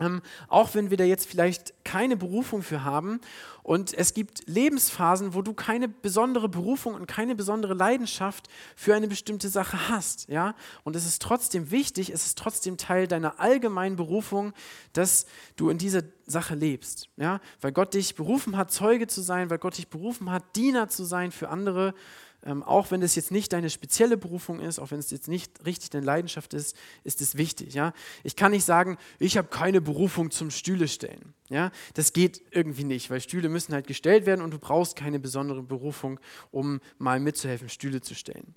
ähm, 0.00 0.22
auch 0.48 0.74
wenn 0.74 0.90
wir 0.90 0.96
da 0.96 1.04
jetzt 1.04 1.28
vielleicht 1.28 1.74
keine 1.84 2.16
Berufung 2.16 2.62
für 2.62 2.84
haben. 2.84 3.20
Und 3.62 3.92
es 3.92 4.14
gibt 4.14 4.42
Lebensphasen, 4.46 5.34
wo 5.34 5.42
du 5.42 5.52
keine 5.52 5.86
besondere 5.88 6.48
Berufung 6.48 6.94
und 6.94 7.06
keine 7.06 7.36
besondere 7.36 7.74
Leidenschaft 7.74 8.48
für 8.74 8.94
eine 8.94 9.06
bestimmte 9.06 9.48
Sache 9.48 9.88
hast. 9.88 10.28
Ja? 10.28 10.54
Und 10.82 10.96
es 10.96 11.06
ist 11.06 11.22
trotzdem 11.22 11.70
wichtig, 11.70 12.10
es 12.10 12.26
ist 12.26 12.38
trotzdem 12.38 12.78
Teil 12.78 13.06
deiner 13.06 13.38
allgemeinen 13.38 13.96
Berufung, 13.96 14.54
dass 14.94 15.26
du 15.56 15.68
in 15.68 15.78
dieser 15.78 16.02
Sache 16.26 16.54
lebst. 16.54 17.08
Ja? 17.16 17.40
Weil 17.60 17.72
Gott 17.72 17.94
dich 17.94 18.14
berufen 18.14 18.56
hat, 18.56 18.72
Zeuge 18.72 19.06
zu 19.06 19.20
sein, 19.20 19.50
weil 19.50 19.58
Gott 19.58 19.76
dich 19.76 19.88
berufen 19.88 20.30
hat, 20.30 20.56
Diener 20.56 20.88
zu 20.88 21.04
sein 21.04 21.30
für 21.30 21.50
andere 21.50 21.94
ähm, 22.44 22.62
auch 22.62 22.90
wenn 22.90 23.02
es 23.02 23.14
jetzt 23.14 23.30
nicht 23.30 23.52
deine 23.52 23.68
spezielle 23.68 24.16
Berufung 24.16 24.60
ist, 24.60 24.78
auch 24.78 24.90
wenn 24.90 24.98
es 24.98 25.10
jetzt 25.10 25.28
nicht 25.28 25.64
richtig 25.66 25.90
deine 25.90 26.06
Leidenschaft 26.06 26.54
ist, 26.54 26.76
ist 27.04 27.20
es 27.20 27.36
wichtig. 27.36 27.74
Ja? 27.74 27.92
Ich 28.24 28.36
kann 28.36 28.52
nicht 28.52 28.64
sagen, 28.64 28.96
ich 29.18 29.36
habe 29.36 29.48
keine 29.48 29.80
Berufung 29.80 30.30
zum 30.30 30.50
Stühle 30.50 30.88
stellen. 30.88 31.34
Ja? 31.48 31.70
Das 31.94 32.12
geht 32.12 32.40
irgendwie 32.50 32.84
nicht, 32.84 33.10
weil 33.10 33.20
Stühle 33.20 33.48
müssen 33.48 33.74
halt 33.74 33.86
gestellt 33.86 34.24
werden 34.24 34.40
und 34.40 34.52
du 34.52 34.58
brauchst 34.58 34.96
keine 34.96 35.18
besondere 35.18 35.62
Berufung, 35.62 36.18
um 36.50 36.80
mal 36.98 37.20
mitzuhelfen, 37.20 37.68
Stühle 37.68 38.00
zu 38.00 38.14
stellen. 38.14 38.54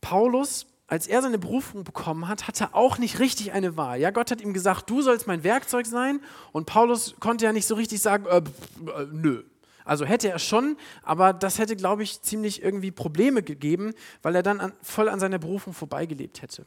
Paulus 0.00 0.66
als 0.86 1.06
er 1.06 1.22
seine 1.22 1.38
Berufung 1.38 1.82
bekommen 1.82 2.28
hat, 2.28 2.46
hatte 2.46 2.64
er 2.64 2.74
auch 2.74 2.98
nicht 2.98 3.18
richtig 3.18 3.52
eine 3.52 3.76
Wahl. 3.76 3.98
Ja, 3.98 4.10
Gott 4.10 4.30
hat 4.30 4.42
ihm 4.42 4.52
gesagt, 4.52 4.90
du 4.90 5.00
sollst 5.00 5.26
mein 5.26 5.42
Werkzeug 5.42 5.86
sein. 5.86 6.20
Und 6.52 6.66
Paulus 6.66 7.14
konnte 7.20 7.46
ja 7.46 7.52
nicht 7.52 7.66
so 7.66 7.74
richtig 7.74 8.02
sagen, 8.02 8.26
äh, 8.26 8.36
äh, 8.36 9.06
nö, 9.10 9.44
also 9.84 10.04
hätte 10.06 10.30
er 10.30 10.38
schon, 10.38 10.76
aber 11.02 11.32
das 11.32 11.58
hätte, 11.58 11.76
glaube 11.76 12.02
ich, 12.02 12.22
ziemlich 12.22 12.62
irgendwie 12.62 12.90
Probleme 12.90 13.42
gegeben, 13.42 13.94
weil 14.22 14.34
er 14.34 14.42
dann 14.42 14.60
an, 14.60 14.72
voll 14.82 15.08
an 15.08 15.20
seiner 15.20 15.38
Berufung 15.38 15.74
vorbeigelebt 15.74 16.42
hätte. 16.42 16.64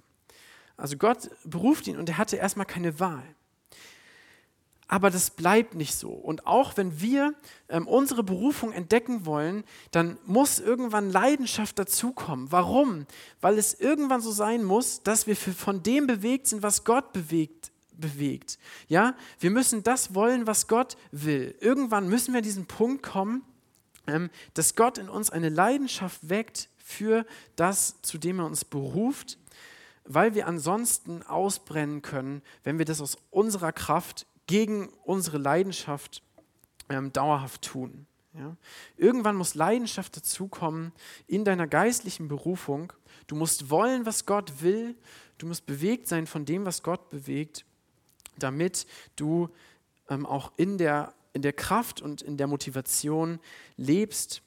Also 0.77 0.97
Gott 0.97 1.29
beruft 1.43 1.87
ihn 1.87 1.97
und 1.97 2.07
er 2.07 2.17
hatte 2.19 2.35
erstmal 2.37 2.67
keine 2.67 2.99
Wahl. 2.99 3.23
Aber 4.89 5.09
das 5.09 5.31
bleibt 5.31 5.75
nicht 5.75 5.95
so. 5.95 6.11
Und 6.11 6.47
auch 6.47 6.77
wenn 6.77 7.01
wir 7.01 7.33
ähm, 7.67 7.87
unsere 7.87 8.23
Berufung 8.23 8.71
entdecken 8.71 9.25
wollen, 9.25 9.65
dann 9.91 10.17
muss 10.25 10.59
irgendwann 10.59 11.11
Leidenschaft 11.11 11.77
dazukommen. 11.77 12.51
Warum? 12.51 13.05
Weil 13.41 13.57
es 13.57 13.73
irgendwann 13.73 14.21
so 14.21 14.31
sein 14.31 14.63
muss, 14.63 15.03
dass 15.03 15.27
wir 15.27 15.35
von 15.35 15.83
dem 15.83 16.07
bewegt 16.07 16.47
sind, 16.47 16.63
was 16.63 16.85
Gott 16.85 17.11
bewegt 17.11 17.71
bewegt. 17.99 18.57
Ja, 18.87 19.15
wir 19.39 19.51
müssen 19.51 19.83
das 19.83 20.13
wollen, 20.13 20.47
was 20.47 20.67
Gott 20.67 20.97
will. 21.11 21.55
Irgendwann 21.59 22.07
müssen 22.07 22.33
wir 22.33 22.39
an 22.39 22.43
diesen 22.43 22.65
Punkt 22.65 23.03
kommen, 23.03 23.43
ähm, 24.07 24.29
dass 24.53 24.75
Gott 24.75 24.97
in 24.97 25.09
uns 25.09 25.29
eine 25.29 25.49
Leidenschaft 25.49 26.29
weckt 26.29 26.69
für 26.77 27.25
das, 27.55 28.01
zu 28.01 28.17
dem 28.17 28.39
er 28.39 28.45
uns 28.45 28.63
beruft, 28.63 29.37
weil 30.05 30.35
wir 30.35 30.47
ansonsten 30.47 31.21
ausbrennen 31.23 32.01
können, 32.01 32.41
wenn 32.63 32.77
wir 32.77 32.85
das 32.85 33.01
aus 33.01 33.17
unserer 33.29 33.73
Kraft 33.73 34.25
gegen 34.47 34.87
unsere 35.03 35.37
Leidenschaft 35.37 36.23
ähm, 36.89 37.11
dauerhaft 37.11 37.63
tun. 37.63 38.07
Ja? 38.33 38.55
Irgendwann 38.95 39.35
muss 39.35 39.55
Leidenschaft 39.55 40.15
dazukommen 40.15 40.93
in 41.27 41.43
deiner 41.43 41.67
geistlichen 41.67 42.27
Berufung. 42.27 42.93
Du 43.27 43.35
musst 43.35 43.69
wollen, 43.69 44.05
was 44.05 44.25
Gott 44.25 44.61
will. 44.61 44.95
Du 45.37 45.47
musst 45.47 45.65
bewegt 45.65 46.07
sein 46.07 46.27
von 46.27 46.45
dem, 46.45 46.65
was 46.65 46.83
Gott 46.83 47.09
bewegt 47.09 47.65
damit 48.39 48.87
du 49.15 49.49
ähm, 50.09 50.25
auch 50.25 50.51
in 50.57 50.77
der, 50.77 51.13
in 51.33 51.41
der 51.41 51.53
Kraft 51.53 52.01
und 52.01 52.21
in 52.21 52.37
der 52.37 52.47
Motivation 52.47 53.39
lebst, 53.75 54.41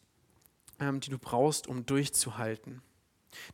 ähm, 0.78 1.00
die 1.00 1.10
du 1.10 1.18
brauchst, 1.18 1.66
um 1.66 1.86
durchzuhalten. 1.86 2.82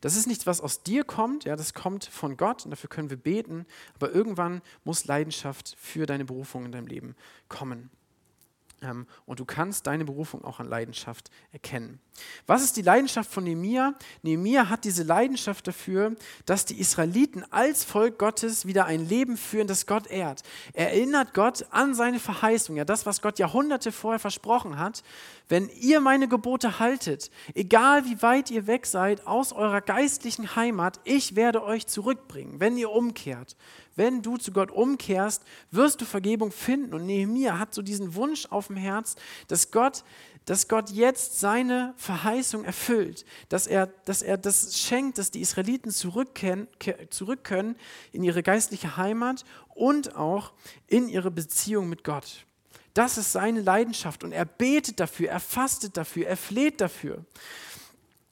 Das 0.01 0.15
ist 0.15 0.27
nichts, 0.27 0.47
was 0.47 0.61
aus 0.61 0.81
dir 0.81 1.03
kommt, 1.03 1.45
ja, 1.45 1.55
das 1.55 1.73
kommt 1.73 2.05
von 2.05 2.35
Gott 2.35 2.65
und 2.65 2.71
dafür 2.71 2.89
können 2.89 3.09
wir 3.09 3.17
beten, 3.17 3.65
aber 3.95 4.11
irgendwann 4.11 4.61
muss 4.83 5.05
Leidenschaft 5.05 5.75
für 5.79 6.05
deine 6.05 6.25
Berufung 6.25 6.65
in 6.65 6.71
deinem 6.71 6.87
Leben 6.87 7.15
kommen. 7.47 7.91
Ähm, 8.81 9.07
und 9.25 9.39
du 9.39 9.45
kannst 9.45 9.87
deine 9.87 10.05
Berufung 10.05 10.43
auch 10.43 10.59
an 10.59 10.67
Leidenschaft 10.67 11.31
erkennen. 11.51 11.99
Was 12.45 12.63
ist 12.63 12.77
die 12.77 12.81
Leidenschaft 12.81 13.31
von 13.31 13.43
Nehemia? 13.43 13.93
Nehemia 14.21 14.69
hat 14.69 14.83
diese 14.83 15.03
Leidenschaft 15.03 15.67
dafür, 15.67 16.15
dass 16.45 16.65
die 16.65 16.79
Israeliten 16.79 17.43
als 17.51 17.83
Volk 17.83 18.19
Gottes 18.19 18.65
wieder 18.65 18.85
ein 18.85 19.07
Leben 19.07 19.37
führen, 19.37 19.67
das 19.67 19.85
Gott 19.85 20.07
ehrt. 20.07 20.43
Er 20.73 20.91
erinnert 20.91 21.33
Gott 21.33 21.65
an 21.71 21.95
seine 21.95 22.19
Verheißung, 22.19 22.75
ja, 22.75 22.85
das, 22.85 23.05
was 23.05 23.21
Gott 23.21 23.39
Jahrhunderte 23.39 23.91
vorher 23.91 24.19
versprochen 24.19 24.77
hat. 24.77 25.03
Wenn 25.49 25.69
ihr 25.69 25.99
meine 25.99 26.27
Gebote 26.27 26.79
haltet, 26.79 27.31
egal 27.55 28.05
wie 28.05 28.21
weit 28.21 28.51
ihr 28.51 28.67
weg 28.67 28.85
seid 28.85 29.25
aus 29.25 29.53
eurer 29.53 29.81
geistlichen 29.81 30.55
Heimat, 30.55 30.99
ich 31.03 31.35
werde 31.35 31.63
euch 31.63 31.87
zurückbringen, 31.87 32.59
wenn 32.59 32.77
ihr 32.77 32.91
umkehrt. 32.91 33.55
Wenn 33.97 34.21
du 34.21 34.37
zu 34.37 34.51
Gott 34.51 34.69
umkehrst, 34.69 35.43
wirst 35.71 35.99
du 35.99 36.05
Vergebung 36.05 36.51
finden. 36.51 36.93
Und 36.93 37.07
Nehemia 37.07 37.57
hat 37.57 37.73
so 37.73 37.81
diesen 37.81 38.13
Wunsch 38.13 38.45
auf 38.51 38.66
auf 38.67 38.75
dem 38.75 38.75
Herz, 38.75 39.15
dass 39.47 39.71
Gott, 39.71 40.03
dass 40.45 40.67
Gott 40.67 40.89
jetzt 40.89 41.39
seine 41.39 41.93
Verheißung 41.97 42.65
erfüllt, 42.65 43.25
dass 43.49 43.65
er, 43.67 43.87
dass 44.05 44.21
er 44.21 44.37
das 44.37 44.77
schenkt, 44.77 45.17
dass 45.17 45.31
die 45.31 45.41
Israeliten 45.41 45.91
zurück 45.91 46.35
können 46.35 47.75
in 48.11 48.23
ihre 48.23 48.43
geistliche 48.43 48.97
Heimat 48.97 49.45
und 49.73 50.15
auch 50.15 50.53
in 50.87 51.07
ihre 51.07 51.31
Beziehung 51.31 51.87
mit 51.87 52.03
Gott. 52.03 52.45
Das 52.93 53.17
ist 53.17 53.31
seine 53.31 53.61
Leidenschaft 53.61 54.23
und 54.23 54.31
er 54.31 54.45
betet 54.45 54.99
dafür, 54.99 55.29
er 55.29 55.39
fastet 55.39 55.95
dafür, 55.97 56.27
er 56.27 56.37
fleht 56.37 56.81
dafür. 56.81 57.23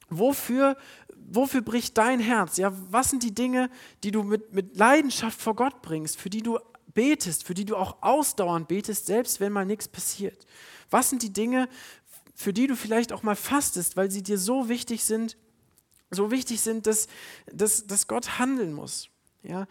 Wofür, 0.08 0.76
wofür 1.14 1.62
bricht 1.62 1.98
dein 1.98 2.20
Herz? 2.20 2.58
Ja, 2.58 2.72
was 2.90 3.10
sind 3.10 3.22
die 3.22 3.34
Dinge, 3.34 3.70
die 4.04 4.10
du 4.10 4.22
mit, 4.22 4.52
mit 4.52 4.76
Leidenschaft 4.76 5.40
vor 5.40 5.56
Gott 5.56 5.82
bringst, 5.82 6.20
für 6.20 6.30
die 6.30 6.42
du 6.42 6.58
betest, 6.96 7.44
für 7.44 7.54
die 7.54 7.64
du 7.64 7.76
auch 7.76 8.02
ausdauernd 8.02 8.66
betest, 8.66 9.06
selbst 9.06 9.38
wenn 9.38 9.52
mal 9.52 9.64
nichts 9.64 9.86
passiert? 9.86 10.46
Was 10.90 11.10
sind 11.10 11.22
die 11.22 11.32
Dinge, 11.32 11.68
für 12.34 12.52
die 12.52 12.66
du 12.66 12.74
vielleicht 12.74 13.12
auch 13.12 13.22
mal 13.22 13.36
fastest, 13.36 13.96
weil 13.96 14.10
sie 14.10 14.24
dir 14.24 14.38
so 14.38 14.68
wichtig 14.68 15.04
sind, 15.04 15.36
so 16.10 16.32
wichtig 16.32 16.60
sind, 16.60 16.88
dass, 16.88 17.06
dass, 17.52 17.86
dass 17.86 18.08
Gott 18.08 18.40
handeln 18.40 18.72
muss? 18.72 19.08
Ja? 19.44 19.68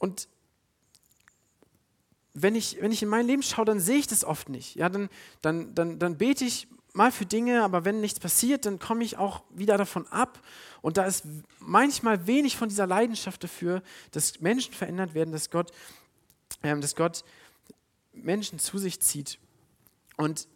Und 0.00 0.26
wenn 2.34 2.54
ich, 2.54 2.78
wenn 2.80 2.92
ich 2.92 3.02
in 3.02 3.08
mein 3.08 3.26
Leben 3.26 3.42
schaue, 3.42 3.66
dann 3.66 3.78
sehe 3.78 3.98
ich 3.98 4.06
das 4.06 4.24
oft 4.24 4.48
nicht. 4.48 4.74
Ja, 4.74 4.88
dann, 4.88 5.08
dann, 5.42 5.74
dann, 5.74 5.98
dann 5.98 6.16
bete 6.16 6.44
ich 6.44 6.66
mal 6.94 7.12
für 7.12 7.26
Dinge, 7.26 7.62
aber 7.62 7.84
wenn 7.84 8.00
nichts 8.00 8.20
passiert, 8.20 8.66
dann 8.66 8.78
komme 8.78 9.04
ich 9.04 9.16
auch 9.18 9.42
wieder 9.50 9.76
davon 9.76 10.06
ab. 10.08 10.40
Und 10.80 10.96
da 10.96 11.04
ist 11.04 11.24
manchmal 11.58 12.26
wenig 12.26 12.56
von 12.56 12.68
dieser 12.68 12.86
Leidenschaft 12.86 13.44
dafür, 13.44 13.82
dass 14.10 14.40
Menschen 14.40 14.74
verändert 14.74 15.14
werden, 15.14 15.32
dass 15.32 15.50
Gott, 15.50 15.72
dass 16.80 16.94
Gott 16.96 17.24
Menschen 18.12 18.58
zu 18.58 18.78
sich 18.78 19.00
zieht. 19.00 19.38
Und 20.16 20.48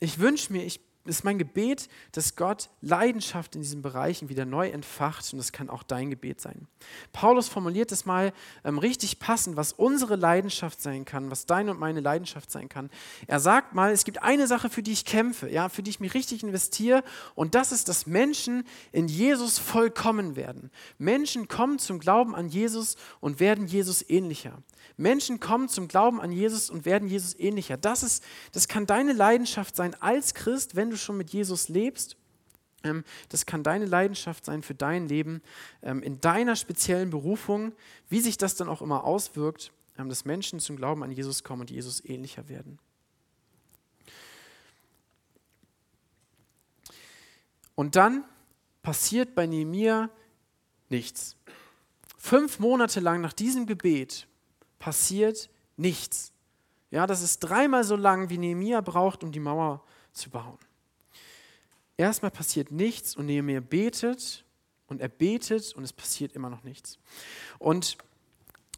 ich 0.00 0.18
wünsche 0.18 0.52
mir, 0.52 0.64
ich 0.64 0.80
ist 1.04 1.24
mein 1.24 1.38
Gebet, 1.38 1.88
dass 2.12 2.36
Gott 2.36 2.70
Leidenschaft 2.80 3.54
in 3.54 3.60
diesen 3.60 3.82
Bereichen 3.82 4.28
wieder 4.28 4.44
neu 4.44 4.68
entfacht 4.68 5.32
und 5.32 5.38
das 5.38 5.52
kann 5.52 5.68
auch 5.68 5.82
dein 5.82 6.10
Gebet 6.10 6.40
sein. 6.40 6.66
Paulus 7.12 7.48
formuliert 7.48 7.92
es 7.92 8.06
mal 8.06 8.32
ähm, 8.64 8.78
richtig 8.78 9.18
passend, 9.18 9.56
was 9.56 9.72
unsere 9.72 10.16
Leidenschaft 10.16 10.80
sein 10.80 11.04
kann, 11.04 11.30
was 11.30 11.46
deine 11.46 11.72
und 11.72 11.78
meine 11.78 12.00
Leidenschaft 12.00 12.50
sein 12.50 12.68
kann. 12.68 12.90
Er 13.26 13.40
sagt 13.40 13.74
mal, 13.74 13.92
es 13.92 14.04
gibt 14.04 14.22
eine 14.22 14.46
Sache, 14.46 14.70
für 14.70 14.82
die 14.82 14.92
ich 14.92 15.04
kämpfe, 15.04 15.50
ja, 15.50 15.68
für 15.68 15.82
die 15.82 15.90
ich 15.90 16.00
mich 16.00 16.14
richtig 16.14 16.42
investiere 16.42 17.04
und 17.34 17.54
das 17.54 17.72
ist, 17.72 17.88
dass 17.88 18.06
Menschen 18.06 18.64
in 18.92 19.08
Jesus 19.08 19.58
vollkommen 19.58 20.36
werden. 20.36 20.70
Menschen 20.98 21.48
kommen 21.48 21.78
zum 21.78 21.98
Glauben 21.98 22.34
an 22.34 22.48
Jesus 22.48 22.96
und 23.20 23.40
werden 23.40 23.66
Jesus 23.66 24.08
ähnlicher. 24.08 24.62
Menschen 24.96 25.40
kommen 25.40 25.68
zum 25.68 25.88
Glauben 25.88 26.20
an 26.20 26.30
Jesus 26.30 26.70
und 26.70 26.84
werden 26.84 27.08
Jesus 27.08 27.38
ähnlicher. 27.38 27.76
Das, 27.76 28.02
ist, 28.02 28.22
das 28.52 28.68
kann 28.68 28.86
deine 28.86 29.12
Leidenschaft 29.12 29.74
sein 29.74 29.94
als 30.00 30.34
Christ, 30.34 30.76
wenn 30.76 30.90
du 30.90 30.93
schon 30.96 31.16
mit 31.16 31.30
Jesus 31.30 31.68
lebst. 31.68 32.16
Ähm, 32.84 33.04
das 33.28 33.46
kann 33.46 33.62
deine 33.62 33.86
Leidenschaft 33.86 34.44
sein 34.44 34.62
für 34.62 34.74
dein 34.74 35.08
Leben, 35.08 35.42
ähm, 35.82 36.02
in 36.02 36.20
deiner 36.20 36.56
speziellen 36.56 37.10
Berufung, 37.10 37.72
wie 38.08 38.20
sich 38.20 38.36
das 38.38 38.54
dann 38.56 38.68
auch 38.68 38.82
immer 38.82 39.04
auswirkt, 39.04 39.72
ähm, 39.98 40.08
dass 40.08 40.24
Menschen 40.24 40.60
zum 40.60 40.76
Glauben 40.76 41.02
an 41.02 41.10
Jesus 41.10 41.42
kommen 41.42 41.62
und 41.62 41.70
Jesus 41.70 42.04
ähnlicher 42.04 42.48
werden. 42.48 42.78
Und 47.74 47.96
dann 47.96 48.24
passiert 48.82 49.34
bei 49.34 49.46
Nehemiah 49.46 50.10
nichts. 50.90 51.36
Fünf 52.18 52.58
Monate 52.58 53.00
lang 53.00 53.20
nach 53.20 53.32
diesem 53.32 53.66
Gebet 53.66 54.28
passiert 54.78 55.50
nichts. 55.76 56.32
Ja, 56.90 57.06
das 57.06 57.22
ist 57.22 57.40
dreimal 57.40 57.82
so 57.82 57.96
lang, 57.96 58.30
wie 58.30 58.38
Nehemiah 58.38 58.80
braucht, 58.80 59.24
um 59.24 59.32
die 59.32 59.40
Mauer 59.40 59.82
zu 60.12 60.30
bauen. 60.30 60.58
Erstmal 61.96 62.30
passiert 62.30 62.70
nichts 62.70 63.14
und 63.16 63.26
Nehemiah 63.26 63.60
betet 63.60 64.44
und 64.86 65.00
er 65.00 65.08
betet 65.08 65.74
und 65.74 65.84
es 65.84 65.92
passiert 65.92 66.32
immer 66.32 66.50
noch 66.50 66.64
nichts. 66.64 66.98
Und 67.58 67.96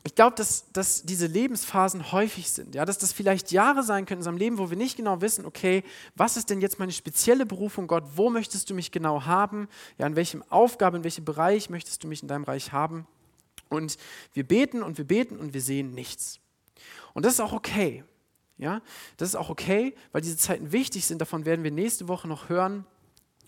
ich 0.07 0.15
glaube, 0.15 0.37
dass, 0.37 0.71
dass 0.73 1.03
diese 1.03 1.27
Lebensphasen 1.27 2.13
häufig 2.13 2.49
sind, 2.51 2.77
ja, 2.77 2.85
dass 2.85 2.99
das 2.99 3.13
vielleicht 3.13 3.51
Jahre 3.51 3.83
sein 3.83 4.07
können 4.07 4.19
in 4.19 4.21
unserem 4.21 4.37
Leben, 4.37 4.59
wo 4.59 4.71
wir 4.71 4.77
nicht 4.77 4.97
genau 4.97 5.21
wissen, 5.21 5.45
okay, 5.45 5.83
was 6.15 6.37
ist 6.37 6.49
denn 6.49 6.61
jetzt 6.61 6.79
meine 6.79 6.93
spezielle 6.93 7.45
Berufung, 7.45 7.89
Gott, 7.89 8.05
wo 8.15 8.31
möchtest 8.31 8.71
du 8.71 8.75
mich 8.75 8.93
genau 8.93 9.25
haben, 9.25 9.69
ja, 9.99 10.07
in 10.07 10.15
welchem 10.15 10.45
Aufgabe, 10.49 10.99
in 10.99 11.03
welchem 11.03 11.25
Bereich 11.25 11.71
möchtest 11.71 12.05
du 12.05 12.09
mich 12.09 12.23
in 12.23 12.29
deinem 12.29 12.45
Reich 12.45 12.71
haben. 12.71 13.07
Und 13.69 13.97
wir 14.33 14.47
beten 14.47 14.85
und 14.85 14.97
wir 14.97 15.05
beten 15.05 15.39
und 15.39 15.55
wir 15.55 15.61
sehen 15.61 15.93
nichts. 15.93 16.39
Und 17.15 17.25
das 17.27 17.33
ist 17.33 17.41
auch 17.41 17.53
okay. 17.53 18.05
Ja, 18.59 18.81
das 19.17 19.31
ist 19.31 19.35
auch 19.35 19.51
okay, 19.51 19.95
weil 20.13 20.23
diese 20.23 20.37
Zeiten 20.37 20.71
wichtig 20.71 21.05
sind. 21.05 21.21
Davon 21.21 21.45
werden 21.45 21.65
wir 21.65 21.73
nächste 21.73 22.09
Woche 22.09 22.29
noch 22.29 22.49
hören, 22.49 22.87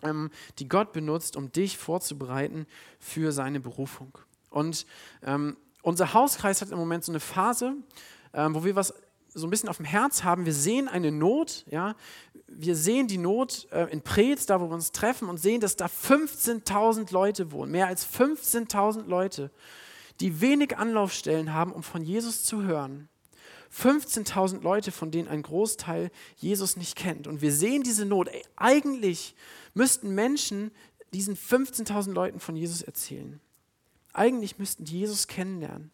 ähm, 0.03 0.30
die 0.59 0.68
Gott 0.68 0.92
benutzt, 0.92 1.36
um 1.36 1.53
dich 1.53 1.78
vorzubereiten 1.78 2.66
für 2.99 3.32
seine 3.32 3.61
Berufung. 3.61 4.16
Und 4.51 4.86
ähm, 5.22 5.57
unser 5.82 6.14
Hauskreis 6.14 6.61
hat 6.61 6.70
im 6.70 6.78
Moment 6.78 7.05
so 7.05 7.12
eine 7.12 7.20
Phase, 7.20 7.74
ähm, 8.32 8.55
wo 8.55 8.64
wir 8.64 8.76
was 8.76 8.94
so 9.34 9.46
ein 9.46 9.51
bisschen 9.51 9.68
auf 9.68 9.76
dem 9.76 9.86
Herz 9.86 10.24
haben. 10.24 10.46
Wir 10.46 10.55
sehen 10.55 10.88
eine 10.88 11.12
Not, 11.12 11.64
ja. 11.70 11.94
Wir 12.46 12.74
sehen 12.74 13.09
die 13.09 13.18
Not 13.18 13.68
äh, 13.70 13.84
in 13.90 14.01
Preetz, 14.03 14.46
da 14.46 14.61
wo 14.61 14.68
wir 14.68 14.74
uns 14.74 14.90
treffen, 14.90 15.28
und 15.28 15.38
sehen, 15.38 15.61
dass 15.61 15.76
da 15.76 15.86
15.000 15.86 17.12
Leute 17.12 17.53
wohnen, 17.53 17.72
mehr 17.72 17.86
als 17.86 18.07
15.000 18.07 19.07
Leute 19.07 19.51
die 20.20 20.40
wenig 20.40 20.76
Anlaufstellen 20.76 21.53
haben, 21.55 21.72
um 21.72 21.82
von 21.82 22.03
Jesus 22.03 22.42
zu 22.42 22.62
hören. 22.62 23.09
15.000 23.72 24.62
Leute, 24.62 24.90
von 24.92 25.11
denen 25.11 25.28
ein 25.28 25.42
Großteil 25.42 26.11
Jesus 26.36 26.76
nicht 26.76 26.96
kennt. 26.96 27.26
Und 27.26 27.42
wir 27.42 27.53
sehen 27.53 27.82
diese 27.82 28.05
Not. 28.05 28.28
Ey, 28.28 28.42
eigentlich 28.57 29.34
müssten 29.75 30.14
Menschen 30.14 30.71
diesen 31.12 31.37
15.000 31.37 32.12
Leuten 32.12 32.41
von 32.41 32.57
Jesus 32.57 32.83
erzählen. 32.83 33.41
Eigentlich 34.12 34.59
müssten 34.59 34.85
die 34.85 35.01
Jesus 35.01 35.27
kennenlernen. 35.27 35.91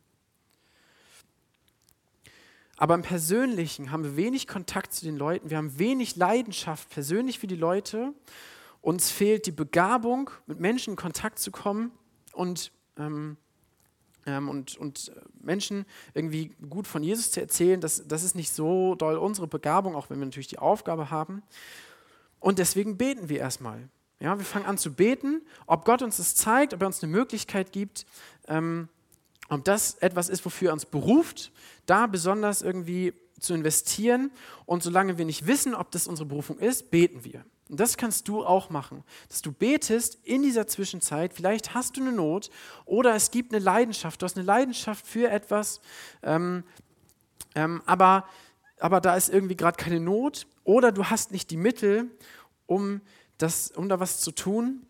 Aber 2.77 2.95
im 2.95 3.03
Persönlichen 3.03 3.91
haben 3.91 4.03
wir 4.03 4.16
wenig 4.16 4.49
Kontakt 4.49 4.93
zu 4.93 5.05
den 5.05 5.16
Leuten, 5.16 5.51
wir 5.51 5.59
haben 5.59 5.79
wenig 5.79 6.16
Leidenschaft 6.16 6.91
persönlich 6.91 7.39
für 7.39 7.47
die 7.47 7.55
Leute. 7.57 8.12
Uns 8.81 9.11
fehlt 9.11 9.47
die 9.47 9.53
Begabung, 9.53 10.31
mit 10.47 10.59
Menschen 10.59 10.91
in 10.91 10.97
Kontakt 10.97 11.39
zu 11.39 11.51
kommen 11.51 11.93
und 12.33 12.72
ähm, 12.99 13.37
ähm, 14.27 14.49
und, 14.49 14.77
und 14.77 15.12
Menschen 15.41 15.85
irgendwie 16.14 16.53
gut 16.68 16.87
von 16.87 17.03
Jesus 17.03 17.31
zu 17.31 17.41
erzählen, 17.41 17.81
das, 17.81 18.07
das 18.07 18.22
ist 18.22 18.35
nicht 18.35 18.53
so 18.53 18.95
doll 18.95 19.16
unsere 19.16 19.47
Begabung, 19.47 19.95
auch 19.95 20.11
wenn 20.11 20.18
wir 20.18 20.27
natürlich 20.27 20.49
die 20.49 20.59
Aufgabe 20.59 21.11
haben. 21.11 21.43
Und 22.45 22.59
deswegen 22.59 22.99
beten 22.99 23.30
wir 23.30 23.38
erstmal. 23.38 23.88
Ja, 24.20 24.36
wir 24.36 24.45
fangen 24.45 24.66
an 24.66 24.76
zu 24.76 24.92
beten, 24.92 25.40
ob 25.66 25.86
Gott 25.86 26.03
uns 26.03 26.18
das 26.18 26.34
zeigt, 26.34 26.74
ob 26.74 26.82
er 26.82 26.86
uns 26.86 27.03
eine 27.03 27.11
Möglichkeit 27.11 27.72
gibt, 27.72 28.05
ähm, 28.49 28.90
ob 29.49 29.64
das 29.64 29.95
etwas 29.95 30.28
ist, 30.28 30.45
wofür 30.45 30.68
er 30.68 30.72
uns 30.74 30.84
beruft, 30.84 31.53
da 31.86 32.07
besonders 32.07 32.61
irgendwie 32.61 33.14
zu 33.40 33.55
investieren. 33.55 34.30
Und 34.66 34.82
solange 34.82 35.16
wir 35.16 35.24
nicht 35.24 35.47
wissen, 35.47 35.74
ob 35.74 35.90
das 35.90 36.07
unsere 36.07 36.28
Berufung 36.28 36.59
ist, 36.59 36.90
beten 36.90 37.24
wir. 37.24 37.47
Und 37.70 37.80
das 37.80 37.97
kannst 37.97 38.28
du 38.28 38.45
auch 38.45 38.68
machen, 38.68 39.05
dass 39.30 39.40
du 39.40 39.51
betest 39.51 40.18
in 40.22 40.42
dieser 40.42 40.66
Zwischenzeit. 40.66 41.32
Vielleicht 41.32 41.72
hast 41.72 41.97
du 41.97 42.03
eine 42.03 42.12
Not 42.12 42.51
oder 42.84 43.14
es 43.14 43.30
gibt 43.30 43.55
eine 43.55 43.64
Leidenschaft. 43.64 44.20
Du 44.20 44.24
hast 44.24 44.36
eine 44.36 44.45
Leidenschaft 44.45 45.07
für 45.07 45.30
etwas, 45.30 45.80
ähm, 46.22 46.62
ähm, 47.55 47.80
aber, 47.86 48.28
aber 48.78 49.01
da 49.01 49.16
ist 49.16 49.30
irgendwie 49.30 49.57
gerade 49.57 49.82
keine 49.82 49.99
Not 49.99 50.47
oder 50.64 50.92
du 50.92 51.04
hast 51.04 51.30
nicht 51.30 51.50
die 51.50 51.56
Mittel, 51.56 52.10
um, 52.66 53.00
das, 53.38 53.70
um 53.70 53.88
da 53.88 54.00
was 54.00 54.20
zu 54.20 54.32
tun. 54.32 54.86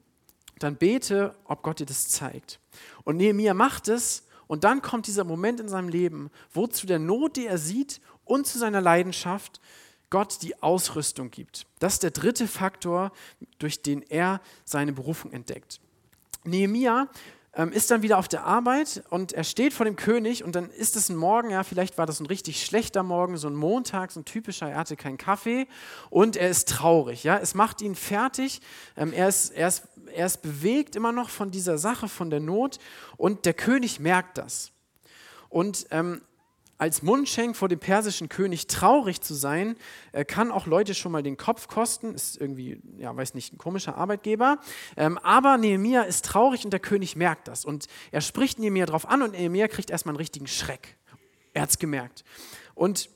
Dann 0.60 0.76
bete, 0.76 1.34
ob 1.44 1.62
Gott 1.62 1.80
dir 1.80 1.86
das 1.86 2.08
zeigt. 2.08 2.60
Und 3.02 3.16
Nehemiah 3.16 3.54
macht 3.54 3.88
es 3.88 4.24
und 4.46 4.64
dann 4.64 4.82
kommt 4.82 5.06
dieser 5.06 5.24
Moment 5.24 5.60
in 5.60 5.68
seinem 5.68 5.88
Leben, 5.88 6.30
wo 6.52 6.66
zu 6.66 6.86
der 6.86 6.98
Not, 6.98 7.36
die 7.36 7.46
er 7.46 7.58
sieht 7.58 8.00
und 8.24 8.46
zu 8.46 8.58
seiner 8.58 8.80
Leidenschaft 8.80 9.60
Gott 10.10 10.42
die 10.42 10.62
Ausrüstung 10.62 11.30
gibt. 11.30 11.66
Das 11.80 11.94
ist 11.94 12.02
der 12.04 12.12
dritte 12.12 12.46
Faktor, 12.46 13.10
durch 13.58 13.82
den 13.82 14.02
er 14.02 14.40
seine 14.64 14.92
Berufung 14.92 15.32
entdeckt. 15.32 15.80
Nehemia 16.44 17.08
ähm, 17.56 17.72
ist 17.72 17.90
dann 17.90 18.02
wieder 18.02 18.18
auf 18.18 18.28
der 18.28 18.44
Arbeit 18.44 19.02
und 19.10 19.32
er 19.32 19.44
steht 19.44 19.72
vor 19.72 19.84
dem 19.84 19.96
König 19.96 20.44
und 20.44 20.54
dann 20.54 20.70
ist 20.70 20.96
es 20.96 21.08
ein 21.08 21.16
Morgen, 21.16 21.50
ja, 21.50 21.62
vielleicht 21.62 21.98
war 21.98 22.06
das 22.06 22.20
ein 22.20 22.26
richtig 22.26 22.64
schlechter 22.64 23.02
Morgen, 23.02 23.36
so 23.36 23.48
ein 23.48 23.54
Montag, 23.54 24.10
so 24.10 24.20
ein 24.20 24.24
typischer, 24.24 24.70
er 24.70 24.78
hatte 24.78 24.96
keinen 24.96 25.18
Kaffee 25.18 25.66
und 26.10 26.36
er 26.36 26.48
ist 26.48 26.68
traurig, 26.68 27.24
ja, 27.24 27.38
es 27.38 27.54
macht 27.54 27.80
ihn 27.82 27.94
fertig, 27.94 28.60
ähm, 28.96 29.12
er, 29.12 29.28
ist, 29.28 29.50
er, 29.50 29.68
ist, 29.68 29.88
er 30.12 30.26
ist 30.26 30.42
bewegt 30.42 30.96
immer 30.96 31.12
noch 31.12 31.28
von 31.28 31.50
dieser 31.50 31.78
Sache, 31.78 32.08
von 32.08 32.30
der 32.30 32.40
Not 32.40 32.78
und 33.16 33.44
der 33.46 33.54
König 33.54 34.00
merkt 34.00 34.38
das. 34.38 34.72
Und 35.48 35.86
ähm, 35.92 36.20
als 36.78 37.02
Mundschenk 37.02 37.56
vor 37.56 37.68
dem 37.68 37.78
persischen 37.78 38.28
König 38.28 38.66
traurig 38.66 39.20
zu 39.20 39.34
sein, 39.34 39.76
äh, 40.12 40.24
kann 40.24 40.50
auch 40.50 40.66
Leute 40.66 40.94
schon 40.94 41.12
mal 41.12 41.22
den 41.22 41.36
Kopf 41.36 41.68
kosten. 41.68 42.14
Ist 42.14 42.40
irgendwie, 42.40 42.80
ja, 42.98 43.14
weiß 43.16 43.34
nicht, 43.34 43.52
ein 43.52 43.58
komischer 43.58 43.96
Arbeitgeber. 43.96 44.58
Ähm, 44.96 45.18
aber 45.18 45.56
Nehemia 45.56 46.02
ist 46.02 46.24
traurig 46.24 46.64
und 46.64 46.72
der 46.72 46.80
König 46.80 47.16
merkt 47.16 47.48
das. 47.48 47.64
Und 47.64 47.86
er 48.10 48.20
spricht 48.20 48.58
Nehemia 48.58 48.86
drauf 48.86 49.08
an 49.08 49.22
und 49.22 49.32
Nehemia 49.32 49.68
kriegt 49.68 49.90
erstmal 49.90 50.12
einen 50.12 50.18
richtigen 50.18 50.46
Schreck. 50.46 50.96
Er 51.52 51.62
hat 51.62 51.70
es 51.70 51.78
gemerkt. 51.78 52.24
Und 52.74 53.08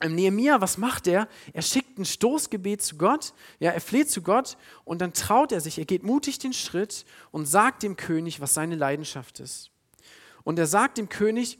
ähm, 0.00 0.14
Nehemia, 0.14 0.60
was 0.60 0.78
macht 0.78 1.06
er? 1.06 1.28
Er 1.52 1.62
schickt 1.62 1.98
ein 1.98 2.04
Stoßgebet 2.04 2.82
zu 2.82 2.96
Gott, 2.96 3.32
ja, 3.58 3.70
er 3.70 3.80
fleht 3.80 4.10
zu 4.10 4.22
Gott 4.22 4.56
und 4.84 5.00
dann 5.00 5.12
traut 5.12 5.52
er 5.52 5.60
sich, 5.60 5.78
er 5.78 5.84
geht 5.84 6.02
mutig 6.02 6.38
den 6.38 6.52
Schritt 6.52 7.04
und 7.30 7.46
sagt 7.46 7.82
dem 7.82 7.96
König, 7.96 8.40
was 8.40 8.54
seine 8.54 8.76
Leidenschaft 8.76 9.40
ist. 9.40 9.70
Und 10.42 10.58
er 10.58 10.66
sagt 10.66 10.98
dem 10.98 11.08
König, 11.08 11.58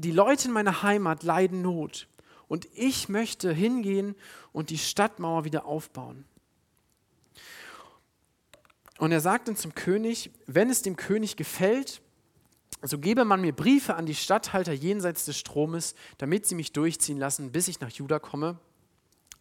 die 0.00 0.12
Leute 0.12 0.48
in 0.48 0.54
meiner 0.54 0.82
Heimat 0.82 1.22
leiden 1.22 1.62
Not 1.62 2.08
und 2.48 2.68
ich 2.74 3.08
möchte 3.08 3.52
hingehen 3.52 4.16
und 4.52 4.70
die 4.70 4.78
Stadtmauer 4.78 5.44
wieder 5.44 5.66
aufbauen. 5.66 6.24
Und 8.98 9.12
er 9.12 9.20
sagt 9.20 9.48
dann 9.48 9.56
zum 9.56 9.74
König, 9.74 10.30
wenn 10.46 10.68
es 10.68 10.82
dem 10.82 10.96
König 10.96 11.36
gefällt, 11.36 12.02
so 12.82 12.98
gebe 12.98 13.24
man 13.24 13.40
mir 13.40 13.52
Briefe 13.52 13.94
an 13.94 14.06
die 14.06 14.14
Statthalter 14.14 14.72
jenseits 14.72 15.24
des 15.26 15.38
Stromes, 15.38 15.94
damit 16.18 16.46
sie 16.46 16.54
mich 16.54 16.72
durchziehen 16.72 17.18
lassen, 17.18 17.52
bis 17.52 17.68
ich 17.68 17.80
nach 17.80 17.90
Juda 17.90 18.18
komme. 18.18 18.58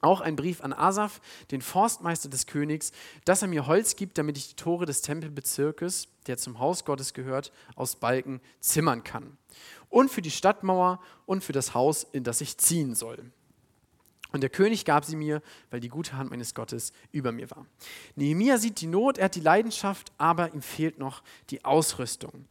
Auch 0.01 0.21
ein 0.21 0.37
Brief 0.37 0.61
an 0.61 0.71
Asaf, 0.71 1.19
den 1.51 1.61
Forstmeister 1.61 2.29
des 2.29 2.47
Königs, 2.47 2.93
dass 3.25 3.41
er 3.41 3.49
mir 3.49 3.67
Holz 3.67 3.97
gibt, 3.97 4.17
damit 4.17 4.37
ich 4.37 4.49
die 4.49 4.55
Tore 4.55 4.85
des 4.85 5.01
Tempelbezirkes, 5.01 6.07
der 6.27 6.37
zum 6.37 6.59
Haus 6.59 6.85
Gottes 6.85 7.13
gehört, 7.13 7.51
aus 7.75 7.97
Balken 7.97 8.39
zimmern 8.61 9.03
kann. 9.03 9.37
Und 9.89 10.09
für 10.09 10.21
die 10.21 10.31
Stadtmauer 10.31 10.99
und 11.25 11.43
für 11.43 11.53
das 11.53 11.73
Haus, 11.73 12.05
in 12.11 12.23
das 12.23 12.41
ich 12.41 12.57
ziehen 12.57 12.95
soll. 12.95 13.31
Und 14.31 14.41
der 14.41 14.49
König 14.49 14.85
gab 14.85 15.05
sie 15.05 15.15
mir, 15.15 15.41
weil 15.71 15.79
die 15.79 15.89
gute 15.89 16.13
Hand 16.13 16.29
meines 16.29 16.53
Gottes 16.53 16.93
über 17.11 17.31
mir 17.31 17.49
war. 17.49 17.65
Nehemia 18.15 18.57
sieht 18.59 18.79
die 18.81 18.87
Not, 18.87 19.17
er 19.17 19.25
hat 19.25 19.35
die 19.35 19.41
Leidenschaft, 19.41 20.11
aber 20.17 20.53
ihm 20.53 20.61
fehlt 20.61 20.99
noch 20.99 21.23
die 21.49 21.65
Ausrüstung. 21.65 22.45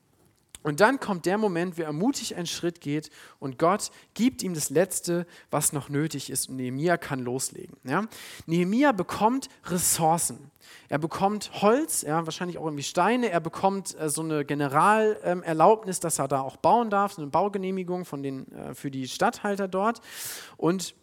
Und 0.68 0.80
dann 0.80 1.00
kommt 1.00 1.24
der 1.24 1.38
Moment, 1.38 1.78
wo 1.78 1.82
er 1.82 1.94
mutig 1.94 2.36
einen 2.36 2.46
Schritt 2.46 2.82
geht 2.82 3.08
und 3.38 3.58
Gott 3.58 3.90
gibt 4.12 4.42
ihm 4.42 4.52
das 4.52 4.68
Letzte, 4.68 5.26
was 5.50 5.72
noch 5.72 5.88
nötig 5.88 6.28
ist 6.28 6.50
und 6.50 6.56
Nehemia 6.56 6.98
kann 6.98 7.20
loslegen. 7.20 7.78
Ja? 7.84 8.04
Nehemia 8.44 8.92
bekommt 8.92 9.48
Ressourcen. 9.64 10.50
Er 10.90 10.98
bekommt 10.98 11.62
Holz, 11.62 12.02
ja, 12.02 12.26
wahrscheinlich 12.26 12.58
auch 12.58 12.66
irgendwie 12.66 12.82
Steine. 12.82 13.30
Er 13.30 13.40
bekommt 13.40 13.98
äh, 13.98 14.10
so 14.10 14.20
eine 14.20 14.44
Generalerlaubnis, 14.44 16.00
dass 16.00 16.18
er 16.18 16.28
da 16.28 16.42
auch 16.42 16.58
bauen 16.58 16.90
darf, 16.90 17.14
so 17.14 17.22
eine 17.22 17.30
Baugenehmigung 17.30 18.04
von 18.04 18.22
den, 18.22 18.52
äh, 18.52 18.74
für 18.74 18.90
die 18.90 19.08
Stadthalter 19.08 19.68
dort 19.68 20.02
und 20.58 20.94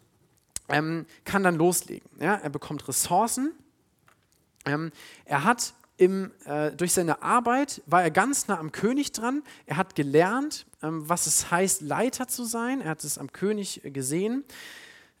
ähm, 0.68 1.06
kann 1.24 1.42
dann 1.42 1.56
loslegen. 1.56 2.08
Ja? 2.20 2.36
Er 2.36 2.50
bekommt 2.50 2.86
Ressourcen. 2.86 3.52
Ähm, 4.64 4.92
er 5.24 5.42
hat 5.42 5.74
im, 5.96 6.32
äh, 6.44 6.72
durch 6.72 6.92
seine 6.92 7.22
Arbeit 7.22 7.82
war 7.86 8.02
er 8.02 8.10
ganz 8.10 8.48
nah 8.48 8.58
am 8.58 8.72
König 8.72 9.12
dran. 9.12 9.42
Er 9.64 9.76
hat 9.76 9.94
gelernt, 9.94 10.66
ähm, 10.82 11.08
was 11.08 11.26
es 11.26 11.50
heißt, 11.50 11.80
Leiter 11.80 12.28
zu 12.28 12.44
sein. 12.44 12.80
Er 12.80 12.90
hat 12.90 13.04
es 13.04 13.16
am 13.18 13.32
König 13.32 13.80
gesehen. 13.84 14.44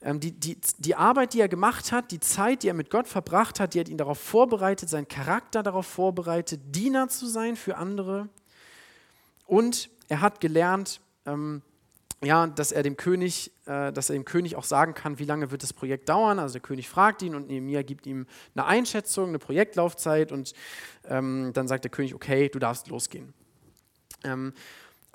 Ähm, 0.02 0.20
die, 0.20 0.32
die, 0.32 0.58
die 0.78 0.94
Arbeit, 0.94 1.32
die 1.32 1.40
er 1.40 1.48
gemacht 1.48 1.92
hat, 1.92 2.10
die 2.10 2.20
Zeit, 2.20 2.62
die 2.62 2.68
er 2.68 2.74
mit 2.74 2.90
Gott 2.90 3.08
verbracht 3.08 3.58
hat, 3.58 3.72
die 3.72 3.80
hat 3.80 3.88
ihn 3.88 3.96
darauf 3.96 4.18
vorbereitet, 4.18 4.90
seinen 4.90 5.08
Charakter 5.08 5.62
darauf 5.62 5.86
vorbereitet, 5.86 6.60
Diener 6.66 7.08
zu 7.08 7.26
sein 7.26 7.56
für 7.56 7.76
andere. 7.78 8.28
Und 9.46 9.88
er 10.08 10.20
hat 10.20 10.40
gelernt, 10.40 11.00
ähm, 11.24 11.62
ja, 12.22 12.46
dass 12.46 12.72
er 12.72 12.82
dem 12.82 12.96
König, 12.96 13.52
äh, 13.66 13.92
dass 13.92 14.10
er 14.10 14.14
dem 14.14 14.24
König 14.24 14.56
auch 14.56 14.64
sagen 14.64 14.94
kann, 14.94 15.18
wie 15.18 15.24
lange 15.24 15.50
wird 15.50 15.62
das 15.62 15.72
Projekt 15.72 16.08
dauern. 16.08 16.38
Also 16.38 16.54
der 16.54 16.62
König 16.62 16.88
fragt 16.88 17.22
ihn 17.22 17.34
und 17.34 17.48
Nehemiah 17.48 17.82
gibt 17.82 18.06
ihm 18.06 18.26
eine 18.54 18.64
Einschätzung, 18.64 19.28
eine 19.28 19.38
Projektlaufzeit 19.38 20.32
und 20.32 20.54
ähm, 21.04 21.50
dann 21.52 21.68
sagt 21.68 21.84
der 21.84 21.90
König, 21.90 22.14
okay, 22.14 22.48
du 22.48 22.58
darfst 22.58 22.88
losgehen. 22.88 23.34
Ähm, 24.24 24.54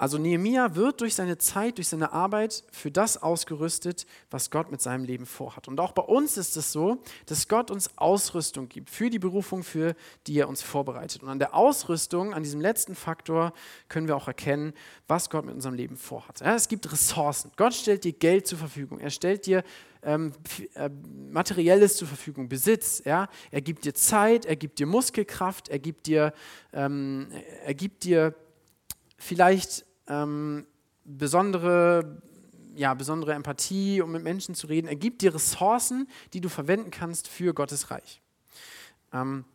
also 0.02 0.18
Nehemia 0.18 0.74
wird 0.74 1.02
durch 1.02 1.14
seine 1.14 1.38
Zeit, 1.38 1.78
durch 1.78 1.88
seine 1.88 2.12
Arbeit 2.12 2.64
für 2.72 2.90
das 2.90 3.22
ausgerüstet, 3.22 4.08
was 4.32 4.50
Gott 4.50 4.72
mit 4.72 4.82
seinem 4.82 5.04
Leben 5.04 5.28
vorhat. 5.28 5.68
Und 5.68 5.80
auch 5.80 5.92
bei 5.92 6.02
uns 6.02 6.38
ist 6.38 6.58
es 6.58 6.72
so, 6.72 7.04
dass 7.28 7.48
Gott 7.48 7.70
uns 7.70 8.00
Ausrüstung 8.00 8.68
gibt 8.68 8.90
für 8.90 9.12
die 9.12 9.20
Berufung, 9.20 9.62
für 9.62 9.94
die 10.26 10.40
er 10.40 10.50
uns 10.50 10.64
vorbereitet. 10.64 11.22
Und 11.22 11.30
an 11.30 11.38
der 11.38 11.54
Ausrüstung, 11.54 12.34
an 12.34 12.42
diesem 12.42 12.60
letzten 12.62 12.96
Faktor, 12.96 13.54
können 13.90 14.08
wir 14.08 14.16
auch 14.16 14.28
erkennen, 14.28 14.74
was 15.08 15.30
Gott 15.30 15.46
mit 15.46 15.54
unserem 15.54 15.76
Leben 15.76 15.98
vorhat. 15.98 16.40
Ja, 16.40 16.56
es 16.56 16.68
gibt 16.68 16.92
Ressourcen. 16.92 17.52
Gott 17.56 17.76
stellt 17.76 18.04
dir 18.04 18.14
Geld 18.14 18.48
zur 18.48 18.58
Verfügung. 18.58 19.00
Er 19.00 19.12
stellt 19.12 19.46
dir 19.46 19.64
ähm, 20.02 20.34
äh, 20.74 20.90
Materielles 21.30 21.98
zur 21.98 22.08
Verfügung, 22.08 22.50
Besitz. 22.50 23.04
Ja? 23.06 23.30
Er 23.52 23.62
gibt 23.62 23.86
dir 23.86 23.94
Zeit, 23.94 24.48
er 24.48 24.56
gibt 24.56 24.80
dir 24.80 24.88
Muskelkraft, 24.88 25.70
er 25.70 25.78
gibt 25.78 26.08
dir, 26.08 26.34
ähm, 26.74 27.28
er 27.64 27.76
gibt 27.76 28.04
dir 28.04 28.34
vielleicht 29.20 29.86
ähm, 30.12 30.66
besondere, 31.06 32.22
ja, 32.76 32.94
besondere 32.94 33.34
Empathie, 33.34 34.02
um 34.02 34.12
mit 34.12 34.24
Menschen 34.24 34.56
zu 34.56 34.68
reden. 34.68 34.88
Er 34.88 34.96
gibt 34.96 35.22
dir 35.22 35.34
Ressourcen, 35.34 36.08
die 36.34 36.42
du 36.42 36.50
verwenden 36.50 36.92
kannst 36.92 37.28
für 37.28 37.54
Gottes 37.54 37.92
Reich. 37.92 38.22
Ähm, 39.14 39.46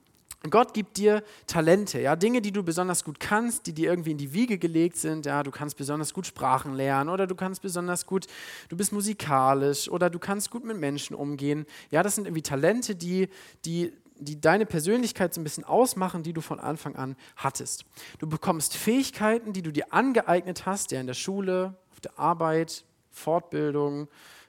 Gott 0.50 0.74
gibt 0.74 0.96
dir 0.96 1.24
Talente, 1.46 2.00
ja, 2.00 2.14
Dinge, 2.14 2.40
die 2.40 2.52
du 2.52 2.62
besonders 2.62 3.04
gut 3.04 3.18
kannst, 3.18 3.66
die 3.66 3.72
dir 3.72 3.90
irgendwie 3.90 4.12
in 4.12 4.18
die 4.18 4.32
Wiege 4.32 4.58
gelegt 4.58 4.96
sind. 4.96 5.26
Ja, 5.26 5.42
du 5.42 5.50
kannst 5.50 5.76
besonders 5.76 6.14
gut 6.14 6.26
Sprachen 6.26 6.74
lernen 6.74 7.10
oder 7.10 7.26
du 7.26 7.34
kannst 7.34 7.62
besonders 7.62 8.06
gut, 8.06 8.26
du 8.68 8.76
bist 8.76 8.92
musikalisch 8.92 9.90
oder 9.90 10.08
du 10.08 10.18
kannst 10.18 10.50
gut 10.50 10.64
mit 10.64 10.78
Menschen 10.78 11.16
umgehen. 11.16 11.66
Ja, 11.90 12.02
das 12.02 12.14
sind 12.14 12.26
irgendwie 12.26 12.42
Talente, 12.42 12.94
die, 12.94 13.28
die 13.64 13.92
die 14.18 14.40
deine 14.40 14.66
Persönlichkeit 14.66 15.34
so 15.34 15.40
ein 15.40 15.44
bisschen 15.44 15.64
ausmachen, 15.64 16.22
die 16.22 16.32
du 16.32 16.40
von 16.40 16.60
Anfang 16.60 16.96
an 16.96 17.16
hattest. 17.36 17.84
Du 18.18 18.26
bekommst 18.26 18.76
Fähigkeiten, 18.76 19.52
die 19.52 19.62
du 19.62 19.72
dir 19.72 19.92
angeeignet 19.92 20.66
hast, 20.66 20.90
ja 20.90 21.00
in 21.00 21.06
der 21.06 21.14
Schule, 21.14 21.74
auf 21.92 22.00
der 22.00 22.18
Arbeit, 22.18 22.84
Fortbildung, 23.10 24.08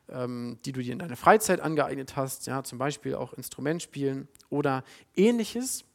ähm, 0.10 0.58
die 0.66 0.72
du 0.72 0.82
dir 0.82 0.94
in 0.94 1.00
deiner 1.00 1.16
Freizeit 1.16 1.60
angeeignet 1.60 2.16
hast, 2.16 2.48
ja, 2.48 2.64
zum 2.64 2.78
Beispiel 2.78 3.16
auch 3.16 3.34
Instrument 3.34 3.82
spielen 3.82 4.28
oder 4.50 4.84
ähnliches. 5.16 5.86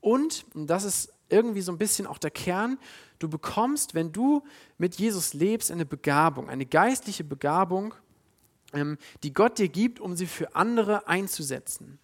Und, 0.00 0.44
und 0.54 0.66
das 0.68 0.84
ist 0.84 1.12
irgendwie 1.28 1.62
so 1.62 1.72
ein 1.72 1.78
bisschen 1.78 2.06
auch 2.06 2.18
der 2.18 2.30
Kern, 2.30 2.78
du 3.18 3.28
bekommst, 3.28 3.94
wenn 3.94 4.12
du 4.12 4.42
mit 4.78 4.96
Jesus 4.96 5.32
lebst, 5.32 5.70
eine 5.70 5.86
Begabung, 5.86 6.48
eine 6.48 6.66
geistliche 6.66 7.24
Begabung, 7.24 7.94
ähm, 8.72 8.98
die 9.22 9.32
Gott 9.32 9.58
dir 9.58 9.68
gibt, 9.68 10.00
um 10.00 10.16
sie 10.16 10.26
für 10.26 10.54
andere 10.54 11.06
einzusetzen. 11.08 11.98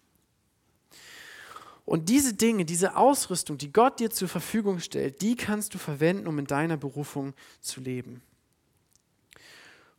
Und 1.89 2.07
diese 2.07 2.35
Dinge, 2.35 2.65
diese 2.65 2.95
Ausrüstung, 2.95 3.57
die 3.57 3.73
Gott 3.73 3.99
dir 3.99 4.11
zur 4.11 4.27
Verfügung 4.27 4.79
stellt, 4.79 5.23
die 5.23 5.35
kannst 5.35 5.73
du 5.73 5.79
verwenden, 5.79 6.27
um 6.27 6.37
in 6.37 6.45
deiner 6.45 6.77
Berufung 6.77 7.33
zu 7.61 7.81
leben. 7.81 8.21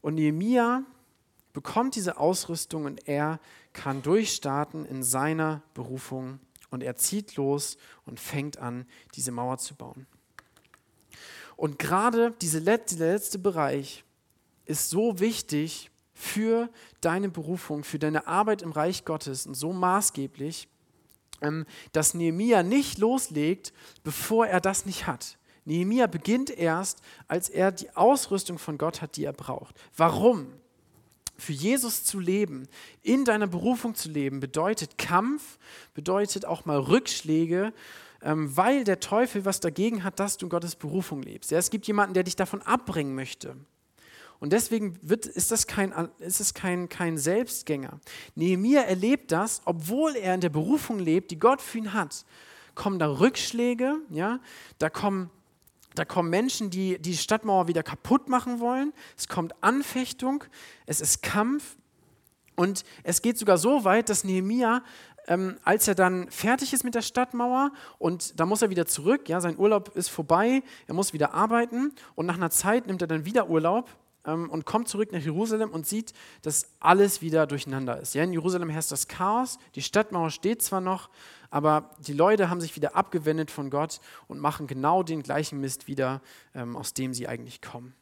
Und 0.01 0.14
Nehemia 0.14 0.84
bekommt 1.53 1.97
diese 1.97 2.16
Ausrüstung 2.16 2.84
und 2.84 3.09
er 3.09 3.41
kann 3.72 4.03
durchstarten 4.03 4.86
in 4.86 5.03
seiner 5.03 5.64
Berufung 5.74 6.38
und 6.70 6.84
er 6.84 6.95
zieht 6.95 7.34
los 7.34 7.76
und 8.07 8.20
fängt 8.20 8.59
an, 8.59 8.86
diese 9.16 9.32
Mauer 9.32 9.59
zu 9.59 9.74
bauen. 9.74 10.07
Und 11.57 11.80
gerade 11.80 12.30
dieser 12.41 12.61
letzte 12.61 13.41
Bereich 13.41 14.05
ist 14.64 14.91
so 14.91 15.18
wichtig 15.18 15.91
für 16.14 16.70
deine 17.01 17.30
Berufung, 17.30 17.82
für 17.82 17.99
deine 17.99 18.28
Arbeit 18.28 18.62
im 18.62 18.70
Reich 18.70 19.05
Gottes 19.05 19.45
und 19.45 19.55
so 19.55 19.72
maßgeblich, 19.72 20.68
dass 21.93 22.14
Nehemia 22.14 22.62
nicht 22.62 22.99
loslegt, 22.99 23.72
bevor 24.03 24.47
er 24.47 24.61
das 24.61 24.86
nicht 24.86 25.07
hat. 25.07 25.38
Nehemia 25.64 26.07
beginnt 26.07 26.51
erst, 26.51 27.01
als 27.28 27.49
er 27.49 27.72
die 27.72 27.95
Ausrüstung 27.97 28.59
von 28.59 28.78
Gott 28.78 29.03
hat, 29.03 29.16
die 29.16 29.24
er 29.24 29.32
braucht. 29.32 29.74
Warum? 29.97 30.49
Für 31.36 31.53
Jesus 31.53 32.05
zu 32.05 32.18
leben, 32.18 32.68
in 33.03 33.24
deiner 33.24 33.47
Berufung 33.47 33.95
zu 33.95 34.11
leben, 34.11 34.41
bedeutet 34.41 34.99
Kampf, 34.99 35.59
bedeutet 35.95 36.45
auch 36.45 36.66
mal 36.66 36.78
Rückschläge, 36.78 37.72
ähm, 38.22 38.55
weil 38.57 38.84
der 38.84 39.01
Teufel 39.01 39.47
was 39.47 39.61
dagegen 39.61 40.05
hat, 40.05 40.20
dass 40.20 40.36
du 40.36 40.47
in 40.47 40.51
Gottes 40.51 40.76
Berufung 40.76 41.22
lebst. 41.22 41.53
es 41.53 41.70
gibt 41.70 41.86
jemanden, 41.86 42.14
der 42.14 42.24
dich 42.24 42.36
davon 42.36 42.61
abbringen 42.62 43.14
möchte. 43.14 43.57
Und 44.41 44.55
deswegen 44.55 44.99
wird, 45.03 45.26
ist 45.26 45.51
das, 45.51 45.66
kein, 45.66 45.93
ist 46.18 46.41
es 46.41 46.55
kein, 46.55 46.88
kein 46.88 47.18
Selbstgänger. 47.18 48.01
Nehemiah 48.34 48.82
erlebt 48.82 49.32
das, 49.32 49.61
obwohl 49.66 50.16
er 50.16 50.34
in 50.34 50.41
der 50.41 50.49
Berufung 50.49 50.99
lebt, 50.99 51.30
die 51.30 51.38
Gott 51.38 51.61
für 51.61 51.78
ihn 51.78 51.93
hat. 51.93 52.24
Kommen 52.74 52.99
da 52.99 53.07
Rückschläge, 53.07 53.97
ja? 54.09 54.41
da, 54.78 54.88
kommen, 54.88 55.28
da 55.95 56.07
kommen 56.07 56.30
Menschen, 56.30 56.70
die 56.70 56.99
die 56.99 57.16
Stadtmauer 57.16 57.68
wieder 57.68 57.82
kaputt 57.82 58.30
machen 58.30 58.61
wollen. 58.61 58.95
Es 59.16 59.28
kommt 59.28 59.55
Anfechtung, 59.62 60.45
es 60.86 61.03
ist 61.03 61.22
Kampf. 61.22 61.76
Und 62.57 62.84
es 63.05 63.22
geht 63.22 63.38
sogar 63.38 63.59
so 63.59 63.84
weit, 63.84 64.09
dass 64.09 64.24
Nehemiah 64.24 64.82
ähm, 65.26 65.59
als 65.64 65.86
er 65.86 65.95
dann 65.95 66.30
fertig 66.30 66.72
ist 66.72 66.82
mit 66.82 66.95
der 66.95 67.03
Stadtmauer 67.03 67.72
und 67.99 68.41
da 68.41 68.47
muss 68.47 68.62
er 68.62 68.70
wieder 68.70 68.86
zurück, 68.86 69.28
ja, 69.28 69.41
sein 69.41 69.59
Urlaub 69.59 69.95
ist 69.95 70.09
vorbei, 70.09 70.62
er 70.86 70.95
muss 70.95 71.12
wieder 71.12 71.34
arbeiten 71.34 71.93
und 72.14 72.26
nach 72.26 72.36
einer 72.36 72.51
Zeit 72.51 72.86
nimmt 72.86 73.03
er 73.03 73.07
dann 73.07 73.26
wieder 73.26 73.49
Urlaub 73.49 73.88
und 74.25 74.66
kommt 74.66 74.89
zurück 74.89 75.12
nach 75.12 75.21
Jerusalem 75.21 75.71
und 75.71 75.87
sieht, 75.87 76.12
dass 76.43 76.66
alles 76.79 77.23
wieder 77.23 77.47
durcheinander 77.47 77.99
ist. 78.01 78.14
Ja, 78.14 78.23
in 78.23 78.33
Jerusalem 78.33 78.68
herrscht 78.68 78.93
das 78.93 79.09
Chaos, 79.09 79.59
die 79.75 79.83
Stadtmauer 79.83 80.31
steht 80.31 80.62
zwar 80.62 80.81
noch, 80.81 81.09
aber 81.51 81.91
die 82.01 82.12
Leute 82.12 82.51
haben 82.51 82.61
sich 82.61 82.77
wieder 82.77 82.95
abgewendet 82.95 83.51
von 83.51 83.71
Gott 83.71 84.01
und 84.29 84.39
machen 84.39 84.66
genau 84.66 85.03
den 85.03 85.23
gleichen 85.23 85.61
Mist 85.61 85.89
wieder, 85.89 86.21
ähm, 86.55 86.77
aus 86.77 86.93
dem 86.95 87.14
sie 87.14 87.29
eigentlich 87.29 87.62
kommen. 87.62 87.95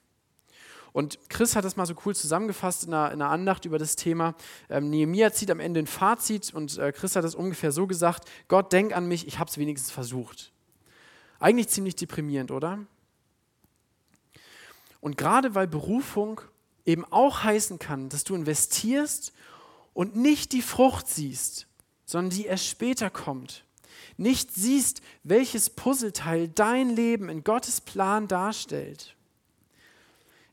Und 0.93 1.19
Chris 1.29 1.55
hat 1.55 1.65
das 1.65 1.77
mal 1.77 1.87
so 1.87 1.95
cool 2.05 2.17
zusammengefasst 2.17 2.85
in 2.85 2.95
einer, 2.95 3.13
in 3.13 3.23
einer 3.23 3.31
Andacht 3.31 3.65
über 3.65 3.79
das 3.79 3.95
Thema. 3.95 4.35
Ähm, 4.69 4.91
Nehemiah 4.91 5.33
zieht 5.33 5.51
am 5.51 5.61
Ende 5.61 5.81
ein 5.81 5.87
Fazit 5.87 6.53
und 6.53 6.77
äh, 6.79 6.93
Chris 6.93 7.15
hat 7.15 7.25
das 7.25 7.35
ungefähr 7.35 7.73
so 7.73 7.87
gesagt: 7.87 8.29
Gott, 8.49 8.73
denk 8.73 8.97
an 8.97 9.07
mich, 9.07 9.27
ich 9.27 9.39
habe 9.39 9.49
es 9.49 9.59
wenigstens 9.59 9.93
versucht. 9.93 10.53
Eigentlich 11.39 11.69
ziemlich 11.69 11.95
deprimierend, 11.95 12.51
oder? 12.51 12.81
Und 15.01 15.17
gerade 15.17 15.55
weil 15.55 15.69
Berufung 15.69 16.41
eben 16.85 17.05
auch 17.05 17.45
heißen 17.45 17.79
kann, 17.79 18.09
dass 18.09 18.25
du 18.25 18.35
investierst 18.35 19.33
und 19.95 20.17
nicht 20.17 20.53
die 20.53 20.63
Frucht 20.63 21.09
siehst, 21.09 21.67
sondern 22.05 22.31
die 22.31 22.47
erst 22.47 22.67
später 22.67 23.11
kommt. 23.11 23.65
Nicht 24.17 24.55
siehst, 24.55 25.03
welches 25.23 25.71
Puzzleteil 25.71 26.49
dein 26.49 26.91
Leben 26.91 27.29
in 27.29 27.45
Gottes 27.45 27.81
Plan 27.81 28.27
darstellt, 28.27 29.15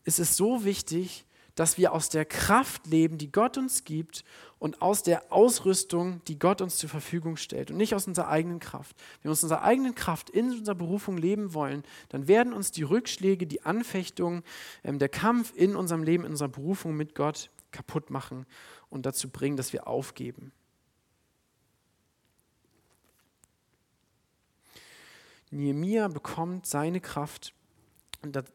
ist 0.04 0.20
es 0.20 0.36
so 0.36 0.64
wichtig, 0.64 1.24
dass 1.56 1.78
wir 1.78 1.92
aus 1.92 2.10
der 2.10 2.24
Kraft 2.24 2.86
leben, 2.86 3.18
die 3.18 3.32
Gott 3.32 3.56
uns 3.56 3.84
gibt 3.84 4.24
und 4.58 4.80
aus 4.80 5.02
der 5.02 5.32
Ausrüstung, 5.32 6.22
die 6.24 6.38
Gott 6.38 6.60
uns 6.60 6.78
zur 6.78 6.88
Verfügung 6.88 7.36
stellt 7.36 7.70
und 7.70 7.76
nicht 7.76 7.94
aus 7.94 8.06
unserer 8.06 8.28
eigenen 8.28 8.58
Kraft. 8.58 8.96
Wenn 9.20 9.28
wir 9.28 9.32
aus 9.32 9.42
unserer 9.42 9.62
eigenen 9.62 9.94
Kraft 9.94 10.30
in 10.30 10.50
unserer 10.50 10.74
Berufung 10.74 11.18
leben 11.18 11.52
wollen, 11.52 11.84
dann 12.08 12.26
werden 12.26 12.52
uns 12.52 12.70
die 12.70 12.82
Rückschläge, 12.82 13.46
die 13.46 13.62
Anfechtungen, 13.62 14.42
ähm, 14.82 14.98
der 14.98 15.08
Kampf 15.08 15.52
in 15.54 15.76
unserem 15.76 16.02
Leben, 16.02 16.24
in 16.24 16.30
unserer 16.30 16.48
Berufung 16.48 16.96
mit 16.96 17.14
Gott 17.14 17.50
kaputt 17.70 18.10
machen 18.10 18.46
und 18.88 19.04
dazu 19.04 19.28
bringen, 19.28 19.56
dass 19.56 19.72
wir 19.72 19.86
aufgeben. 19.86 20.52
Nehemiah 25.50 26.08
bekommt 26.08 26.66
seine 26.66 27.00
Kraft 27.00 27.54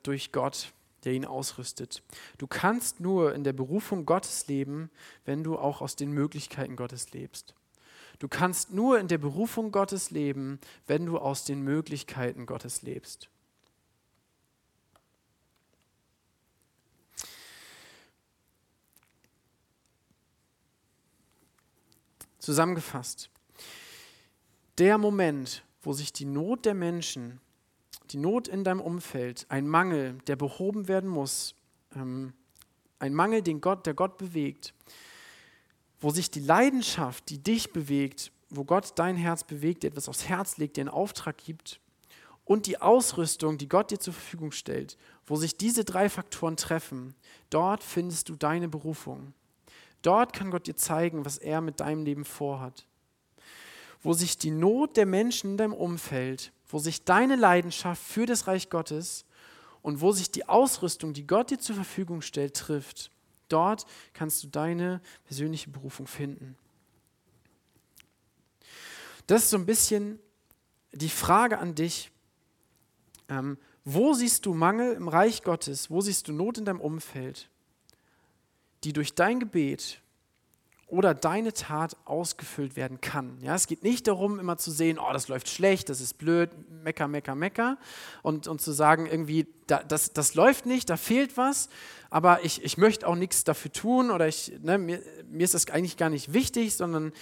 durch 0.04 0.32
Gott 0.32 0.74
der 1.04 1.14
ihn 1.14 1.26
ausrüstet. 1.26 2.04
Du 2.38 2.48
kannst 2.48 3.00
nur 3.00 3.34
in 3.34 3.44
der 3.44 3.54
Berufung 3.54 4.06
Gottes 4.06 4.48
leben, 4.48 4.90
wenn 5.26 5.44
du 5.44 5.58
auch 5.58 5.82
aus 5.82 5.96
den 5.96 6.12
Möglichkeiten 6.12 6.76
Gottes 6.76 7.12
lebst. 7.12 7.56
Du 8.20 8.28
kannst 8.28 8.72
nur 8.72 9.00
in 9.00 9.08
der 9.08 9.18
Berufung 9.18 9.72
Gottes 9.72 10.12
leben, 10.12 10.60
wenn 10.86 11.08
du 11.08 11.18
aus 11.18 11.44
den 11.44 11.62
Möglichkeiten 11.64 12.46
Gottes 12.46 12.84
lebst. 12.84 13.30
Zusammengefasst, 22.38 23.30
der 24.78 24.98
Moment, 24.98 25.64
wo 25.82 25.94
sich 25.94 26.12
die 26.12 26.26
Not 26.26 26.66
der 26.66 26.74
Menschen 26.74 27.40
die 28.12 28.18
Not 28.18 28.48
in 28.48 28.64
deinem 28.64 28.82
Umfeld, 28.82 29.46
ein 29.50 29.68
Mangel, 29.68 30.18
der 30.28 30.36
behoben 30.36 30.88
werden 30.88 31.10
muss, 31.10 31.56
ähm, 31.96 32.34
ein 33.00 33.14
Mangel, 33.14 33.42
den 33.42 33.62
Gott, 33.62 33.86
der 33.86 33.94
Gott 33.94 34.18
bewegt, 34.18 34.74
wo 36.00 36.10
sich 36.12 36.30
die 36.30 36.40
Leidenschaft, 36.40 37.30
die 37.30 37.40
dich 37.40 37.72
bewegt, 37.72 38.32
wo 38.50 38.64
Gott 38.64 38.94
dein 38.96 39.16
Herz 39.16 39.44
bewegt, 39.44 39.84
dir 39.84 39.88
etwas 39.88 40.10
aufs 40.10 40.28
Herz 40.28 40.58
legt, 40.58 40.78
dir 40.78 40.82
einen 40.82 40.90
Auftrag 40.90 41.38
gibt 41.38 41.80
und 42.46 42.66
die 42.66 42.82
Ausrüstung, 42.82 43.58
die 43.58 43.70
Gott 43.70 43.92
dir 43.92 44.00
zur 44.00 44.14
Verfügung 44.14 44.52
stellt, 44.52 44.98
wo 45.26 45.36
sich 45.36 45.58
diese 45.58 45.86
drei 45.86 46.10
Faktoren 46.10 46.58
treffen, 46.58 47.16
dort 47.50 47.84
findest 47.84 48.30
du 48.30 48.36
deine 48.36 48.68
Berufung. 48.68 49.34
Dort 50.02 50.34
kann 50.34 50.52
Gott 50.52 50.68
dir 50.68 50.76
zeigen, 50.76 51.26
was 51.26 51.38
er 51.38 51.62
mit 51.62 51.80
deinem 51.80 52.04
Leben 52.04 52.26
vorhat. 52.26 52.86
Wo 54.02 54.14
sich 54.14 54.38
die 54.38 54.52
Not 54.52 54.98
der 54.98 55.06
Menschen 55.06 55.52
in 55.52 55.58
deinem 55.58 55.74
Umfeld 55.74 56.52
wo 56.72 56.80
sich 56.80 57.04
deine 57.04 57.36
Leidenschaft 57.36 58.02
für 58.02 58.26
das 58.26 58.48
Reich 58.48 58.70
Gottes 58.70 59.26
und 59.82 60.02
wo 60.02 60.12
sich 60.12 60.32
die 60.32 60.48
Ausrüstung, 60.48 61.14
die 61.14 61.28
Gott 61.28 61.52
dir 61.52 61.60
zur 61.60 61.76
Verfügung 61.76 62.22
stellt, 62.22 62.56
trifft. 62.56 63.12
Dort 63.50 63.86
kannst 64.14 64.44
du 64.44 64.48
deine 64.48 65.02
persönliche 65.26 65.70
Berufung 65.70 66.08
finden. 66.08 66.56
Das 69.28 69.44
ist 69.44 69.50
so 69.50 69.58
ein 69.58 69.66
bisschen 69.66 70.20
die 70.94 71.10
Frage 71.10 71.58
an 71.60 71.76
dich. 71.76 72.12
Ähm, 73.30 73.58
wo 73.84 74.14
siehst 74.14 74.46
du 74.46 74.54
Mangel 74.54 74.94
im 74.94 75.08
Reich 75.08 75.44
Gottes? 75.44 75.90
Wo 75.90 76.02
siehst 76.02 76.28
du 76.28 76.34
Not 76.34 76.58
in 76.58 76.66
deinem 76.66 76.82
Umfeld, 76.82 77.50
die 78.84 78.94
durch 78.94 79.16
dein 79.16 79.40
Gebet 79.40 80.02
oder 80.92 81.14
deine 81.14 81.54
Tat 81.54 81.96
ausgefüllt 82.06 82.76
werden 82.76 83.00
kann. 83.00 83.38
Ja, 83.42 83.56
es 83.56 83.66
geht 83.66 83.82
nicht 83.82 84.08
darum, 84.08 84.40
immer 84.40 84.58
zu 84.58 84.72
sehen, 84.72 85.00
oh, 85.00 85.14
das 85.14 85.30
läuft 85.30 85.48
schlecht, 85.48 85.90
das 85.90 86.02
ist 86.02 86.18
blöd, 86.18 86.50
mecker, 86.84 87.08
mecker, 87.08 87.34
mecker 87.34 87.78
und, 88.24 88.48
und 88.48 88.62
zu 88.62 88.74
sagen, 88.74 89.06
irgendwie, 89.06 89.48
da, 89.72 89.82
das, 89.84 90.12
das 90.12 90.36
läuft 90.36 90.66
nicht, 90.66 90.90
da 90.90 90.98
fehlt 90.98 91.38
was, 91.38 91.70
aber 92.10 92.44
ich, 92.44 92.62
ich 92.62 92.78
möchte 92.78 93.08
auch 93.08 93.16
nichts 93.16 93.46
dafür 93.46 93.72
tun 93.72 94.12
oder 94.12 94.28
ich, 94.28 94.52
ne, 94.62 94.78
mir, 94.78 95.02
mir 95.30 95.46
ist 95.46 95.54
das 95.54 95.70
eigentlich 95.70 95.96
gar 95.96 96.10
nicht 96.10 96.34
wichtig, 96.34 96.76
sondern, 96.76 97.14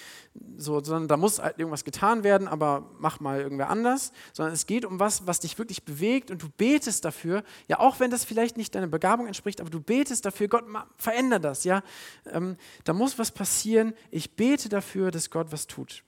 so, 0.58 0.84
sondern 0.84 1.08
da 1.08 1.16
muss 1.16 1.38
halt 1.38 1.60
irgendwas 1.60 1.84
getan 1.84 2.24
werden, 2.24 2.48
aber 2.48 2.90
mach 2.98 3.20
mal 3.20 3.40
irgendwer 3.40 3.70
anders, 3.70 4.12
sondern 4.34 4.56
es 4.56 4.66
geht 4.66 4.84
um 4.84 5.00
was, 5.00 5.28
was 5.28 5.42
dich 5.42 5.60
wirklich 5.60 5.84
bewegt 5.84 6.32
und 6.32 6.42
du 6.42 6.50
betest 6.50 7.06
dafür, 7.06 7.44
ja, 7.68 7.80
auch 7.80 8.00
wenn 8.00 8.10
das 8.10 8.26
vielleicht 8.26 8.58
nicht 8.58 8.74
deiner 8.74 8.88
Begabung 8.88 9.28
entspricht, 9.28 9.62
aber 9.62 9.70
du 9.70 9.80
betest 9.80 10.26
dafür, 10.26 10.48
Gott, 10.48 10.66
veränder 10.98 11.38
das, 11.38 11.66
ja, 11.66 11.84
ähm, 12.32 12.58
da 12.84 12.94
muss 12.94 13.20
was 13.20 13.30
passieren, 13.30 13.94
ich 14.10 14.36
bete 14.36 14.70
dafür, 14.70 15.12
dass 15.12 15.30
Gott 15.30 15.52
was 15.52 15.68
tut. 15.68 16.04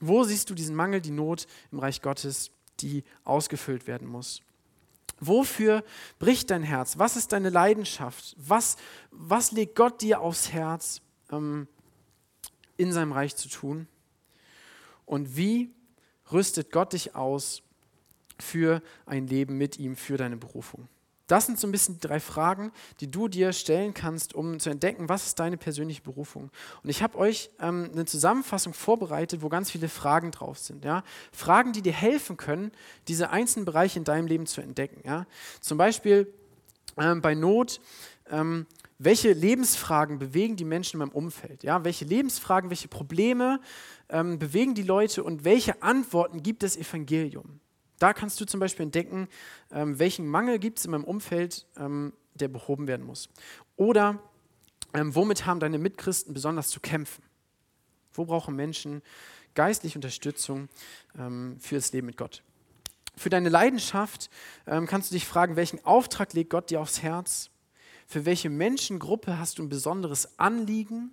Wo 0.00 0.24
siehst 0.24 0.48
du 0.48 0.54
diesen 0.54 0.74
Mangel, 0.74 1.02
die 1.02 1.10
Not 1.10 1.46
im 1.72 1.78
Reich 1.78 2.00
Gottes, 2.00 2.52
die 2.80 3.04
ausgefüllt 3.24 3.86
werden 3.86 4.08
muss? 4.08 4.42
Wofür 5.18 5.82
bricht 6.18 6.50
dein 6.50 6.62
Herz? 6.62 6.98
Was 6.98 7.16
ist 7.16 7.32
deine 7.32 7.50
Leidenschaft? 7.50 8.34
Was, 8.38 8.76
was 9.10 9.52
legt 9.52 9.74
Gott 9.74 10.02
dir 10.02 10.20
aufs 10.20 10.52
Herz, 10.52 11.00
ähm, 11.30 11.68
in 12.76 12.92
seinem 12.92 13.12
Reich 13.12 13.34
zu 13.36 13.48
tun? 13.48 13.88
Und 15.06 15.36
wie 15.36 15.70
rüstet 16.30 16.70
Gott 16.70 16.92
dich 16.92 17.14
aus 17.14 17.62
für 18.38 18.82
ein 19.06 19.26
Leben 19.26 19.56
mit 19.56 19.78
ihm, 19.78 19.96
für 19.96 20.18
deine 20.18 20.36
Berufung? 20.36 20.88
Das 21.26 21.46
sind 21.46 21.58
so 21.58 21.66
ein 21.66 21.72
bisschen 21.72 21.94
die 21.94 22.06
drei 22.06 22.20
Fragen, 22.20 22.72
die 23.00 23.10
du 23.10 23.28
dir 23.28 23.52
stellen 23.52 23.94
kannst, 23.94 24.34
um 24.34 24.60
zu 24.60 24.70
entdecken, 24.70 25.08
was 25.08 25.26
ist 25.26 25.38
deine 25.38 25.56
persönliche 25.56 26.02
Berufung. 26.02 26.50
Und 26.82 26.90
ich 26.90 27.02
habe 27.02 27.18
euch 27.18 27.50
ähm, 27.60 27.90
eine 27.92 28.04
Zusammenfassung 28.04 28.74
vorbereitet, 28.74 29.42
wo 29.42 29.48
ganz 29.48 29.70
viele 29.70 29.88
Fragen 29.88 30.30
drauf 30.30 30.58
sind. 30.58 30.84
Ja? 30.84 31.02
Fragen, 31.32 31.72
die 31.72 31.82
dir 31.82 31.92
helfen 31.92 32.36
können, 32.36 32.70
diese 33.08 33.30
einzelnen 33.30 33.64
Bereiche 33.64 33.98
in 33.98 34.04
deinem 34.04 34.26
Leben 34.26 34.46
zu 34.46 34.60
entdecken. 34.60 35.02
Ja? 35.04 35.26
Zum 35.60 35.78
Beispiel 35.78 36.32
ähm, 36.96 37.20
bei 37.20 37.34
Not, 37.34 37.80
ähm, 38.30 38.66
welche 38.98 39.32
Lebensfragen 39.32 40.18
bewegen 40.18 40.56
die 40.56 40.64
Menschen 40.64 40.96
in 40.96 41.06
meinem 41.06 41.14
Umfeld? 41.14 41.64
Ja? 41.64 41.82
Welche 41.82 42.04
Lebensfragen, 42.04 42.70
welche 42.70 42.88
Probleme 42.88 43.60
ähm, 44.08 44.38
bewegen 44.38 44.74
die 44.74 44.82
Leute 44.82 45.24
und 45.24 45.44
welche 45.44 45.82
Antworten 45.82 46.42
gibt 46.42 46.62
das 46.62 46.76
Evangelium? 46.76 47.60
Da 47.98 48.12
kannst 48.12 48.40
du 48.40 48.44
zum 48.44 48.60
Beispiel 48.60 48.84
entdecken, 48.84 49.28
ähm, 49.70 49.98
welchen 49.98 50.26
Mangel 50.26 50.58
gibt 50.58 50.78
es 50.78 50.84
in 50.84 50.90
meinem 50.90 51.04
Umfeld, 51.04 51.66
ähm, 51.78 52.12
der 52.34 52.48
behoben 52.48 52.86
werden 52.86 53.06
muss. 53.06 53.28
Oder 53.76 54.18
ähm, 54.94 55.14
womit 55.14 55.46
haben 55.46 55.60
deine 55.60 55.78
Mitchristen 55.78 56.34
besonders 56.34 56.68
zu 56.68 56.80
kämpfen? 56.80 57.22
Wo 58.12 58.24
brauchen 58.24 58.54
Menschen 58.54 59.02
geistliche 59.54 59.98
Unterstützung 59.98 60.68
ähm, 61.18 61.58
für 61.60 61.76
das 61.76 61.92
Leben 61.92 62.06
mit 62.06 62.16
Gott? 62.16 62.42
Für 63.16 63.30
deine 63.30 63.48
Leidenschaft 63.48 64.30
ähm, 64.66 64.86
kannst 64.86 65.10
du 65.10 65.14
dich 65.14 65.26
fragen, 65.26 65.56
welchen 65.56 65.84
Auftrag 65.84 66.34
legt 66.34 66.50
Gott 66.50 66.70
dir 66.70 66.80
aufs 66.80 67.02
Herz? 67.02 67.50
Für 68.06 68.24
welche 68.24 68.50
Menschengruppe 68.50 69.38
hast 69.38 69.58
du 69.58 69.62
ein 69.62 69.68
besonderes 69.68 70.38
Anliegen? 70.38 71.12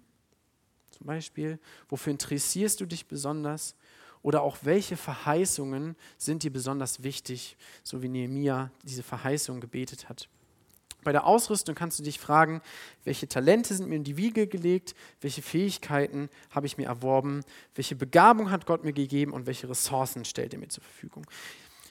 Zum 0.92 1.08
Beispiel, 1.08 1.60
wofür 1.90 2.12
interessierst 2.12 2.80
du 2.80 2.86
dich 2.86 3.08
besonders? 3.08 3.76
Oder 4.24 4.42
auch 4.42 4.58
welche 4.64 4.98
Verheißungen 4.98 5.96
sind 6.18 6.44
dir 6.44 6.52
besonders 6.52 7.04
wichtig, 7.04 7.56
so 7.84 8.02
wie 8.02 8.08
Nehemia 8.08 8.72
diese 8.84 9.04
Verheißung 9.04 9.60
gebetet 9.60 10.10
hat. 10.10 10.28
Bei 11.04 11.12
der 11.12 11.26
Ausrüstung 11.26 11.76
kannst 11.76 12.00
du 12.00 12.04
dich 12.04 12.20
fragen, 12.20 12.62
welche 13.04 13.28
Talente 13.28 13.74
sind 13.74 13.90
mir 13.90 13.96
in 13.96 14.04
die 14.04 14.18
Wiege 14.18 14.48
gelegt, 14.48 14.96
welche 15.22 15.42
Fähigkeiten 15.42 16.30
habe 16.50 16.66
ich 16.66 16.78
mir 16.78 16.88
erworben, 16.88 17.42
welche 17.76 17.96
Begabung 17.96 18.50
hat 18.50 18.66
Gott 18.66 18.84
mir 18.84 18.94
gegeben 18.94 19.34
und 19.34 19.46
welche 19.46 19.70
Ressourcen 19.70 20.26
stellt 20.26 20.54
er 20.54 20.60
mir 20.60 20.70
zur 20.70 20.84
Verfügung. 20.84 21.26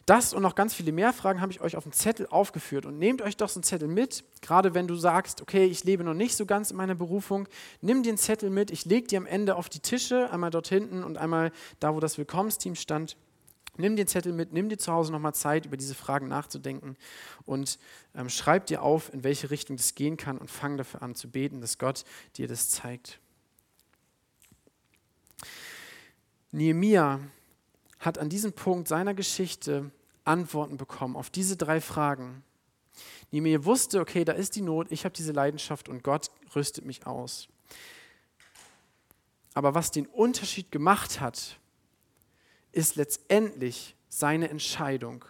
Das 0.07 0.35
und 0.35 0.43
noch 0.43 0.55
ganz 0.55 0.75
viele 0.75 0.91
mehr 0.91 1.13
Fragen 1.13 1.41
habe 1.41 1.53
ich 1.53 1.61
euch 1.61 1.77
auf 1.77 1.85
dem 1.85 1.93
Zettel 1.93 2.27
aufgeführt. 2.27 2.87
Und 2.87 2.99
nehmt 2.99 3.23
euch 3.23 3.37
doch 3.37 3.49
so 3.49 3.59
einen 3.59 3.65
Zettel 3.65 3.89
mit, 3.89 4.25
gerade 4.41 4.75
wenn 4.75 4.89
du 4.89 4.97
sagst, 4.97 5.41
okay, 5.41 5.65
ich 5.65 5.85
lebe 5.85 6.03
noch 6.03 6.15
nicht 6.15 6.37
so 6.37 6.45
ganz 6.45 6.71
in 6.71 6.77
meiner 6.77 6.95
Berufung. 6.95 7.49
Nimm 7.81 8.03
den 8.03 8.17
Zettel 8.19 8.51
mit, 8.51 8.71
ich 8.71 8.85
lege 8.85 9.07
dir 9.07 9.19
am 9.19 9.27
Ende 9.27 9.55
auf 9.55 9.69
die 9.69 9.81
Tische, 9.81 10.31
einmal 10.33 10.51
dort 10.51 10.69
hinten 10.69 11.05
und 11.05 11.19
einmal 11.19 11.53
da, 11.79 11.95
wo 11.95 12.01
das 12.01 12.19
Willkommensteam 12.19 12.75
stand. 12.75 13.17
Nimm 13.79 13.97
den 13.97 14.07
Zettel 14.07 14.33
mit, 14.33 14.53
nimm 14.53 14.69
dir 14.69 14.77
zu 14.77 14.93
Hause 14.93 15.13
nochmal 15.13 15.35
Zeit, 15.35 15.65
über 15.65 15.79
diese 15.79 15.95
Fragen 15.95 16.29
nachzudenken 16.29 16.97
und 17.47 17.79
ähm, 18.15 18.29
schreib 18.29 18.67
dir 18.67 18.83
auf, 18.83 19.13
in 19.15 19.25
welche 19.25 19.51
Richtung 19.51 19.77
das 19.77 19.95
gehen 19.95 20.19
kann 20.19 20.37
und 20.37 20.51
fang 20.51 20.77
dafür 20.77 21.03
an 21.03 21.15
zu 21.15 21.31
beten, 21.31 21.63
dass 21.63 21.79
Gott 21.79 22.05
dir 22.37 22.49
das 22.49 22.69
zeigt. 22.69 23.19
Nehemiah 26.51 27.21
hat 28.03 28.19
an 28.19 28.29
diesem 28.29 28.53
Punkt 28.53 28.89
seiner 28.89 29.15
Geschichte 29.15 29.91
Antworten 30.25 30.77
bekommen 30.77 31.17
auf 31.17 31.31
diese 31.31 31.57
drei 31.57 31.81
Fragen, 31.81 32.45
Nehemiah 33.31 33.65
wusste, 33.65 34.01
okay, 34.01 34.25
da 34.25 34.33
ist 34.33 34.57
die 34.57 34.61
Not, 34.61 34.93
ich 34.93 35.05
habe 35.05 35.15
diese 35.15 35.33
Leidenschaft 35.33 35.89
und 35.89 36.05
Gott 36.05 36.31
rüstet 36.55 36.85
mich 36.85 37.07
aus. 37.07 37.49
Aber 39.55 39.75
was 39.75 39.91
den 39.91 40.07
Unterschied 40.07 40.71
gemacht 40.71 41.21
hat, 41.21 41.59
ist 42.73 42.97
letztendlich 42.97 43.97
seine 44.09 44.51
Entscheidung. 44.51 45.25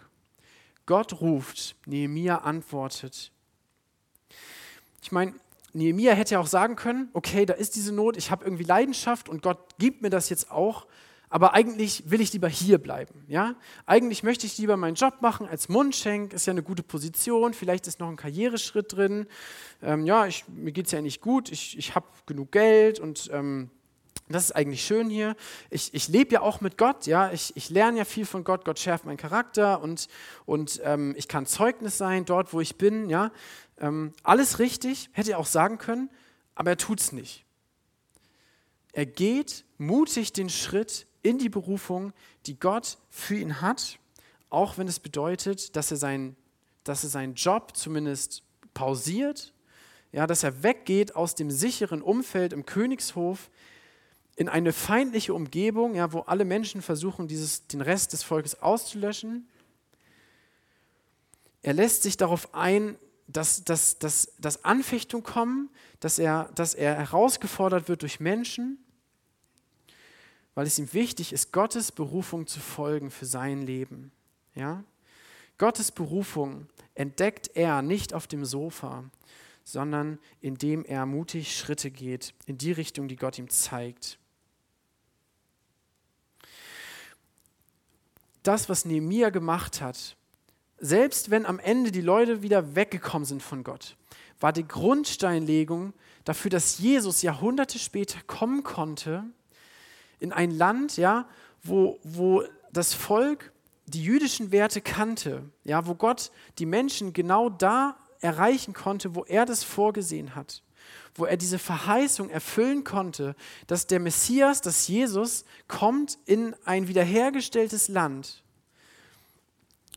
Gott 0.85 1.21
ruft, 1.21 1.75
Nehemia 1.85 2.39
antwortet. 2.39 3.31
Ich 5.01 5.11
meine, 5.13 5.33
Nehemia 5.71 6.13
hätte 6.13 6.35
ja 6.35 6.39
auch 6.39 6.47
sagen 6.47 6.75
können, 6.75 7.09
okay, 7.13 7.45
da 7.45 7.53
ist 7.53 7.75
diese 7.75 7.93
Not, 7.93 8.17
ich 8.17 8.31
habe 8.31 8.43
irgendwie 8.43 8.63
Leidenschaft 8.63 9.29
und 9.29 9.41
Gott 9.41 9.77
gibt 9.77 10.01
mir 10.01 10.09
das 10.09 10.29
jetzt 10.29 10.51
auch, 10.51 10.87
aber 11.33 11.55
eigentlich 11.55 12.03
will 12.11 12.21
ich 12.21 12.31
lieber 12.31 12.47
hier 12.47 12.77
bleiben. 12.77 13.25
Ja? 13.27 13.55
Eigentlich 13.87 14.21
möchte 14.21 14.45
ich 14.45 14.55
lieber 14.59 14.77
meinen 14.77 14.93
Job 14.93 15.15
machen 15.21 15.47
als 15.47 15.67
Mundschenk, 15.67 16.31
ist 16.31 16.45
ja 16.45 16.51
eine 16.51 16.61
gute 16.61 16.83
Position, 16.83 17.55
vielleicht 17.55 17.87
ist 17.87 17.99
noch 17.99 18.07
ein 18.07 18.17
Karriereschritt 18.17 18.93
drin. 18.93 19.25
Ähm, 19.81 20.05
ja, 20.05 20.27
ich, 20.27 20.47
mir 20.47 20.71
geht 20.71 20.85
es 20.85 20.91
ja 20.91 21.01
nicht 21.01 21.21
gut, 21.21 21.51
ich, 21.51 21.75
ich 21.75 21.95
habe 21.95 22.05
genug 22.27 22.51
Geld 22.51 22.99
und 22.99 23.31
ähm, 23.33 23.71
das 24.29 24.43
ist 24.43 24.51
eigentlich 24.51 24.85
schön 24.85 25.09
hier. 25.09 25.35
Ich, 25.71 25.91
ich 25.95 26.07
lebe 26.07 26.35
ja 26.35 26.41
auch 26.41 26.61
mit 26.61 26.77
Gott, 26.77 27.07
ja. 27.07 27.31
Ich, 27.31 27.51
ich 27.55 27.71
lerne 27.71 27.97
ja 27.97 28.05
viel 28.05 28.27
von 28.27 28.43
Gott. 28.43 28.63
Gott 28.63 28.77
schärft 28.77 29.05
meinen 29.05 29.17
Charakter 29.17 29.81
und, 29.81 30.09
und 30.45 30.81
ähm, 30.83 31.15
ich 31.17 31.27
kann 31.27 31.47
Zeugnis 31.47 31.97
sein 31.97 32.25
dort, 32.25 32.53
wo 32.53 32.61
ich 32.61 32.75
bin, 32.77 33.09
ja. 33.09 33.31
Ähm, 33.79 34.13
alles 34.21 34.59
richtig, 34.59 35.09
hätte 35.13 35.31
er 35.31 35.39
auch 35.39 35.47
sagen 35.47 35.79
können, 35.79 36.11
aber 36.53 36.69
er 36.69 36.77
tut 36.77 36.99
es 36.99 37.11
nicht. 37.11 37.43
Er 38.91 39.07
geht 39.07 39.65
mutig 39.79 40.31
den 40.31 40.51
Schritt 40.51 41.07
in 41.23 41.39
die 41.39 41.49
Berufung, 41.49 42.13
die 42.45 42.59
Gott 42.59 42.97
für 43.09 43.35
ihn 43.35 43.61
hat, 43.61 43.97
auch 44.49 44.77
wenn 44.77 44.87
es 44.87 44.99
bedeutet, 44.99 45.75
dass 45.75 45.89
er, 45.89 45.97
sein, 45.97 46.35
dass 46.83 47.03
er 47.03 47.09
seinen 47.09 47.33
Job 47.33 47.75
zumindest 47.75 48.43
pausiert, 48.73 49.53
ja, 50.11 50.27
dass 50.27 50.43
er 50.43 50.61
weggeht 50.61 51.15
aus 51.15 51.33
dem 51.33 51.49
sicheren 51.49 52.03
Umfeld 52.03 52.53
im 52.53 52.65
Königshof 52.65 53.49
in 54.35 54.49
eine 54.49 54.73
feindliche 54.73 55.33
Umgebung, 55.33 55.95
ja, 55.95 56.11
wo 56.11 56.19
alle 56.19 56.45
Menschen 56.45 56.81
versuchen, 56.81 57.27
dieses, 57.27 57.67
den 57.67 57.81
Rest 57.81 58.13
des 58.13 58.23
Volkes 58.23 58.61
auszulöschen. 58.61 59.47
Er 61.61 61.73
lässt 61.73 62.03
sich 62.03 62.17
darauf 62.17 62.53
ein, 62.53 62.97
dass, 63.27 63.63
dass, 63.63 63.97
dass, 63.99 64.33
dass 64.37 64.65
Anfechtung 64.65 65.23
kommen, 65.23 65.69
dass 65.99 66.19
er, 66.19 66.51
dass 66.55 66.73
er 66.73 66.95
herausgefordert 66.95 67.87
wird 67.87 68.01
durch 68.01 68.19
Menschen 68.19 68.82
weil 70.55 70.67
es 70.67 70.79
ihm 70.79 70.93
wichtig 70.93 71.33
ist, 71.33 71.51
Gottes 71.51 71.91
Berufung 71.91 72.47
zu 72.47 72.59
folgen 72.59 73.11
für 73.11 73.25
sein 73.25 73.61
Leben. 73.61 74.11
Ja? 74.55 74.83
Gottes 75.57 75.91
Berufung 75.91 76.67
entdeckt 76.95 77.51
er 77.55 77.81
nicht 77.81 78.13
auf 78.13 78.27
dem 78.27 78.45
Sofa, 78.45 79.05
sondern 79.63 80.19
indem 80.41 80.83
er 80.85 81.05
mutig 81.05 81.57
Schritte 81.57 81.89
geht 81.89 82.33
in 82.45 82.57
die 82.57 82.71
Richtung, 82.71 83.07
die 83.07 83.15
Gott 83.15 83.37
ihm 83.39 83.49
zeigt. 83.49 84.19
Das, 88.43 88.67
was 88.67 88.83
Nehemiah 88.83 89.29
gemacht 89.29 89.79
hat, 89.79 90.17
selbst 90.77 91.29
wenn 91.29 91.45
am 91.45 91.59
Ende 91.59 91.91
die 91.91 92.01
Leute 92.01 92.41
wieder 92.41 92.75
weggekommen 92.75 93.25
sind 93.25 93.41
von 93.41 93.63
Gott, 93.63 93.95
war 94.41 94.51
die 94.51 94.67
Grundsteinlegung 94.67 95.93
dafür, 96.25 96.51
dass 96.51 96.79
Jesus 96.79 97.21
Jahrhunderte 97.21 97.79
später 97.79 98.19
kommen 98.27 98.63
konnte 98.63 99.23
in 100.23 100.31
ein 100.31 100.51
Land, 100.51 100.95
ja, 100.95 101.27
wo, 101.63 101.99
wo 102.03 102.43
das 102.71 102.93
Volk 102.93 103.51
die 103.85 104.03
jüdischen 104.03 104.53
Werte 104.53 104.79
kannte, 104.79 105.43
ja, 105.65 105.85
wo 105.85 105.95
Gott 105.95 106.31
die 106.59 106.65
Menschen 106.65 107.11
genau 107.11 107.49
da 107.49 107.97
erreichen 108.21 108.73
konnte, 108.73 109.15
wo 109.15 109.25
er 109.25 109.45
das 109.45 109.65
vorgesehen 109.65 110.33
hat, 110.33 110.63
wo 111.13 111.25
er 111.25 111.35
diese 111.35 111.59
Verheißung 111.59 112.29
erfüllen 112.29 112.85
konnte, 112.85 113.35
dass 113.67 113.85
der 113.85 113.99
Messias, 113.99 114.61
dass 114.61 114.87
Jesus 114.87 115.43
kommt 115.67 116.17
in 116.25 116.55
ein 116.63 116.87
wiederhergestelltes 116.87 117.89
Land. 117.89 118.43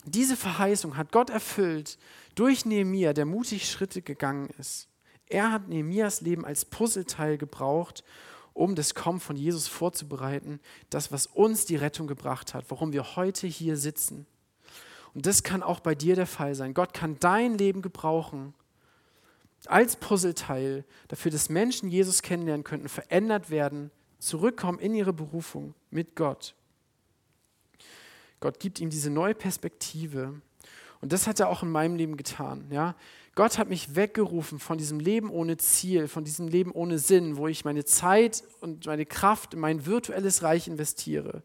Diese 0.05 0.37
Verheißung 0.37 0.97
hat 0.97 1.13
Gott 1.13 1.31
erfüllt 1.31 1.99
durch 2.35 2.65
Nehemia, 2.67 3.13
der 3.13 3.27
mutig 3.27 3.71
Schritte 3.71 4.03
gegangen 4.03 4.51
ist. 4.59 4.89
Er 5.29 5.53
hat 5.53 5.69
Nehemias 5.69 6.21
Leben 6.21 6.45
als 6.45 6.65
Puzzleteil 6.65 7.39
gebraucht, 7.39 8.03
um 8.57 8.75
das 8.75 8.95
Kommen 8.95 9.21
von 9.21 9.37
Jesus 9.37 9.69
vorzubereiten, 9.69 10.61
das, 10.89 11.13
was 11.13 11.27
uns 11.27 11.67
die 11.67 11.77
Rettung 11.77 12.07
gebracht 12.07 12.55
hat, 12.55 12.65
warum 12.69 12.93
wir 12.93 13.17
heute 13.17 13.47
hier 13.47 13.77
sitzen. 13.77 14.27
Und 15.15 15.27
das 15.27 15.43
kann 15.43 15.63
auch 15.63 15.81
bei 15.81 15.95
dir 15.95 16.17
der 16.17 16.27
Fall 16.27 16.55
sein. 16.55 16.75
Gott 16.75 16.95
kann 16.95 17.19
dein 17.21 17.59
Leben 17.59 17.83
gebrauchen 17.83 18.55
als 19.67 19.97
Puzzleteil 19.97 20.85
dafür, 21.09 21.31
dass 21.31 21.49
Menschen 21.49 21.91
Jesus 21.91 22.23
kennenlernen 22.23 22.65
könnten, 22.65 22.89
verändert 22.89 23.51
werden, 23.51 23.91
zurückkommen 24.19 24.79
in 24.79 24.95
ihre 24.95 25.13
Berufung 25.13 25.75
mit 25.91 26.17
Gott. 26.17 26.55
Gott 28.41 28.61
gibt 28.61 28.81
ihm 28.81 28.91
diese 28.91 29.11
neue 29.11 29.35
Perspektive. 29.35 30.41
Und 31.01 31.13
das 31.13 31.27
hat 31.27 31.41
er 31.41 31.49
auch 31.49 31.63
in 31.63 31.71
meinem 31.71 31.97
Leben 31.97 32.17
getan. 32.17 32.67
Ja? 32.71 32.95
Gott 33.37 33.59
hat 33.59 33.69
mich 33.69 33.95
weggerufen 33.95 34.59
von 34.59 34.79
diesem 34.79 34.99
Leben 34.99 35.29
ohne 35.29 35.59
Ziel, 35.59 36.09
von 36.09 36.25
diesem 36.25 36.49
Leben 36.49 36.73
ohne 36.73 36.99
Sinn, 36.99 37.37
wo 37.37 37.49
ich 37.49 37.67
meine 37.67 37.85
Zeit 37.85 38.43
und 38.61 38.87
meine 38.87 39.05
Kraft 39.05 39.53
in 39.53 39.61
mein 39.61 39.85
virtuelles 39.85 40.43
Reich 40.43 40.67
investiere, 40.67 41.43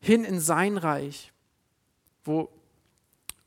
hin 0.00 0.24
in 0.24 0.38
sein 0.38 0.76
Reich, 0.76 1.32
wo, 2.24 2.48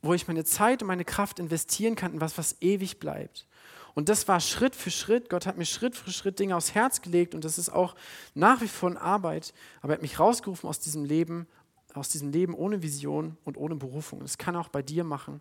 wo 0.02 0.12
ich 0.12 0.28
meine 0.28 0.44
Zeit 0.44 0.82
und 0.82 0.88
meine 0.88 1.06
Kraft 1.06 1.38
investieren 1.38 1.96
kann 1.96 2.12
in 2.12 2.20
was, 2.20 2.36
was 2.36 2.60
ewig 2.60 3.00
bleibt. 3.00 3.46
Und 3.94 4.10
das 4.10 4.28
war 4.28 4.38
Schritt 4.38 4.76
für 4.76 4.90
Schritt. 4.90 5.30
Gott 5.30 5.46
hat 5.46 5.56
mir 5.56 5.64
Schritt 5.64 5.96
für 5.96 6.10
Schritt 6.10 6.38
Dinge 6.38 6.54
aufs 6.54 6.74
Herz 6.74 7.00
gelegt 7.00 7.34
und 7.34 7.44
das 7.44 7.56
ist 7.56 7.70
auch 7.70 7.94
nach 8.34 8.60
wie 8.60 8.68
vor 8.68 8.90
eine 8.90 9.00
Arbeit. 9.00 9.54
Aber 9.80 9.94
er 9.94 9.96
hat 9.96 10.02
mich 10.02 10.20
rausgerufen 10.20 10.68
aus 10.68 10.80
diesem 10.80 11.06
Leben, 11.06 11.46
aus 11.94 12.10
diesem 12.10 12.30
Leben 12.30 12.54
ohne 12.54 12.82
Vision 12.82 13.38
und 13.44 13.56
ohne 13.56 13.76
Berufung. 13.76 14.20
Das 14.20 14.36
kann 14.36 14.54
er 14.54 14.60
auch 14.60 14.68
bei 14.68 14.82
dir 14.82 15.02
machen. 15.02 15.40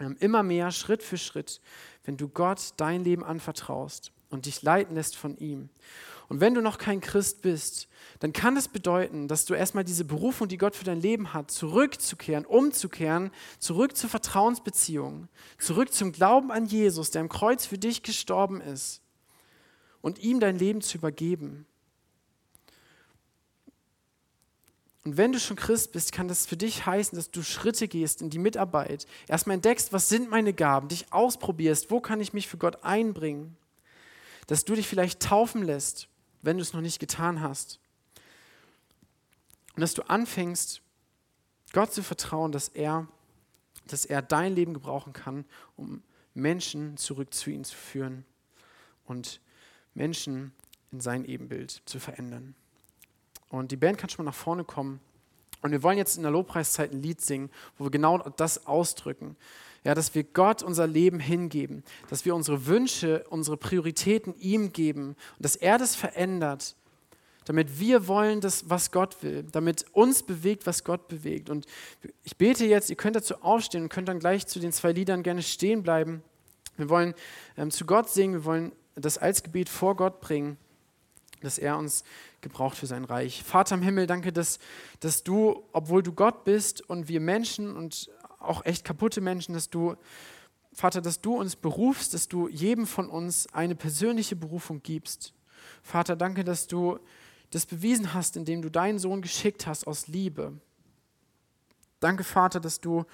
Ähm, 0.00 0.16
immer 0.18 0.42
mehr, 0.42 0.70
Schritt 0.72 1.02
für 1.02 1.18
Schritt, 1.18 1.60
wenn 2.04 2.16
du 2.16 2.28
Gott 2.28 2.70
dein 2.76 3.04
Leben 3.04 3.22
anvertraust 3.22 4.12
und 4.30 4.46
dich 4.46 4.62
leiten 4.62 4.94
lässt 4.94 5.16
von 5.16 5.36
ihm. 5.36 5.68
Und 6.28 6.40
wenn 6.40 6.54
du 6.54 6.62
noch 6.62 6.78
kein 6.78 7.00
Christ 7.00 7.42
bist, 7.42 7.88
dann 8.20 8.32
kann 8.32 8.56
es 8.56 8.68
bedeuten, 8.68 9.26
dass 9.26 9.46
du 9.46 9.54
erstmal 9.54 9.82
diese 9.82 10.04
Berufung, 10.04 10.46
die 10.46 10.58
Gott 10.58 10.76
für 10.76 10.84
dein 10.84 11.00
Leben 11.00 11.34
hat, 11.34 11.50
zurückzukehren, 11.50 12.46
umzukehren, 12.46 13.32
zurück 13.58 13.96
zur 13.96 14.08
Vertrauensbeziehung, 14.08 15.28
zurück 15.58 15.92
zum 15.92 16.12
Glauben 16.12 16.52
an 16.52 16.66
Jesus, 16.66 17.10
der 17.10 17.22
am 17.22 17.28
Kreuz 17.28 17.66
für 17.66 17.78
dich 17.78 18.04
gestorben 18.04 18.60
ist 18.60 19.02
und 20.00 20.20
ihm 20.20 20.38
dein 20.38 20.56
Leben 20.56 20.82
zu 20.82 20.98
übergeben. 20.98 21.66
Und 25.04 25.16
wenn 25.16 25.32
du 25.32 25.40
schon 25.40 25.56
Christ 25.56 25.92
bist, 25.92 26.12
kann 26.12 26.28
das 26.28 26.46
für 26.46 26.58
dich 26.58 26.84
heißen, 26.84 27.16
dass 27.16 27.30
du 27.30 27.42
Schritte 27.42 27.88
gehst 27.88 28.20
in 28.20 28.28
die 28.28 28.38
Mitarbeit. 28.38 29.06
Erstmal 29.28 29.54
entdeckst, 29.54 29.92
was 29.92 30.08
sind 30.10 30.28
meine 30.28 30.52
Gaben, 30.52 30.88
dich 30.88 31.10
ausprobierst, 31.12 31.90
wo 31.90 32.00
kann 32.00 32.20
ich 32.20 32.34
mich 32.34 32.48
für 32.48 32.58
Gott 32.58 32.84
einbringen. 32.84 33.56
Dass 34.46 34.64
du 34.64 34.74
dich 34.74 34.86
vielleicht 34.86 35.20
taufen 35.20 35.62
lässt, 35.62 36.08
wenn 36.42 36.58
du 36.58 36.62
es 36.62 36.74
noch 36.74 36.82
nicht 36.82 36.98
getan 36.98 37.40
hast. 37.40 37.80
Und 39.74 39.80
dass 39.80 39.94
du 39.94 40.02
anfängst, 40.02 40.82
Gott 41.72 41.92
zu 41.94 42.02
vertrauen, 42.02 42.52
dass 42.52 42.68
er, 42.68 43.06
dass 43.86 44.04
er 44.04 44.20
dein 44.20 44.54
Leben 44.54 44.74
gebrauchen 44.74 45.12
kann, 45.12 45.46
um 45.76 46.02
Menschen 46.34 46.96
zurück 46.96 47.32
zu 47.32 47.50
ihm 47.50 47.64
zu 47.64 47.76
führen 47.76 48.24
und 49.06 49.40
Menschen 49.94 50.52
in 50.92 51.00
sein 51.00 51.24
Ebenbild 51.24 51.82
zu 51.86 51.98
verändern. 52.00 52.54
Und 53.50 53.72
die 53.72 53.76
Band 53.76 53.98
kann 53.98 54.08
schon 54.08 54.24
mal 54.24 54.30
nach 54.30 54.36
vorne 54.36 54.64
kommen. 54.64 55.00
Und 55.62 55.72
wir 55.72 55.82
wollen 55.82 55.98
jetzt 55.98 56.16
in 56.16 56.22
der 56.22 56.32
Lobpreiszeit 56.32 56.92
ein 56.92 57.02
Lied 57.02 57.20
singen, 57.20 57.50
wo 57.76 57.84
wir 57.84 57.90
genau 57.90 58.18
das 58.18 58.66
ausdrücken. 58.66 59.36
Ja, 59.84 59.94
dass 59.94 60.14
wir 60.14 60.24
Gott 60.24 60.62
unser 60.62 60.86
Leben 60.86 61.20
hingeben, 61.20 61.84
dass 62.10 62.24
wir 62.24 62.34
unsere 62.34 62.66
Wünsche, 62.66 63.24
unsere 63.30 63.56
Prioritäten 63.56 64.34
ihm 64.38 64.72
geben 64.72 65.16
und 65.36 65.44
dass 65.44 65.56
er 65.56 65.78
das 65.78 65.96
verändert, 65.96 66.76
damit 67.46 67.80
wir 67.80 68.06
wollen, 68.06 68.42
das, 68.42 68.68
was 68.68 68.90
Gott 68.90 69.22
will, 69.22 69.44
damit 69.50 69.86
uns 69.92 70.22
bewegt, 70.22 70.66
was 70.66 70.84
Gott 70.84 71.08
bewegt. 71.08 71.48
Und 71.48 71.66
ich 72.24 72.36
bete 72.36 72.66
jetzt, 72.66 72.90
ihr 72.90 72.96
könnt 72.96 73.16
dazu 73.16 73.42
aufstehen 73.42 73.84
und 73.84 73.88
könnt 73.88 74.08
dann 74.08 74.18
gleich 74.18 74.46
zu 74.46 74.60
den 74.60 74.72
zwei 74.72 74.92
Liedern 74.92 75.22
gerne 75.22 75.42
stehen 75.42 75.82
bleiben. 75.82 76.22
Wir 76.76 76.90
wollen 76.90 77.14
ähm, 77.56 77.70
zu 77.70 77.86
Gott 77.86 78.10
singen, 78.10 78.34
wir 78.34 78.44
wollen 78.44 78.72
das 78.94 79.16
als 79.16 79.42
Gebet 79.42 79.70
vor 79.70 79.96
Gott 79.96 80.20
bringen, 80.20 80.58
dass 81.40 81.56
er 81.56 81.78
uns 81.78 82.04
gebraucht 82.42 82.76
für 82.76 82.86
sein 82.86 83.04
Reich. 83.04 83.42
Vater 83.42 83.74
im 83.74 83.82
Himmel, 83.82 84.06
danke, 84.06 84.32
dass, 84.32 84.58
dass 85.00 85.22
du, 85.22 85.64
obwohl 85.72 86.02
du 86.02 86.12
Gott 86.12 86.44
bist 86.44 86.82
und 86.88 87.08
wir 87.08 87.20
Menschen 87.20 87.76
und 87.76 88.10
auch 88.38 88.64
echt 88.64 88.84
kaputte 88.84 89.20
Menschen, 89.20 89.54
dass 89.54 89.70
du, 89.70 89.96
Vater, 90.72 91.00
dass 91.00 91.20
du 91.20 91.36
uns 91.36 91.56
berufst, 91.56 92.14
dass 92.14 92.28
du 92.28 92.48
jedem 92.48 92.86
von 92.86 93.08
uns 93.08 93.52
eine 93.52 93.74
persönliche 93.74 94.36
Berufung 94.36 94.82
gibst. 94.82 95.34
Vater, 95.82 96.16
danke, 96.16 96.44
dass 96.44 96.66
du 96.66 96.98
das 97.50 97.66
bewiesen 97.66 98.14
hast, 98.14 98.36
indem 98.36 98.62
du 98.62 98.70
deinen 98.70 98.98
Sohn 98.98 99.22
geschickt 99.22 99.66
hast 99.66 99.86
aus 99.86 100.06
Liebe. 100.06 100.52
Danke, 101.98 102.24
Vater, 102.24 102.60
dass 102.60 102.80
du 102.80 103.04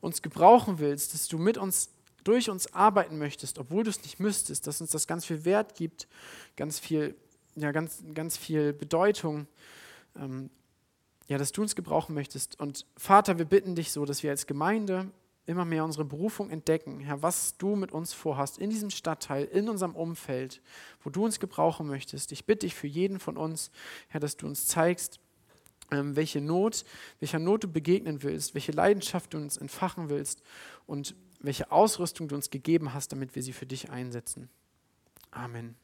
uns 0.00 0.22
gebrauchen 0.22 0.78
willst, 0.78 1.14
dass 1.14 1.26
du 1.26 1.38
mit 1.38 1.58
uns 1.58 1.90
durch 2.22 2.50
uns 2.50 2.72
arbeiten 2.74 3.18
möchtest, 3.18 3.58
obwohl 3.58 3.84
du 3.84 3.90
es 3.90 4.02
nicht 4.02 4.18
müsstest, 4.18 4.66
dass 4.66 4.80
uns 4.80 4.90
das 4.90 5.06
ganz 5.06 5.24
viel 5.24 5.44
Wert 5.44 5.74
gibt, 5.76 6.08
ganz 6.56 6.78
viel, 6.78 7.16
ja, 7.56 7.72
ganz, 7.72 8.04
ganz 8.14 8.36
viel 8.36 8.72
Bedeutung, 8.72 9.46
ähm, 10.16 10.50
ja, 11.26 11.38
dass 11.38 11.52
du 11.52 11.62
uns 11.62 11.74
gebrauchen 11.74 12.14
möchtest. 12.14 12.60
Und 12.60 12.86
Vater, 12.96 13.38
wir 13.38 13.46
bitten 13.46 13.74
dich 13.74 13.90
so, 13.90 14.04
dass 14.04 14.22
wir 14.22 14.30
als 14.30 14.46
Gemeinde 14.46 15.10
immer 15.46 15.64
mehr 15.64 15.84
unsere 15.84 16.04
Berufung 16.04 16.50
entdecken, 16.50 17.00
Herr, 17.00 17.22
was 17.22 17.56
du 17.56 17.76
mit 17.76 17.92
uns 17.92 18.12
vorhast, 18.12 18.58
in 18.58 18.68
diesem 18.68 18.90
Stadtteil, 18.90 19.44
in 19.44 19.68
unserem 19.68 19.94
Umfeld, 19.94 20.60
wo 21.02 21.10
du 21.10 21.24
uns 21.24 21.40
gebrauchen 21.40 21.86
möchtest. 21.86 22.32
Ich 22.32 22.46
bitte 22.46 22.66
dich 22.66 22.74
für 22.74 22.88
jeden 22.88 23.20
von 23.20 23.36
uns, 23.36 23.70
Herr, 24.08 24.20
dass 24.20 24.36
du 24.36 24.46
uns 24.46 24.66
zeigst, 24.66 25.20
ähm, 25.92 26.16
welche 26.16 26.40
Not, 26.40 26.84
welcher 27.20 27.38
Not 27.38 27.64
du 27.64 27.68
begegnen 27.68 28.22
willst, 28.24 28.54
welche 28.54 28.72
Leidenschaft 28.72 29.34
du 29.34 29.38
uns 29.38 29.56
entfachen 29.56 30.08
willst 30.08 30.42
und 30.86 31.14
welche 31.40 31.70
Ausrüstung 31.70 32.26
du 32.26 32.34
uns 32.34 32.50
gegeben 32.50 32.92
hast, 32.92 33.12
damit 33.12 33.36
wir 33.36 33.42
sie 33.42 33.52
für 33.52 33.66
dich 33.66 33.90
einsetzen. 33.90 34.50
Amen. 35.30 35.76